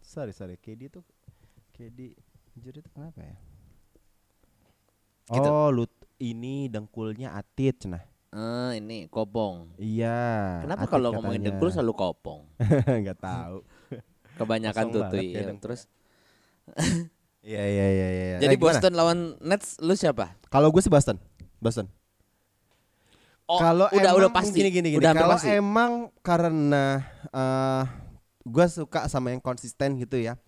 sorry 0.08 0.32
sorry, 0.32 0.56
KD 0.56 0.88
tuh 0.88 1.04
KD 1.76 2.16
injury 2.56 2.80
itu 2.80 2.88
kenapa 2.96 3.20
ya? 3.20 3.36
Gitu. 5.28 5.44
Oh, 5.44 5.68
lut 5.68 5.92
ini 6.16 6.72
dengkulnya 6.72 7.36
atit 7.36 7.84
cenah. 7.84 8.00
Eh, 8.32 8.80
ini 8.80 9.04
kopong. 9.12 9.76
Iya. 9.76 10.64
Kenapa 10.64 10.88
kalau 10.88 11.12
ngomongin 11.12 11.44
dengkul 11.44 11.68
selalu 11.68 11.92
kopong? 11.92 12.48
Enggak 12.88 13.20
tahu. 13.20 13.60
Kebanyakan 14.40 14.84
tuh 14.88 15.02
ya 15.12 15.20
iya. 15.20 15.52
Terus 15.60 15.84
Iya 17.44 17.64
iya 17.64 17.86
iya 17.92 18.08
iya. 18.08 18.36
jadi 18.42 18.54
Eh, 18.54 18.56
gimana? 18.56 18.64
Boston 18.80 18.92
lawan 18.96 19.18
Nets 19.44 19.76
lu 19.84 19.92
siapa? 19.92 20.32
Kalau 20.48 20.72
gue 20.72 20.80
sih 20.80 20.88
Boston. 20.88 21.20
Boston. 21.60 21.84
Oh, 23.48 23.60
kalau 23.60 23.88
udah 23.92 24.12
emang 24.12 24.20
udah 24.24 24.30
pasti. 24.32 24.56
gini 24.60 24.68
gini 24.72 24.88
gini. 24.92 25.04
Kalau 25.04 25.36
emang 25.44 26.12
karena 26.20 27.00
eh 27.32 28.07
gue 28.42 28.66
suka 28.68 29.06
sama 29.06 29.30
yang 29.30 29.40
konsisten 29.40 29.96
gitu 29.96 30.16
ya. 30.16 30.38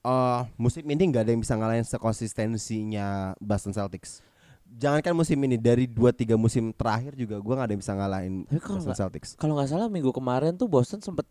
Eh 0.00 0.40
musim 0.56 0.84
ini 0.84 1.02
nggak 1.08 1.24
ada 1.24 1.32
yang 1.32 1.40
bisa 1.40 1.54
ngalahin 1.54 1.84
sekonsistensinya 1.84 3.32
Boston 3.38 3.72
Celtics. 3.72 4.20
Jangankan 4.64 5.14
musim 5.14 5.38
ini 5.38 5.54
dari 5.54 5.86
2-3 5.86 6.34
musim 6.34 6.74
terakhir 6.74 7.14
juga 7.14 7.38
gue 7.38 7.54
nggak 7.54 7.66
ada 7.68 7.72
yang 7.72 7.82
bisa 7.82 7.94
ngalahin 7.94 8.34
Tapi 8.44 8.58
Boston 8.58 8.80
nggak- 8.84 8.98
Celtics. 8.98 9.28
Kalau 9.36 9.54
nggak 9.54 9.70
salah 9.70 9.88
minggu 9.88 10.10
kemarin 10.10 10.52
tuh 10.54 10.66
Boston 10.66 10.98
sempet 10.98 11.24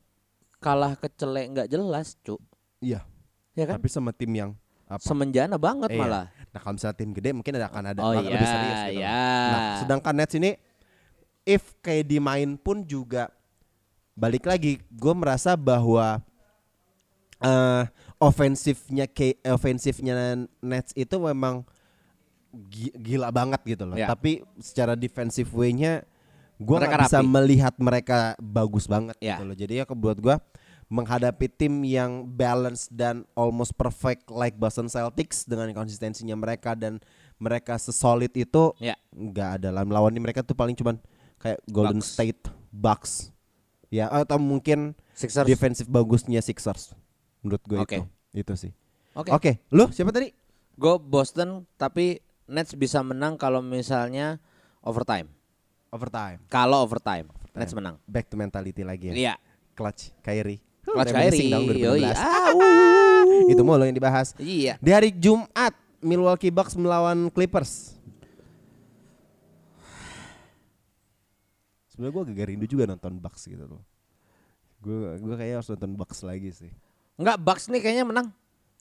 kalah 0.57 0.95
kecelek 0.95 1.51
nggak 1.51 1.67
jelas, 1.67 2.15
Cuk. 2.23 2.39
Iya. 2.79 3.03
Ya 3.53 3.63
kan? 3.67 3.77
Tapi 3.77 3.89
sama 3.91 4.09
tim 4.15 4.31
yang 4.31 4.51
apa? 4.87 5.03
Semenjana 5.03 5.59
banget 5.59 5.91
Iya. 5.91 5.99
malah. 5.99 6.25
Nah 6.53 6.59
kalau 6.61 6.73
misalnya 6.77 6.97
tim 6.97 7.11
gede 7.11 7.29
mungkin 7.33 7.53
ada 7.53 7.67
akan 7.67 7.83
ada 7.93 7.99
Oh 7.99 8.13
iya, 8.15 8.21
lebih 8.23 8.47
serius 8.47 8.79
gitu. 8.89 8.99
iya. 9.01 9.21
Nah 9.49 9.59
sedangkan 9.83 10.13
Nets 10.15 10.33
ini 10.33 10.51
if 11.43 11.63
di 11.83 12.17
main 12.17 12.55
pun 12.55 12.81
juga 12.81 13.27
balik 14.13 14.45
lagi 14.45 14.77
gue 14.87 15.13
merasa 15.13 15.57
bahwa 15.57 16.21
eh 17.43 17.83
ofensifnya 18.17 19.03
kayak 19.03 19.41
ofensifnya 19.51 20.15
Nets 20.63 20.95
itu 20.95 21.15
memang 21.19 21.67
gi- 22.71 22.93
gila 22.95 23.33
banget 23.33 23.59
gitu 23.67 23.83
loh. 23.83 23.97
Ya. 23.97 24.07
Tapi 24.07 24.45
secara 24.61 24.95
defensive 24.95 25.49
way-nya 25.51 26.07
gue 26.55 26.75
nggak 26.77 27.03
bisa 27.03 27.19
rapi. 27.19 27.27
melihat 27.27 27.73
mereka 27.81 28.37
bagus 28.39 28.87
banget 28.87 29.17
Ya. 29.19 29.35
gitu 29.35 29.43
loh. 29.43 29.57
Jadi 29.57 29.73
ya 29.81 29.85
buat 29.89 30.15
gue 30.15 30.35
menghadapi 30.87 31.49
tim 31.49 31.81
yang 31.81 32.23
balance 32.23 32.85
dan 32.87 33.25
almost 33.33 33.73
perfect 33.73 34.29
like 34.29 34.53
Boston 34.55 34.85
Celtics 34.87 35.43
dengan 35.43 35.73
konsistensinya 35.73 36.37
mereka 36.37 36.77
dan 36.77 37.01
mereka 37.41 37.75
sesolid 37.75 38.29
itu 38.37 38.71
Ya. 38.77 38.93
nggak 39.09 39.49
ada 39.59 39.69
lah 39.73 39.83
melawan 39.83 40.13
mereka 40.13 40.45
tuh 40.45 40.53
paling 40.53 40.77
cuman 40.77 41.01
kayak 41.41 41.59
Golden 41.67 41.97
Bucks. 41.99 42.13
State 42.13 42.43
Bucks 42.69 43.11
ya 43.93 44.09
atau 44.09 44.41
mungkin 44.41 44.97
Sixers. 45.13 45.45
defensif 45.45 45.85
bagusnya 45.85 46.41
Sixers 46.41 46.97
menurut 47.39 47.61
gue 47.63 47.77
Oke. 47.77 47.97
itu 48.33 48.41
itu 48.41 48.53
sih 48.57 48.71
Oke. 49.13 49.29
oke 49.29 49.51
lu 49.69 49.85
siapa 49.93 50.09
tadi 50.09 50.33
Gue 50.73 50.97
Boston 50.97 51.69
tapi 51.77 52.17
Nets 52.43 52.73
bisa 52.73 52.99
menang 52.99 53.37
kalau 53.37 53.61
misalnya 53.61 54.41
overtime. 54.81 55.29
overtime 55.87 56.41
Kalau 56.49 56.81
overtime, 56.81 57.29
Nets 57.53 57.71
menang. 57.71 58.01
back 58.03 58.25
to 58.25 58.33
mentality 58.33 58.81
lagi 58.81 59.07
ya 59.07 59.15
Iya. 59.15 59.33
clutch 59.71 60.09
Kyrie 60.19 60.57
Clutch 60.81 61.13
Kyrie. 61.13 61.47
dong 61.47 61.69
2016. 61.69 61.77
Yoi. 61.79 62.01
Ah, 62.09 62.49
wuh. 62.51 63.47
itu 63.47 63.61
mulu 63.61 63.85
yang 63.85 63.93
dibahas 63.93 64.33
Iya. 64.35 64.75
di 64.77 64.89
hari 64.89 65.13
Jumat 65.13 65.71
Milwaukee 66.01 66.49
Bucks 66.49 66.73
melawan 66.73 67.29
Clippers 67.29 67.95
sebenarnya 71.93 72.13
gue 72.17 72.23
agak 72.33 72.47
rindu 72.49 72.65
juga 72.65 72.89
nonton 72.89 73.21
Bucks 73.21 73.45
gitu 73.45 73.69
loh. 73.69 73.81
Gue 74.81 75.13
gue 75.21 75.35
kayaknya 75.37 75.61
harus 75.61 75.69
nonton 75.69 75.93
Bucks 75.93 76.25
lagi 76.25 76.49
sih. 76.49 76.73
Enggak, 77.21 77.37
Bucks 77.37 77.69
nih 77.69 77.85
kayaknya 77.85 78.09
menang. 78.09 78.27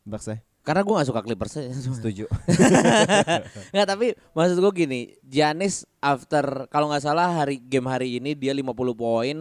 Bucks 0.08 0.32
ya? 0.32 0.40
Karena 0.64 0.80
gue 0.86 0.94
gak 0.96 1.08
suka 1.10 1.20
Clippers 1.20 1.52
setuju. 1.76 2.24
Enggak 3.74 3.86
tapi 3.86 4.06
maksud 4.32 4.56
gue 4.62 4.72
gini 4.72 5.00
Giannis 5.26 5.82
after 5.98 6.70
Kalau 6.70 6.86
nggak 6.86 7.02
salah 7.02 7.34
hari 7.34 7.58
game 7.58 7.90
hari 7.90 8.22
ini 8.22 8.32
Dia 8.32 8.54
50 8.54 8.70
poin. 8.96 9.38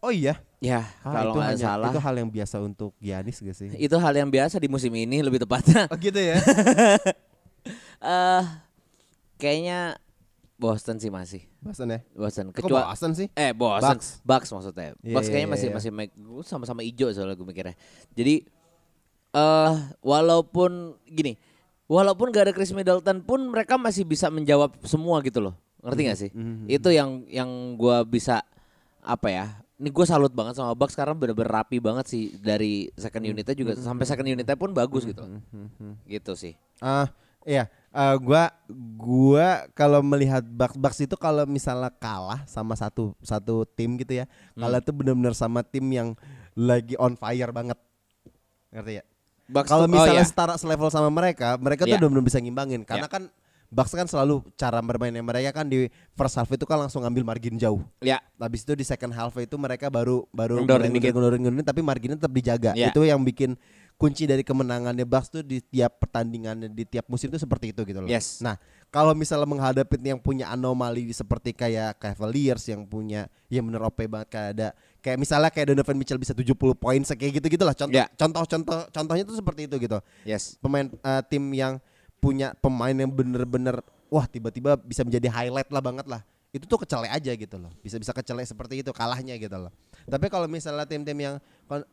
Oh 0.00 0.10
iya? 0.14 0.38
Ya 0.62 0.86
Ah, 1.02 1.22
kalau 1.22 1.34
nggak 1.34 1.58
salah. 1.58 1.90
itu 1.90 1.98
hal 1.98 2.14
yang 2.14 2.30
biasa 2.30 2.56
untuk 2.62 2.94
Giannis 3.02 3.42
gak 3.42 3.56
sih? 3.58 3.68
Itu 3.76 3.98
hal 3.98 4.14
yang 4.14 4.30
biasa 4.30 4.62
di 4.62 4.70
musim 4.70 4.94
ini 4.94 5.18
lebih 5.20 5.42
tepatnya. 5.42 5.90
Oh 5.92 5.98
gitu 6.00 6.16
ya? 6.16 6.38
Eh 8.02 8.42
Kayaknya 9.38 9.98
Boston 10.62 10.96
sih 11.02 11.10
masih. 11.10 11.42
Boston 11.58 11.90
ya? 11.90 11.98
Boston. 12.14 12.54
Kecuali 12.54 12.86
Boston 12.86 13.12
sih? 13.12 13.26
Eh 13.34 13.50
Boston. 13.50 13.98
Bucks. 13.98 14.08
Bucks, 14.22 14.48
maksudnya. 14.54 14.94
Iya, 15.02 15.14
Bucks 15.18 15.26
kayaknya 15.26 15.42
iya, 15.42 15.54
masih 15.58 15.68
iya. 15.68 15.74
masih 15.74 15.90
make- 15.90 16.14
gua 16.14 16.46
sama-sama 16.46 16.86
hijau 16.86 17.10
soalnya 17.10 17.34
gue 17.34 17.42
mikirnya. 17.44 17.74
Jadi 18.14 18.46
eh 19.32 19.72
Walaupun 20.00 20.94
Gini 21.04 21.34
Walaupun 21.90 22.30
gak 22.30 22.48
ada 22.48 22.54
Chris 22.54 22.70
Middleton 22.70 23.20
pun 23.20 23.42
Mereka 23.50 23.74
masih 23.76 24.06
bisa 24.06 24.30
menjawab 24.30 24.78
semua 24.86 25.18
gitu 25.20 25.42
loh. 25.42 25.58
Ngerti 25.82 26.00
gak 26.06 26.18
sih? 26.18 26.30
Mhm, 26.30 26.70
Itu 26.70 26.88
yang 26.94 27.26
yang 27.26 27.50
gua 27.74 28.06
bisa 28.06 28.46
Apa 29.02 29.28
ya 29.28 29.46
ini 29.82 29.90
gue 29.90 30.06
salut 30.06 30.30
banget 30.30 30.54
sama 30.54 30.78
Bucks 30.78 30.94
karena 30.94 31.10
bener-bener 31.10 31.50
rapi 31.50 31.82
banget 31.82 32.06
sih 32.06 32.30
dari 32.38 32.86
second 32.94 33.26
unitnya 33.26 33.50
juga. 33.50 33.74
sampai 33.74 34.06
second 34.06 34.30
unitnya 34.30 34.54
pun 34.54 34.70
bagus 34.70 35.02
gitu. 35.02 35.26
Gitu 36.06 36.32
sih. 36.38 36.54
Ah 36.78 37.10
iya 37.42 37.66
eh, 37.92 38.16
gua 38.18 38.48
gua 38.96 39.68
kalau 39.72 40.00
melihat 40.00 40.42
Bucks 40.42 40.76
Bucks 40.76 40.98
itu 41.00 41.14
kalau 41.14 41.44
misalnya 41.44 41.92
kalah 41.92 42.42
sama 42.48 42.72
satu 42.74 43.12
satu 43.20 43.68
tim 43.68 44.00
gitu 44.00 44.24
ya 44.24 44.26
kalah 44.56 44.80
Hmm. 44.80 44.84
itu 44.88 44.92
benar-benar 44.96 45.34
sama 45.36 45.60
tim 45.60 45.84
yang 45.92 46.16
lagi 46.52 46.96
on 46.96 47.16
fire 47.16 47.52
banget 47.52 47.78
ngerti 48.72 49.00
ya 49.00 49.04
kalau 49.68 49.84
oh 49.84 49.90
misalnya 49.90 50.24
iya. 50.24 50.28
setara 50.28 50.56
selevel 50.56 50.88
sama 50.88 51.12
mereka 51.12 51.60
mereka 51.60 51.84
tuh 51.84 51.92
Iya. 51.92 52.00
benar-benar 52.00 52.24
bisa 52.24 52.40
ngimbangin 52.40 52.82
karena 52.88 53.08
kan 53.08 53.28
Bucks 53.72 53.96
kan 53.96 54.04
selalu 54.04 54.44
cara 54.60 54.84
bermainnya 54.84 55.24
mereka 55.24 55.48
kan 55.56 55.64
di 55.64 55.88
first 56.12 56.36
half 56.36 56.48
itu 56.52 56.68
kan 56.68 56.76
langsung 56.76 57.08
ngambil 57.08 57.24
margin 57.24 57.56
jauh 57.56 57.80
ya 58.04 58.20
Habis 58.36 58.68
itu 58.68 58.76
di 58.76 58.84
second 58.84 59.16
half 59.16 59.32
itu 59.40 59.56
mereka 59.56 59.88
baru 59.88 60.28
baru 60.28 60.60
ngendorin, 60.60 61.64
tapi 61.64 61.80
marginnya 61.80 62.18
tetap 62.20 62.34
dijaga. 62.34 62.70
Iya. 62.76 62.90
Itu 62.92 63.06
yang 63.06 63.22
bikin 63.24 63.56
kunci 64.02 64.26
dari 64.26 64.42
kemenangannya 64.42 65.06
Bucks 65.06 65.30
tuh 65.30 65.46
di 65.46 65.62
tiap 65.62 66.02
pertandingannya 66.02 66.66
di 66.66 66.82
tiap 66.82 67.06
musim 67.06 67.30
tuh 67.30 67.38
seperti 67.38 67.70
itu 67.70 67.86
gitu 67.86 68.02
loh. 68.02 68.10
Yes. 68.10 68.42
Nah, 68.42 68.58
kalau 68.90 69.14
misalnya 69.14 69.46
menghadapi 69.46 69.94
yang 70.02 70.18
punya 70.18 70.50
anomali 70.50 71.14
seperti 71.14 71.54
kayak 71.54 72.02
Cavaliers 72.02 72.66
yang 72.66 72.82
punya 72.82 73.30
ya 73.46 73.62
bener 73.62 73.78
OP 73.86 74.02
banget 74.10 74.28
kayak 74.28 74.48
ada 74.58 74.68
kayak 74.98 75.16
misalnya 75.22 75.54
kayak 75.54 75.70
Donovan 75.70 75.96
Mitchell 76.02 76.18
bisa 76.18 76.34
70 76.34 76.52
poin 76.74 77.00
kayak 77.00 77.32
gitu-gitu 77.38 77.62
lah 77.62 77.78
contoh 77.78 77.94
Iya. 77.94 78.10
contoh-contoh 78.18 78.90
contohnya 78.90 79.24
tuh 79.24 79.36
seperti 79.38 79.70
itu 79.70 79.76
gitu 79.80 79.98
yes 80.26 80.58
pemain 80.58 80.90
eh, 80.90 81.22
tim 81.30 81.44
yang 81.54 81.78
punya 82.20 82.52
pemain 82.58 82.92
yang 82.92 83.08
bener-bener 83.08 83.80
wah 84.12 84.28
tiba-tiba 84.28 84.76
bisa 84.76 85.06
menjadi 85.06 85.30
highlight 85.32 85.70
lah 85.72 85.82
banget 85.82 86.06
lah 86.10 86.20
itu 86.52 86.68
tuh 86.68 86.84
kecele 86.84 87.08
aja 87.08 87.32
gitu 87.32 87.56
loh 87.56 87.72
bisa 87.80 87.96
bisa 87.96 88.12
kecele 88.12 88.44
seperti 88.44 88.84
itu 88.84 88.92
kalahnya 88.92 89.40
gitu 89.40 89.56
loh 89.56 89.72
tapi 90.04 90.28
kalau 90.28 90.44
misalnya 90.44 90.84
tim-tim 90.84 91.16
yang 91.16 91.36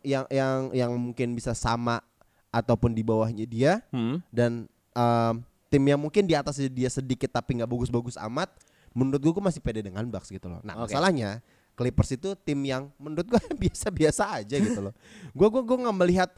yang 0.04 0.26
yang 0.28 0.58
yang 0.76 0.92
mungkin 0.94 1.32
bisa 1.32 1.56
sama 1.56 2.04
ataupun 2.52 2.92
di 2.92 3.00
bawahnya 3.02 3.48
dia 3.48 3.80
Hmm. 3.90 4.20
dan 4.30 4.68
em, 4.92 5.36
tim 5.72 5.84
yang 5.86 6.02
mungkin 6.02 6.28
di 6.28 6.36
atas 6.36 6.60
dia 6.60 6.90
sedikit 6.92 7.32
tapi 7.32 7.56
nggak 7.56 7.70
bagus-bagus 7.70 8.20
amat 8.28 8.52
menurut 8.92 9.22
gue 9.22 9.32
masih 9.40 9.62
pede 9.64 9.80
dengan 9.86 10.04
Bucks 10.12 10.28
gitu 10.28 10.52
loh 10.52 10.60
nah 10.60 10.76
Oke. 10.84 10.92
masalahnya 10.92 11.40
Clippers 11.80 12.12
itu 12.12 12.36
tim 12.44 12.60
yang 12.68 12.92
menurut 13.00 13.32
gue 13.32 13.40
biasa-biasa 13.64 14.44
aja 14.44 14.60
gitu 14.60 14.82
loh 14.84 14.94
gue 15.32 15.48
gue 15.48 15.62
gue 15.64 15.78
nggak 15.88 15.98
melihat 16.04 16.30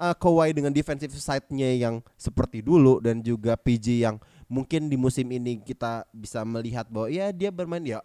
uh, 0.00 0.16
Kawhi 0.16 0.50
dengan 0.50 0.74
defensive 0.74 1.14
side-nya 1.14 1.70
yang 1.78 2.02
seperti 2.18 2.64
dulu 2.64 2.98
dan 2.98 3.22
juga 3.22 3.54
PG 3.54 4.02
yang 4.02 4.16
mungkin 4.46 4.86
di 4.86 4.96
musim 4.96 5.26
ini 5.28 5.58
kita 5.58 6.04
bisa 6.10 6.44
melihat 6.44 6.84
bahwa 6.86 7.08
ya 7.08 7.30
dia 7.30 7.48
bermain 7.48 7.82
ya 7.82 8.00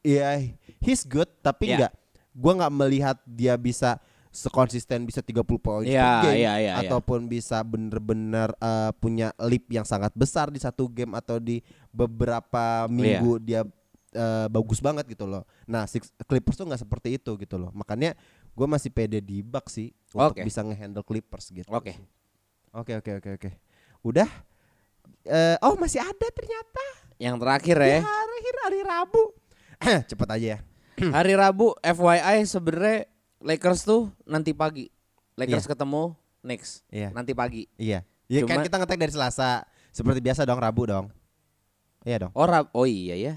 ya 0.00 0.36
he's 0.80 1.02
good 1.02 1.28
tapi 1.40 1.68
Ya. 1.68 1.76
enggak 1.76 1.92
gua 2.34 2.52
nggak 2.58 2.74
melihat 2.74 3.16
dia 3.24 3.54
bisa 3.54 3.96
sekonsisten 4.28 5.06
bisa 5.06 5.22
30 5.22 5.46
poin 5.62 5.86
Ya, 5.86 6.18
per 6.18 6.34
game 6.34 6.42
ya, 6.42 6.52
ya, 6.58 6.58
ya. 6.58 6.72
ataupun 6.82 7.30
bisa 7.30 7.62
bener-bener 7.62 8.50
uh, 8.58 8.90
punya 8.98 9.30
leap 9.38 9.70
yang 9.70 9.86
sangat 9.86 10.10
besar 10.10 10.50
di 10.50 10.58
satu 10.58 10.90
game 10.90 11.14
atau 11.14 11.38
di 11.38 11.62
beberapa 11.94 12.90
minggu 12.90 13.38
dia 13.38 13.62
uh, 13.62 14.46
bagus 14.50 14.82
banget 14.82 15.06
gitu 15.06 15.30
loh. 15.30 15.46
Nah, 15.64 15.86
Six, 15.86 16.10
Clippers 16.26 16.58
tuh 16.58 16.66
nggak 16.66 16.82
seperti 16.82 17.14
itu 17.14 17.30
gitu 17.38 17.54
loh. 17.54 17.70
Makanya 17.70 18.18
gue 18.50 18.66
masih 18.66 18.90
pede 18.90 19.22
di 19.22 19.38
Bucks 19.38 19.78
sih 19.78 19.94
untuk 20.10 20.34
Oke. 20.34 20.42
bisa 20.42 20.66
ngehandle 20.66 21.06
Clippers 21.06 21.54
gitu. 21.54 21.70
Oke. 21.70 21.94
Oke 22.74 22.98
oke 22.98 23.10
oke 23.22 23.30
oke. 23.38 23.50
Udah. 24.02 24.26
Eh, 25.24 25.56
oh 25.60 25.74
masih 25.74 25.98
ada 25.98 26.26
ternyata. 26.30 26.84
Yang 27.16 27.36
terakhir 27.40 27.76
ya, 27.78 28.00
hari 28.00 28.38
hari 28.60 28.80
Rabu. 28.82 29.22
Cepet 30.04 30.28
aja 30.30 30.46
ya. 30.46 30.58
hari 31.16 31.32
Rabu 31.32 31.72
FYI 31.80 32.44
sebenarnya 32.44 33.08
Lakers 33.40 33.82
tuh 33.82 34.12
nanti 34.24 34.52
pagi. 34.52 34.92
Lakers 35.34 35.66
ketemu 35.66 36.14
Knicks 36.40 36.84
Iya. 36.88 37.08
nanti 37.10 37.32
pagi. 37.32 37.66
Iya. 37.74 38.04
Ya 38.28 38.40
kan 38.44 38.60
Cuma- 38.60 38.66
kita 38.68 38.76
ngetek 38.78 39.00
dari 39.00 39.12
Selasa. 39.12 39.64
Seperti 39.90 40.20
biasa 40.20 40.44
dong 40.44 40.58
Rabu 40.58 40.84
dong. 40.84 41.06
Iya 42.02 42.28
dong. 42.28 42.32
Oh, 42.36 42.44
Rab- 42.44 42.70
oh 42.70 42.84
iya 42.84 43.16
ya. 43.16 43.34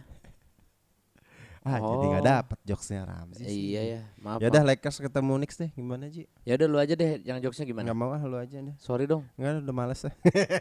Ah, 1.67 1.77
jadi 1.77 1.95
Oh. 1.99 2.09
nggak 2.09 2.25
dapet 2.25 2.57
jokesnya 2.63 3.01
Ramzi. 3.03 3.43
sih. 3.43 3.51
Iya 3.69 3.81
ya, 3.83 4.01
maaf. 4.17 4.39
Ya 4.39 4.47
udah 4.47 4.63
Lakers 4.63 4.97
ketemu 4.97 5.33
Knicks 5.35 5.57
deh, 5.57 5.69
gimana 5.69 6.07
Ji? 6.07 6.23
Ya 6.41 6.55
udah 6.55 6.67
lu 6.67 6.77
aja 6.77 6.93
deh 6.93 7.09
yang 7.21 7.37
jokesnya 7.37 7.65
gimana? 7.65 7.83
Nggak 7.85 7.97
mau 7.97 8.09
ah 8.09 8.21
lu 8.21 8.35
aja 8.35 8.55
deh. 8.57 8.75
Sorry 8.77 9.03
dong. 9.03 9.27
Enggak 9.35 9.61
udah 9.61 9.75
males 9.75 9.99
ya. 9.99 10.11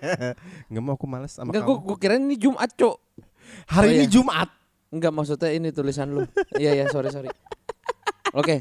Nggak 0.71 0.83
mau 0.83 0.93
aku 0.93 1.07
males 1.07 1.31
sama 1.31 1.49
Enggak, 1.49 1.63
kamu. 1.63 1.71
gua, 1.73 1.87
gua 1.87 1.97
kira 1.97 2.15
ini 2.17 2.35
Jumat, 2.35 2.71
Cok. 2.73 2.97
Hari 3.69 3.87
Oh, 3.87 3.93
ini 3.93 4.03
iya. 4.03 4.11
Jumat. 4.11 4.49
Enggak 4.87 5.13
maksudnya 5.13 5.51
ini 5.51 5.69
tulisan 5.71 6.09
lu. 6.09 6.23
iya 6.57 6.75
iya, 6.75 6.85
sorry 6.89 7.09
sorry. 7.09 7.31
Oke. 8.33 8.59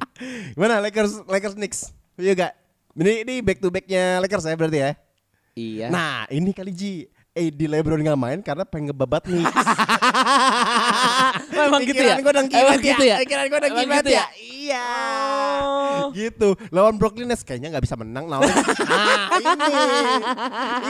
Gimana 0.53 0.77
Lakers 0.79 1.25
Lakers 1.25 1.53
Knicks? 1.53 1.89
Iya 2.15 2.31
gak? 2.33 2.53
Ini 2.95 3.27
ini 3.27 3.33
back 3.41 3.57
to 3.57 3.67
backnya 3.67 4.19
Lakers 4.19 4.45
ya 4.45 4.53
berarti 4.53 4.79
ya. 4.79 4.91
Iya. 5.51 5.87
Nah 5.89 6.29
ini 6.29 6.51
kali 6.51 6.69
Ji. 6.69 6.93
Eh 7.31 7.51
di 7.51 7.65
LeBron 7.65 7.99
nggak 7.99 8.15
main 8.15 8.39
karena 8.39 8.63
pengen 8.63 8.89
ngebabat 8.89 9.25
Knicks. 9.25 9.51
Oh, 11.55 11.63
emang 11.71 11.81
gitu 11.87 12.03
ya? 12.03 12.15
Dong 12.19 12.47
Emang 12.47 12.47
kibat 12.51 12.79
gitu 12.83 13.03
ya? 13.07 13.15
Pikiran 13.23 13.45
Emang 13.47 13.71
kibat 13.79 14.03
gitu 14.03 14.09
ya? 14.11 14.17
ya. 14.19 14.25
Iya. 14.35 14.87
Oh. 15.65 16.03
Gitu. 16.11 16.47
Lawan 16.73 16.95
Brooklyn 16.99 17.27
Nets 17.31 17.47
kayaknya 17.47 17.71
nggak 17.71 17.85
bisa 17.85 17.95
menang. 17.95 18.27
Nah, 18.27 18.39
nah 18.43 19.29
ini. 19.39 19.95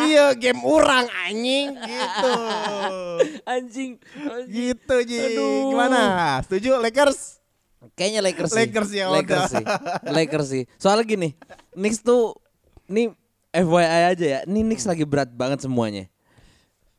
Iya 0.10 0.26
game 0.34 0.62
orang 0.66 1.06
anjing 1.28 1.76
gitu. 1.76 2.34
Anjing. 3.46 3.92
anjing. 4.26 4.50
Gitu 4.50 4.96
Ji. 5.06 5.20
Aduh. 5.38 5.76
Gimana? 5.76 6.02
Setuju 6.44 6.82
Lakers? 6.82 7.46
Kayaknya 7.94 8.22
Lakers 8.26 8.50
sih. 8.50 8.60
Lakers 8.66 8.90
ya 8.90 9.06
Lakers 9.14 9.44
udah. 9.46 9.54
sih. 9.54 9.66
Lakers 10.10 10.48
sih. 10.50 10.64
Soalnya 10.82 11.06
gini, 11.06 11.30
Knicks 11.78 12.02
tuh 12.02 12.34
ini 12.90 13.14
FYI 13.54 14.02
aja 14.18 14.26
ya. 14.26 14.40
Ini 14.50 14.60
Knicks 14.66 14.90
lagi 14.90 15.06
berat 15.06 15.30
banget 15.30 15.62
semuanya. 15.62 16.10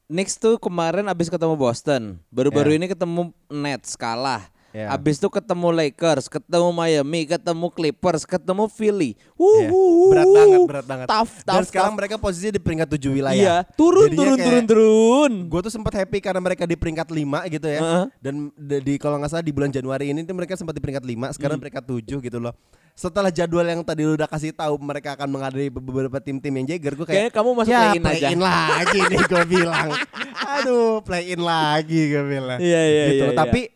Knicks 0.06 0.38
tuh 0.38 0.54
kemarin 0.62 1.10
abis 1.10 1.26
ketemu 1.26 1.58
Boston, 1.58 2.22
baru-baru 2.30 2.70
Ya. 2.70 2.76
ini 2.78 2.86
ketemu 2.86 3.34
Nets 3.50 3.98
kalah. 3.98 4.46
Ya. 4.70 4.90
Abis 4.90 5.16
itu 5.16 5.26
ketemu 5.26 5.68
Lakers, 5.72 6.26
ketemu 6.26 6.68
Miami, 6.68 7.24
ketemu 7.24 7.66
Clippers, 7.68 8.22
ketemu 8.22 8.68
Philly. 8.68 9.16
Iya. 9.32 9.68
Wuh, 9.68 10.10
Berat 10.10 10.26
banget, 10.28 10.58
berat 10.64 10.86
banget. 10.86 11.06
Tough, 11.06 11.32
Dan 11.38 11.48
tough, 11.48 11.66
sekarang 11.66 11.86
tough. 11.88 11.98
mereka 11.98 12.14
posisinya 12.16 12.52
di 12.52 12.60
peringkat 12.60 12.88
7 12.90 13.08
wilayah. 13.10 13.36
Iya, 13.36 13.56
turun, 13.72 14.06
Jadinya 14.06 14.18
turun, 14.18 14.34
kayak- 14.34 14.46
turun, 14.46 14.64
turun. 14.66 15.32
Gue 15.46 15.60
tuh 15.60 15.72
sempat 15.72 15.92
happy 15.94 16.18
karena 16.18 16.40
mereka 16.40 16.62
di 16.62 16.74
peringkat 16.74 17.08
5 17.08 17.40
gitu 17.48 17.66
ya. 17.66 17.80
Heeh. 17.80 18.04
Dan 18.18 18.34
d- 18.52 18.82
di 18.82 18.94
kalau 18.96 19.16
nggak 19.16 19.30
salah 19.30 19.42
di 19.42 19.50
bulan 19.50 19.68
Januari 19.68 20.10
ini 20.10 20.20
tuh 20.20 20.32
mereka 20.32 20.54
sempat 20.54 20.72
di 20.72 20.80
peringkat 20.80 21.04
5, 21.04 21.26
Hmm. 21.26 21.34
sekarang 21.34 21.56
peringkat 21.56 21.84
7 21.84 22.20
gitu 22.20 22.36
loh. 22.36 22.52
Setelah 22.92 23.28
jadwal 23.28 23.60
yang 23.62 23.80
tadi 23.80 24.02
lu 24.02 24.12
udah 24.14 24.24
kasih 24.24 24.52
tahu 24.52 24.76
mereka 24.78 25.12
akan 25.14 25.28
menghadapi 25.28 25.68
beberapa 25.70 26.16
tim-tim 26.16 26.48
yang 26.54 26.66
Jagger, 26.66 26.92
gue 26.94 27.04
kayak 27.04 27.28
Kayaknya 27.28 27.32
kamu 27.32 27.48
masuk 27.54 27.68
ya, 27.68 27.80
play-in 27.82 28.00
aja." 28.02 28.08
play-in 28.16 28.40
lagi 28.40 29.00
nih 29.02 29.20
gue 29.22 29.44
bilang. 29.46 29.88
Aduh, 30.36 30.92
play 31.00 31.22
in 31.28 31.40
lagi 31.40 32.00
gue 32.08 32.24
bilang. 32.24 32.58
Iya, 32.58 32.82
iya, 32.82 33.04
gitu. 33.10 33.24
iya, 33.26 33.44
iya. 33.44 33.75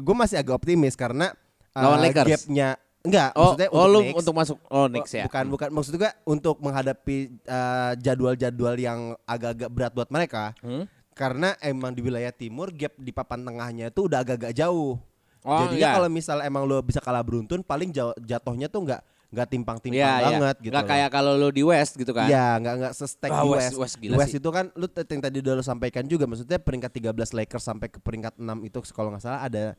Gue 0.00 0.16
masih 0.16 0.38
agak 0.38 0.54
optimis 0.54 0.94
karena 0.94 1.34
Lawan 1.74 1.98
uh, 1.98 2.04
Lakers? 2.06 2.46
gapnya 2.46 2.78
enggak 3.04 3.36
Oh, 3.36 3.52
maksudnya 3.52 3.68
oh 3.68 3.84
untuk 3.84 4.00
Knicks, 4.00 4.18
untuk 4.24 4.34
masuk 4.34 4.56
oh 4.70 4.86
Knicks 4.88 5.12
ya. 5.12 5.24
Bukan, 5.28 5.44
bukan. 5.52 5.68
Maksud 5.74 5.92
gue 5.98 6.10
untuk 6.24 6.56
menghadapi 6.62 7.16
uh, 7.44 7.92
jadwal-jadwal 8.00 8.74
yang 8.80 9.00
agak-agak 9.28 9.68
berat 9.68 9.92
buat 9.92 10.08
mereka. 10.08 10.56
Hmm? 10.64 10.88
Karena 11.12 11.52
emang 11.60 11.92
di 11.92 12.00
wilayah 12.00 12.32
timur 12.32 12.72
gap 12.74 12.96
di 12.96 13.12
papan 13.12 13.44
tengahnya 13.44 13.92
itu 13.92 14.08
udah 14.08 14.24
agak-agak 14.24 14.56
jauh. 14.56 14.96
Oh, 15.44 15.58
Jadinya 15.68 15.92
iya. 15.92 15.94
kalau 15.94 16.08
misal 16.08 16.40
emang 16.40 16.64
lo 16.64 16.80
bisa 16.80 17.04
kalah 17.04 17.20
beruntun, 17.20 17.60
paling 17.60 17.92
jauh- 17.92 18.16
jatuhnya 18.16 18.72
tuh 18.72 18.80
nggak 18.88 19.02
nggak 19.34 19.48
timpang-timpang 19.50 19.98
Iya, 19.98 20.12
iya. 20.14 20.24
banget 20.30 20.56
gitu. 20.62 20.70
Nggak 20.70 20.84
loh. 20.84 20.90
kayak 20.94 21.08
kalau 21.10 21.32
lu 21.34 21.48
di 21.50 21.62
West 21.62 21.92
gitu 21.94 22.12
kan. 22.14 22.26
Iya, 22.26 22.46
nggak 22.56 22.74
nggak 22.78 22.92
se-stack 22.94 23.30
Ah, 23.30 23.42
di 23.42 23.48
West- 23.50 23.66
West. 23.66 23.76
West 23.76 23.96
gila 23.98 24.14
West 24.16 24.30
sih. 24.30 24.38
itu 24.38 24.48
kan 24.48 24.64
lu 24.72 24.86
yang 24.86 25.20
tadi 25.20 25.36
udah 25.42 25.52
lo 25.52 25.62
sampaikan 25.62 26.04
juga, 26.04 26.24
maksudnya 26.24 26.56
peringkat 26.56 26.90
13 26.94 27.34
Lakers 27.34 27.64
sampai 27.64 27.88
ke 27.88 27.98
peringkat 27.98 28.38
6 28.38 28.62
itu 28.62 28.78
kalau 28.88 29.10
nggak 29.10 29.20
salah 29.20 29.42
ada 29.42 29.74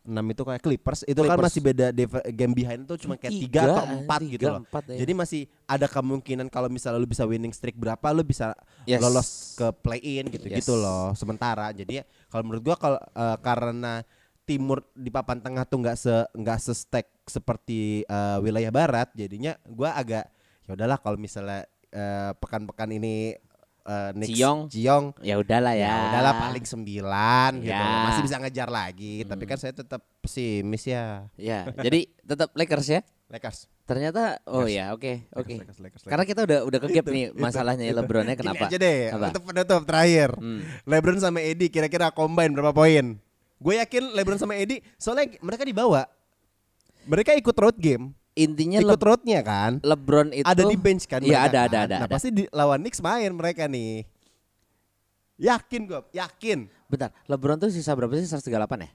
6 0.00 0.24
itu 0.24 0.40
kayak 0.40 0.62
Clippers 0.62 1.00
itu 1.04 1.20
kan 1.20 1.36
Clippers. 1.36 1.44
masih 1.52 1.60
beda 1.60 1.86
game 2.32 2.54
behind 2.54 2.80
itu 2.82 2.94
cuma 2.98 3.14
kayak 3.14 3.34
3 3.34 3.44
Tiga, 3.44 3.60
atau 3.68 3.84
4 4.00 4.18
tiga, 4.18 4.32
gitu 4.32 4.46
loh. 4.48 4.60
empat, 4.64 4.82
ya. 4.88 4.96
Jadi 4.98 5.12
masih 5.12 5.40
ada 5.62 5.86
kemungkinan 5.86 6.46
kalau 6.48 6.68
misalnya 6.68 6.96
lu 6.96 7.04
bisa 7.04 7.22
winning 7.22 7.52
streak 7.52 7.76
berapa 7.76 8.06
lu 8.10 8.24
bisa 8.24 8.56
Yes. 8.82 9.04
lolos 9.04 9.28
ke 9.54 9.68
play 9.78 10.00
in 10.00 10.24
gitu-gitu 10.26 10.72
Yes. 10.72 10.80
loh. 10.80 11.12
Sementara 11.12 11.68
jadi 11.70 12.02
kalau 12.26 12.40
menurut 12.42 12.62
gua 12.64 12.76
kalau 12.76 12.96
eh, 12.96 13.36
karena 13.38 14.00
timur 14.48 14.80
di 14.90 15.08
papan 15.08 15.38
tengah 15.38 15.62
tuh 15.62 15.78
nggak 15.78 15.94
se 15.94 16.08
nggak 16.32 16.58
se-stack 16.58 17.06
seperti 17.22 18.02
eh, 18.02 18.38
wilayah 18.40 18.70
barat 18.70 19.12
jadinya 19.12 19.52
gua 19.62 19.92
agak 19.92 20.24
ya 20.64 20.72
udahlah 20.72 20.96
kalau 20.96 21.14
misalnya 21.14 21.62
eh, 21.88 22.32
pekan-pekan 22.34 22.88
ini 22.90 23.36
eh, 23.84 24.10
Knicks- 24.12 24.32
Ciong. 24.34 24.58
Ciong 24.66 25.04
Ya 25.20 25.36
udahlah 25.36 25.72
ya. 25.72 25.86
ya 25.86 25.96
udahlah 26.10 26.32
paling 26.42 26.64
9 26.64 26.84
gitu 27.58 27.68
Ya. 27.68 27.76
loh. 27.78 28.00
masih 28.06 28.22
bisa 28.22 28.36
ngejar 28.38 28.68
lagi 28.68 29.24
tapi 29.24 29.44
kan 29.44 29.56
saya 29.56 29.72
tetap 29.72 30.00
pesimis 30.18 30.84
ya 30.84 31.28
Ya, 31.34 31.68
jadi 31.74 32.08
tetap 32.22 32.52
Lakers 32.52 32.88
ya. 32.90 33.00
Lakers 33.28 33.68
Ternyata 33.84 34.36
oh 34.44 34.64
Lakers. 34.64 34.72
ya, 34.74 34.84
oke, 34.92 35.12
oke. 35.32 35.54
Lakers, 35.58 35.80
Lakers, 35.80 36.02
Karena 36.04 36.24
kita 36.24 36.44
udah 36.44 36.58
udah 36.62 36.78
ke 36.78 36.88
gap 36.90 37.04
Itu, 37.04 37.10
nih 37.10 37.24
masalahnya 37.34 37.84
ya 37.84 37.92
itu. 37.92 37.98
LeBronnya 37.98 38.34
Gini 38.34 38.40
kenapa? 38.42 38.64
aja 38.68 38.76
deh 38.76 39.00
Apa? 39.10 39.26
untuk 39.26 39.42
penutup 39.46 39.82
terakhir 39.84 40.30
Hmm. 40.34 40.60
LeBron 40.84 41.16
sama 41.18 41.40
Edi 41.40 41.66
kira-kira 41.66 42.08
combine 42.10 42.52
berapa 42.52 42.68
poin 42.70 43.16
gue 43.58 43.74
yakin 43.76 44.02
LeBron 44.12 44.38
sama 44.38 44.54
Edi 44.54 44.78
soalnya 44.94 45.34
mereka 45.38 45.62
dibawa 45.62 46.06
mereka 47.04 47.34
ikut 47.34 47.54
road 47.54 47.76
game 47.76 48.14
Intinya 48.32 48.78
ikut 48.78 48.94
Le- 48.94 49.02
roadnya 49.04 49.40
kan 49.42 49.82
LeBron 49.82 50.30
itu 50.30 50.46
ada 50.46 50.62
di 50.62 50.78
bench 50.78 51.04
kan 51.04 51.18
Iya, 51.20 51.42
ada, 51.42 51.66
kan? 51.66 51.66
ada, 51.66 51.78
ada, 51.82 51.96
nah 51.98 52.06
ada. 52.06 52.14
pasti 52.14 52.30
di, 52.30 52.46
lawan 52.48 52.78
Knicks 52.78 53.02
main 53.02 53.34
mereka 53.34 53.66
nih 53.66 54.06
yakin 55.38 55.80
gue 55.84 56.00
yakin 56.12 56.58
Bentar, 56.86 57.10
LeBron 57.26 57.58
tuh 57.58 57.68
sisa 57.68 57.92
berapa 57.92 58.14
sih 58.14 58.24
138 58.24 58.48
ya? 58.80 58.90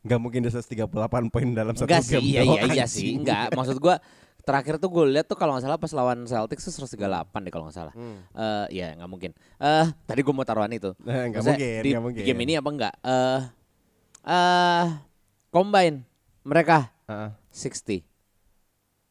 nggak 0.00 0.16
mungkin 0.18 0.40
bisa 0.42 0.58
38 0.58 0.88
poin 1.28 1.48
dalam 1.52 1.76
satu 1.76 1.84
Enggak 1.84 2.02
sih, 2.02 2.16
game 2.16 2.24
iya 2.26 2.40
dong, 2.40 2.50
iya 2.50 2.62
iya 2.64 2.84
anjing. 2.84 2.88
sih. 2.88 3.10
Enggak, 3.14 3.52
maksud 3.52 3.76
gua 3.76 4.00
terakhir 4.40 4.80
tuh 4.80 4.88
gue 4.88 5.04
lihat 5.12 5.28
tuh 5.28 5.36
kalau 5.36 5.52
nggak 5.52 5.62
salah 5.62 5.76
pas 5.76 5.92
lawan 5.92 6.24
Celtics 6.24 6.64
tuh 6.64 6.72
138 6.88 6.96
deh 7.38 7.52
kalau 7.52 7.68
nggak 7.68 7.76
salah. 7.76 7.92
Hmm. 7.92 8.24
Eh 8.32 8.80
ya 8.80 8.96
nggak 8.96 9.06
mungkin. 9.06 9.30
Eh 9.60 9.86
tadi 10.08 10.20
gue 10.24 10.32
mau 10.32 10.42
taruhan 10.42 10.72
itu. 10.72 10.96
Nah, 10.98 11.28
nggak 11.28 11.44
mungkin, 11.44 11.80
di, 11.84 11.90
mungkin. 11.94 12.16
di 12.16 12.24
game 12.24 12.40
ini 12.42 12.52
apa 12.56 12.68
enggak? 12.72 12.94
Eh 12.98 13.40
eh 14.22 14.86
combine 15.48 16.04
mereka 16.42 16.92
Heeh. 17.06 17.30
60. 17.50 18.04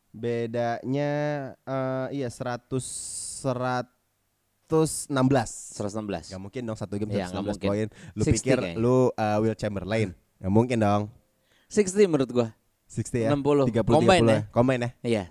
bedanya 0.10 1.12
eh, 1.62 2.08
iya 2.16 2.28
100 2.28 2.70
116 4.70 5.10
116. 5.10 6.30
Gak 6.30 6.42
mungkin 6.42 6.62
dong 6.62 6.78
satu 6.78 6.94
game 6.96 7.10
Iya, 7.10 7.26
nggak 7.30 7.42
116 7.42 7.58
mungkin. 7.58 7.70
poin. 7.70 7.88
Lu 8.14 8.24
60 8.24 8.36
pikir 8.38 8.58
kayaknya. 8.58 8.78
lu 8.78 8.96
uh, 9.10 9.38
Will 9.42 9.58
Chamberlain? 9.58 10.10
Gak 10.38 10.54
mungkin 10.54 10.78
dong. 10.78 11.02
60 11.70 12.06
menurut 12.06 12.30
gua. 12.30 12.48
60 12.86 13.26
ya. 13.26 13.30
60. 13.34 13.70
30 13.70 13.86
Combine 13.86 14.26
30 14.26 14.30
ya? 14.30 14.42
Combine 14.50 14.82
ya. 14.82 14.90
Iya. 15.02 15.24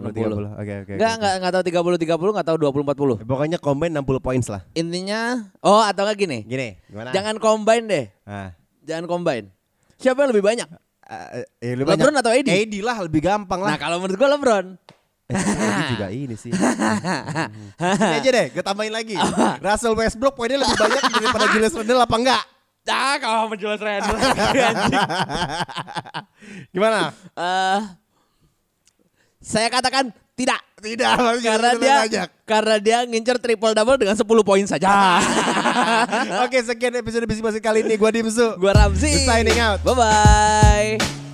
30 0.00 0.16
30. 0.16 0.56
Oke 0.56 0.72
oke. 0.84 0.92
Enggak, 0.96 1.12
oke. 1.12 1.16
enggak 1.16 1.32
enggak 1.36 1.52
tahu 1.52 1.62
30 1.64 1.72
30, 2.18 2.32
enggak 2.32 2.46
tahu 2.48 2.56
20 2.56 2.72
40. 2.88 3.20
Eh, 3.20 3.28
Pokoknya 3.28 3.58
combine 3.60 3.92
60 3.94 4.20
points 4.20 4.48
lah. 4.48 4.62
Intinya 4.72 5.20
oh 5.60 5.80
atau 5.80 6.02
enggak 6.04 6.18
gini. 6.24 6.38
Gini, 6.44 6.68
gimana? 6.88 7.12
Jangan 7.12 7.36
combine 7.36 7.84
deh. 7.88 8.04
Ah. 8.24 8.52
Jangan 8.86 9.04
combine. 9.04 9.46
Siapa 9.98 10.22
yang 10.22 10.30
lebih 10.30 10.46
banyak? 10.46 10.68
Eh, 11.06 11.42
eh, 11.60 11.72
lu 11.74 11.82
LeBron 11.82 11.98
banyak- 11.98 12.22
atau 12.22 12.30
AD? 12.30 12.48
AD 12.48 12.74
lah 12.80 12.96
lebih 13.02 13.20
gampang 13.20 13.60
Nah, 13.60 13.74
lah. 13.74 13.78
kalau 13.78 13.98
menurut 13.98 14.14
gua 14.16 14.30
LeBron. 14.32 14.66
Eh, 15.26 15.34
AD 15.34 15.80
juga 15.90 16.06
ini 16.08 16.34
sih. 16.38 16.54
Ini 17.82 18.16
aja 18.16 18.30
deh, 18.30 18.46
gue 18.54 18.62
tambahin 18.62 18.94
lagi. 18.94 19.18
Russell 19.58 19.94
Westbrook 19.94 20.34
poinnya 20.34 20.62
lebih 20.62 20.78
banyak 20.78 21.02
daripada 21.12 21.44
Julius 21.50 21.74
Randle 21.74 21.98
apa 22.00 22.16
enggak? 22.16 22.42
Ah, 22.86 23.18
kalau 23.18 23.50
sama 23.50 23.54
Julius 23.58 23.82
Randle. 23.82 24.14
Gimana? 26.74 27.10
Eh, 27.34 27.80
saya 29.40 29.66
katakan 29.66 30.10
tidak. 30.34 30.62
Tidak, 30.76 31.40
Karena 31.40 31.72
dia 31.72 31.96
banyak. 32.04 32.28
karena 32.44 32.76
dia 32.76 32.98
ngincer 33.02 33.40
triple 33.40 33.72
double 33.72 33.96
dengan 33.96 34.12
10 34.12 34.28
poin 34.44 34.64
saja. 34.68 35.16
Oke, 36.44 36.60
sekian 36.60 36.92
episode 36.94 37.24
bisik-bisik 37.24 37.64
kali 37.64 37.80
ini. 37.80 37.96
Gua 37.96 38.12
Dimsu. 38.12 38.60
Gua 38.60 38.76
Ramzi. 38.76 39.24
Signing 39.24 39.56
out. 39.56 39.80
Bye 39.80 39.96
bye. 39.96 41.24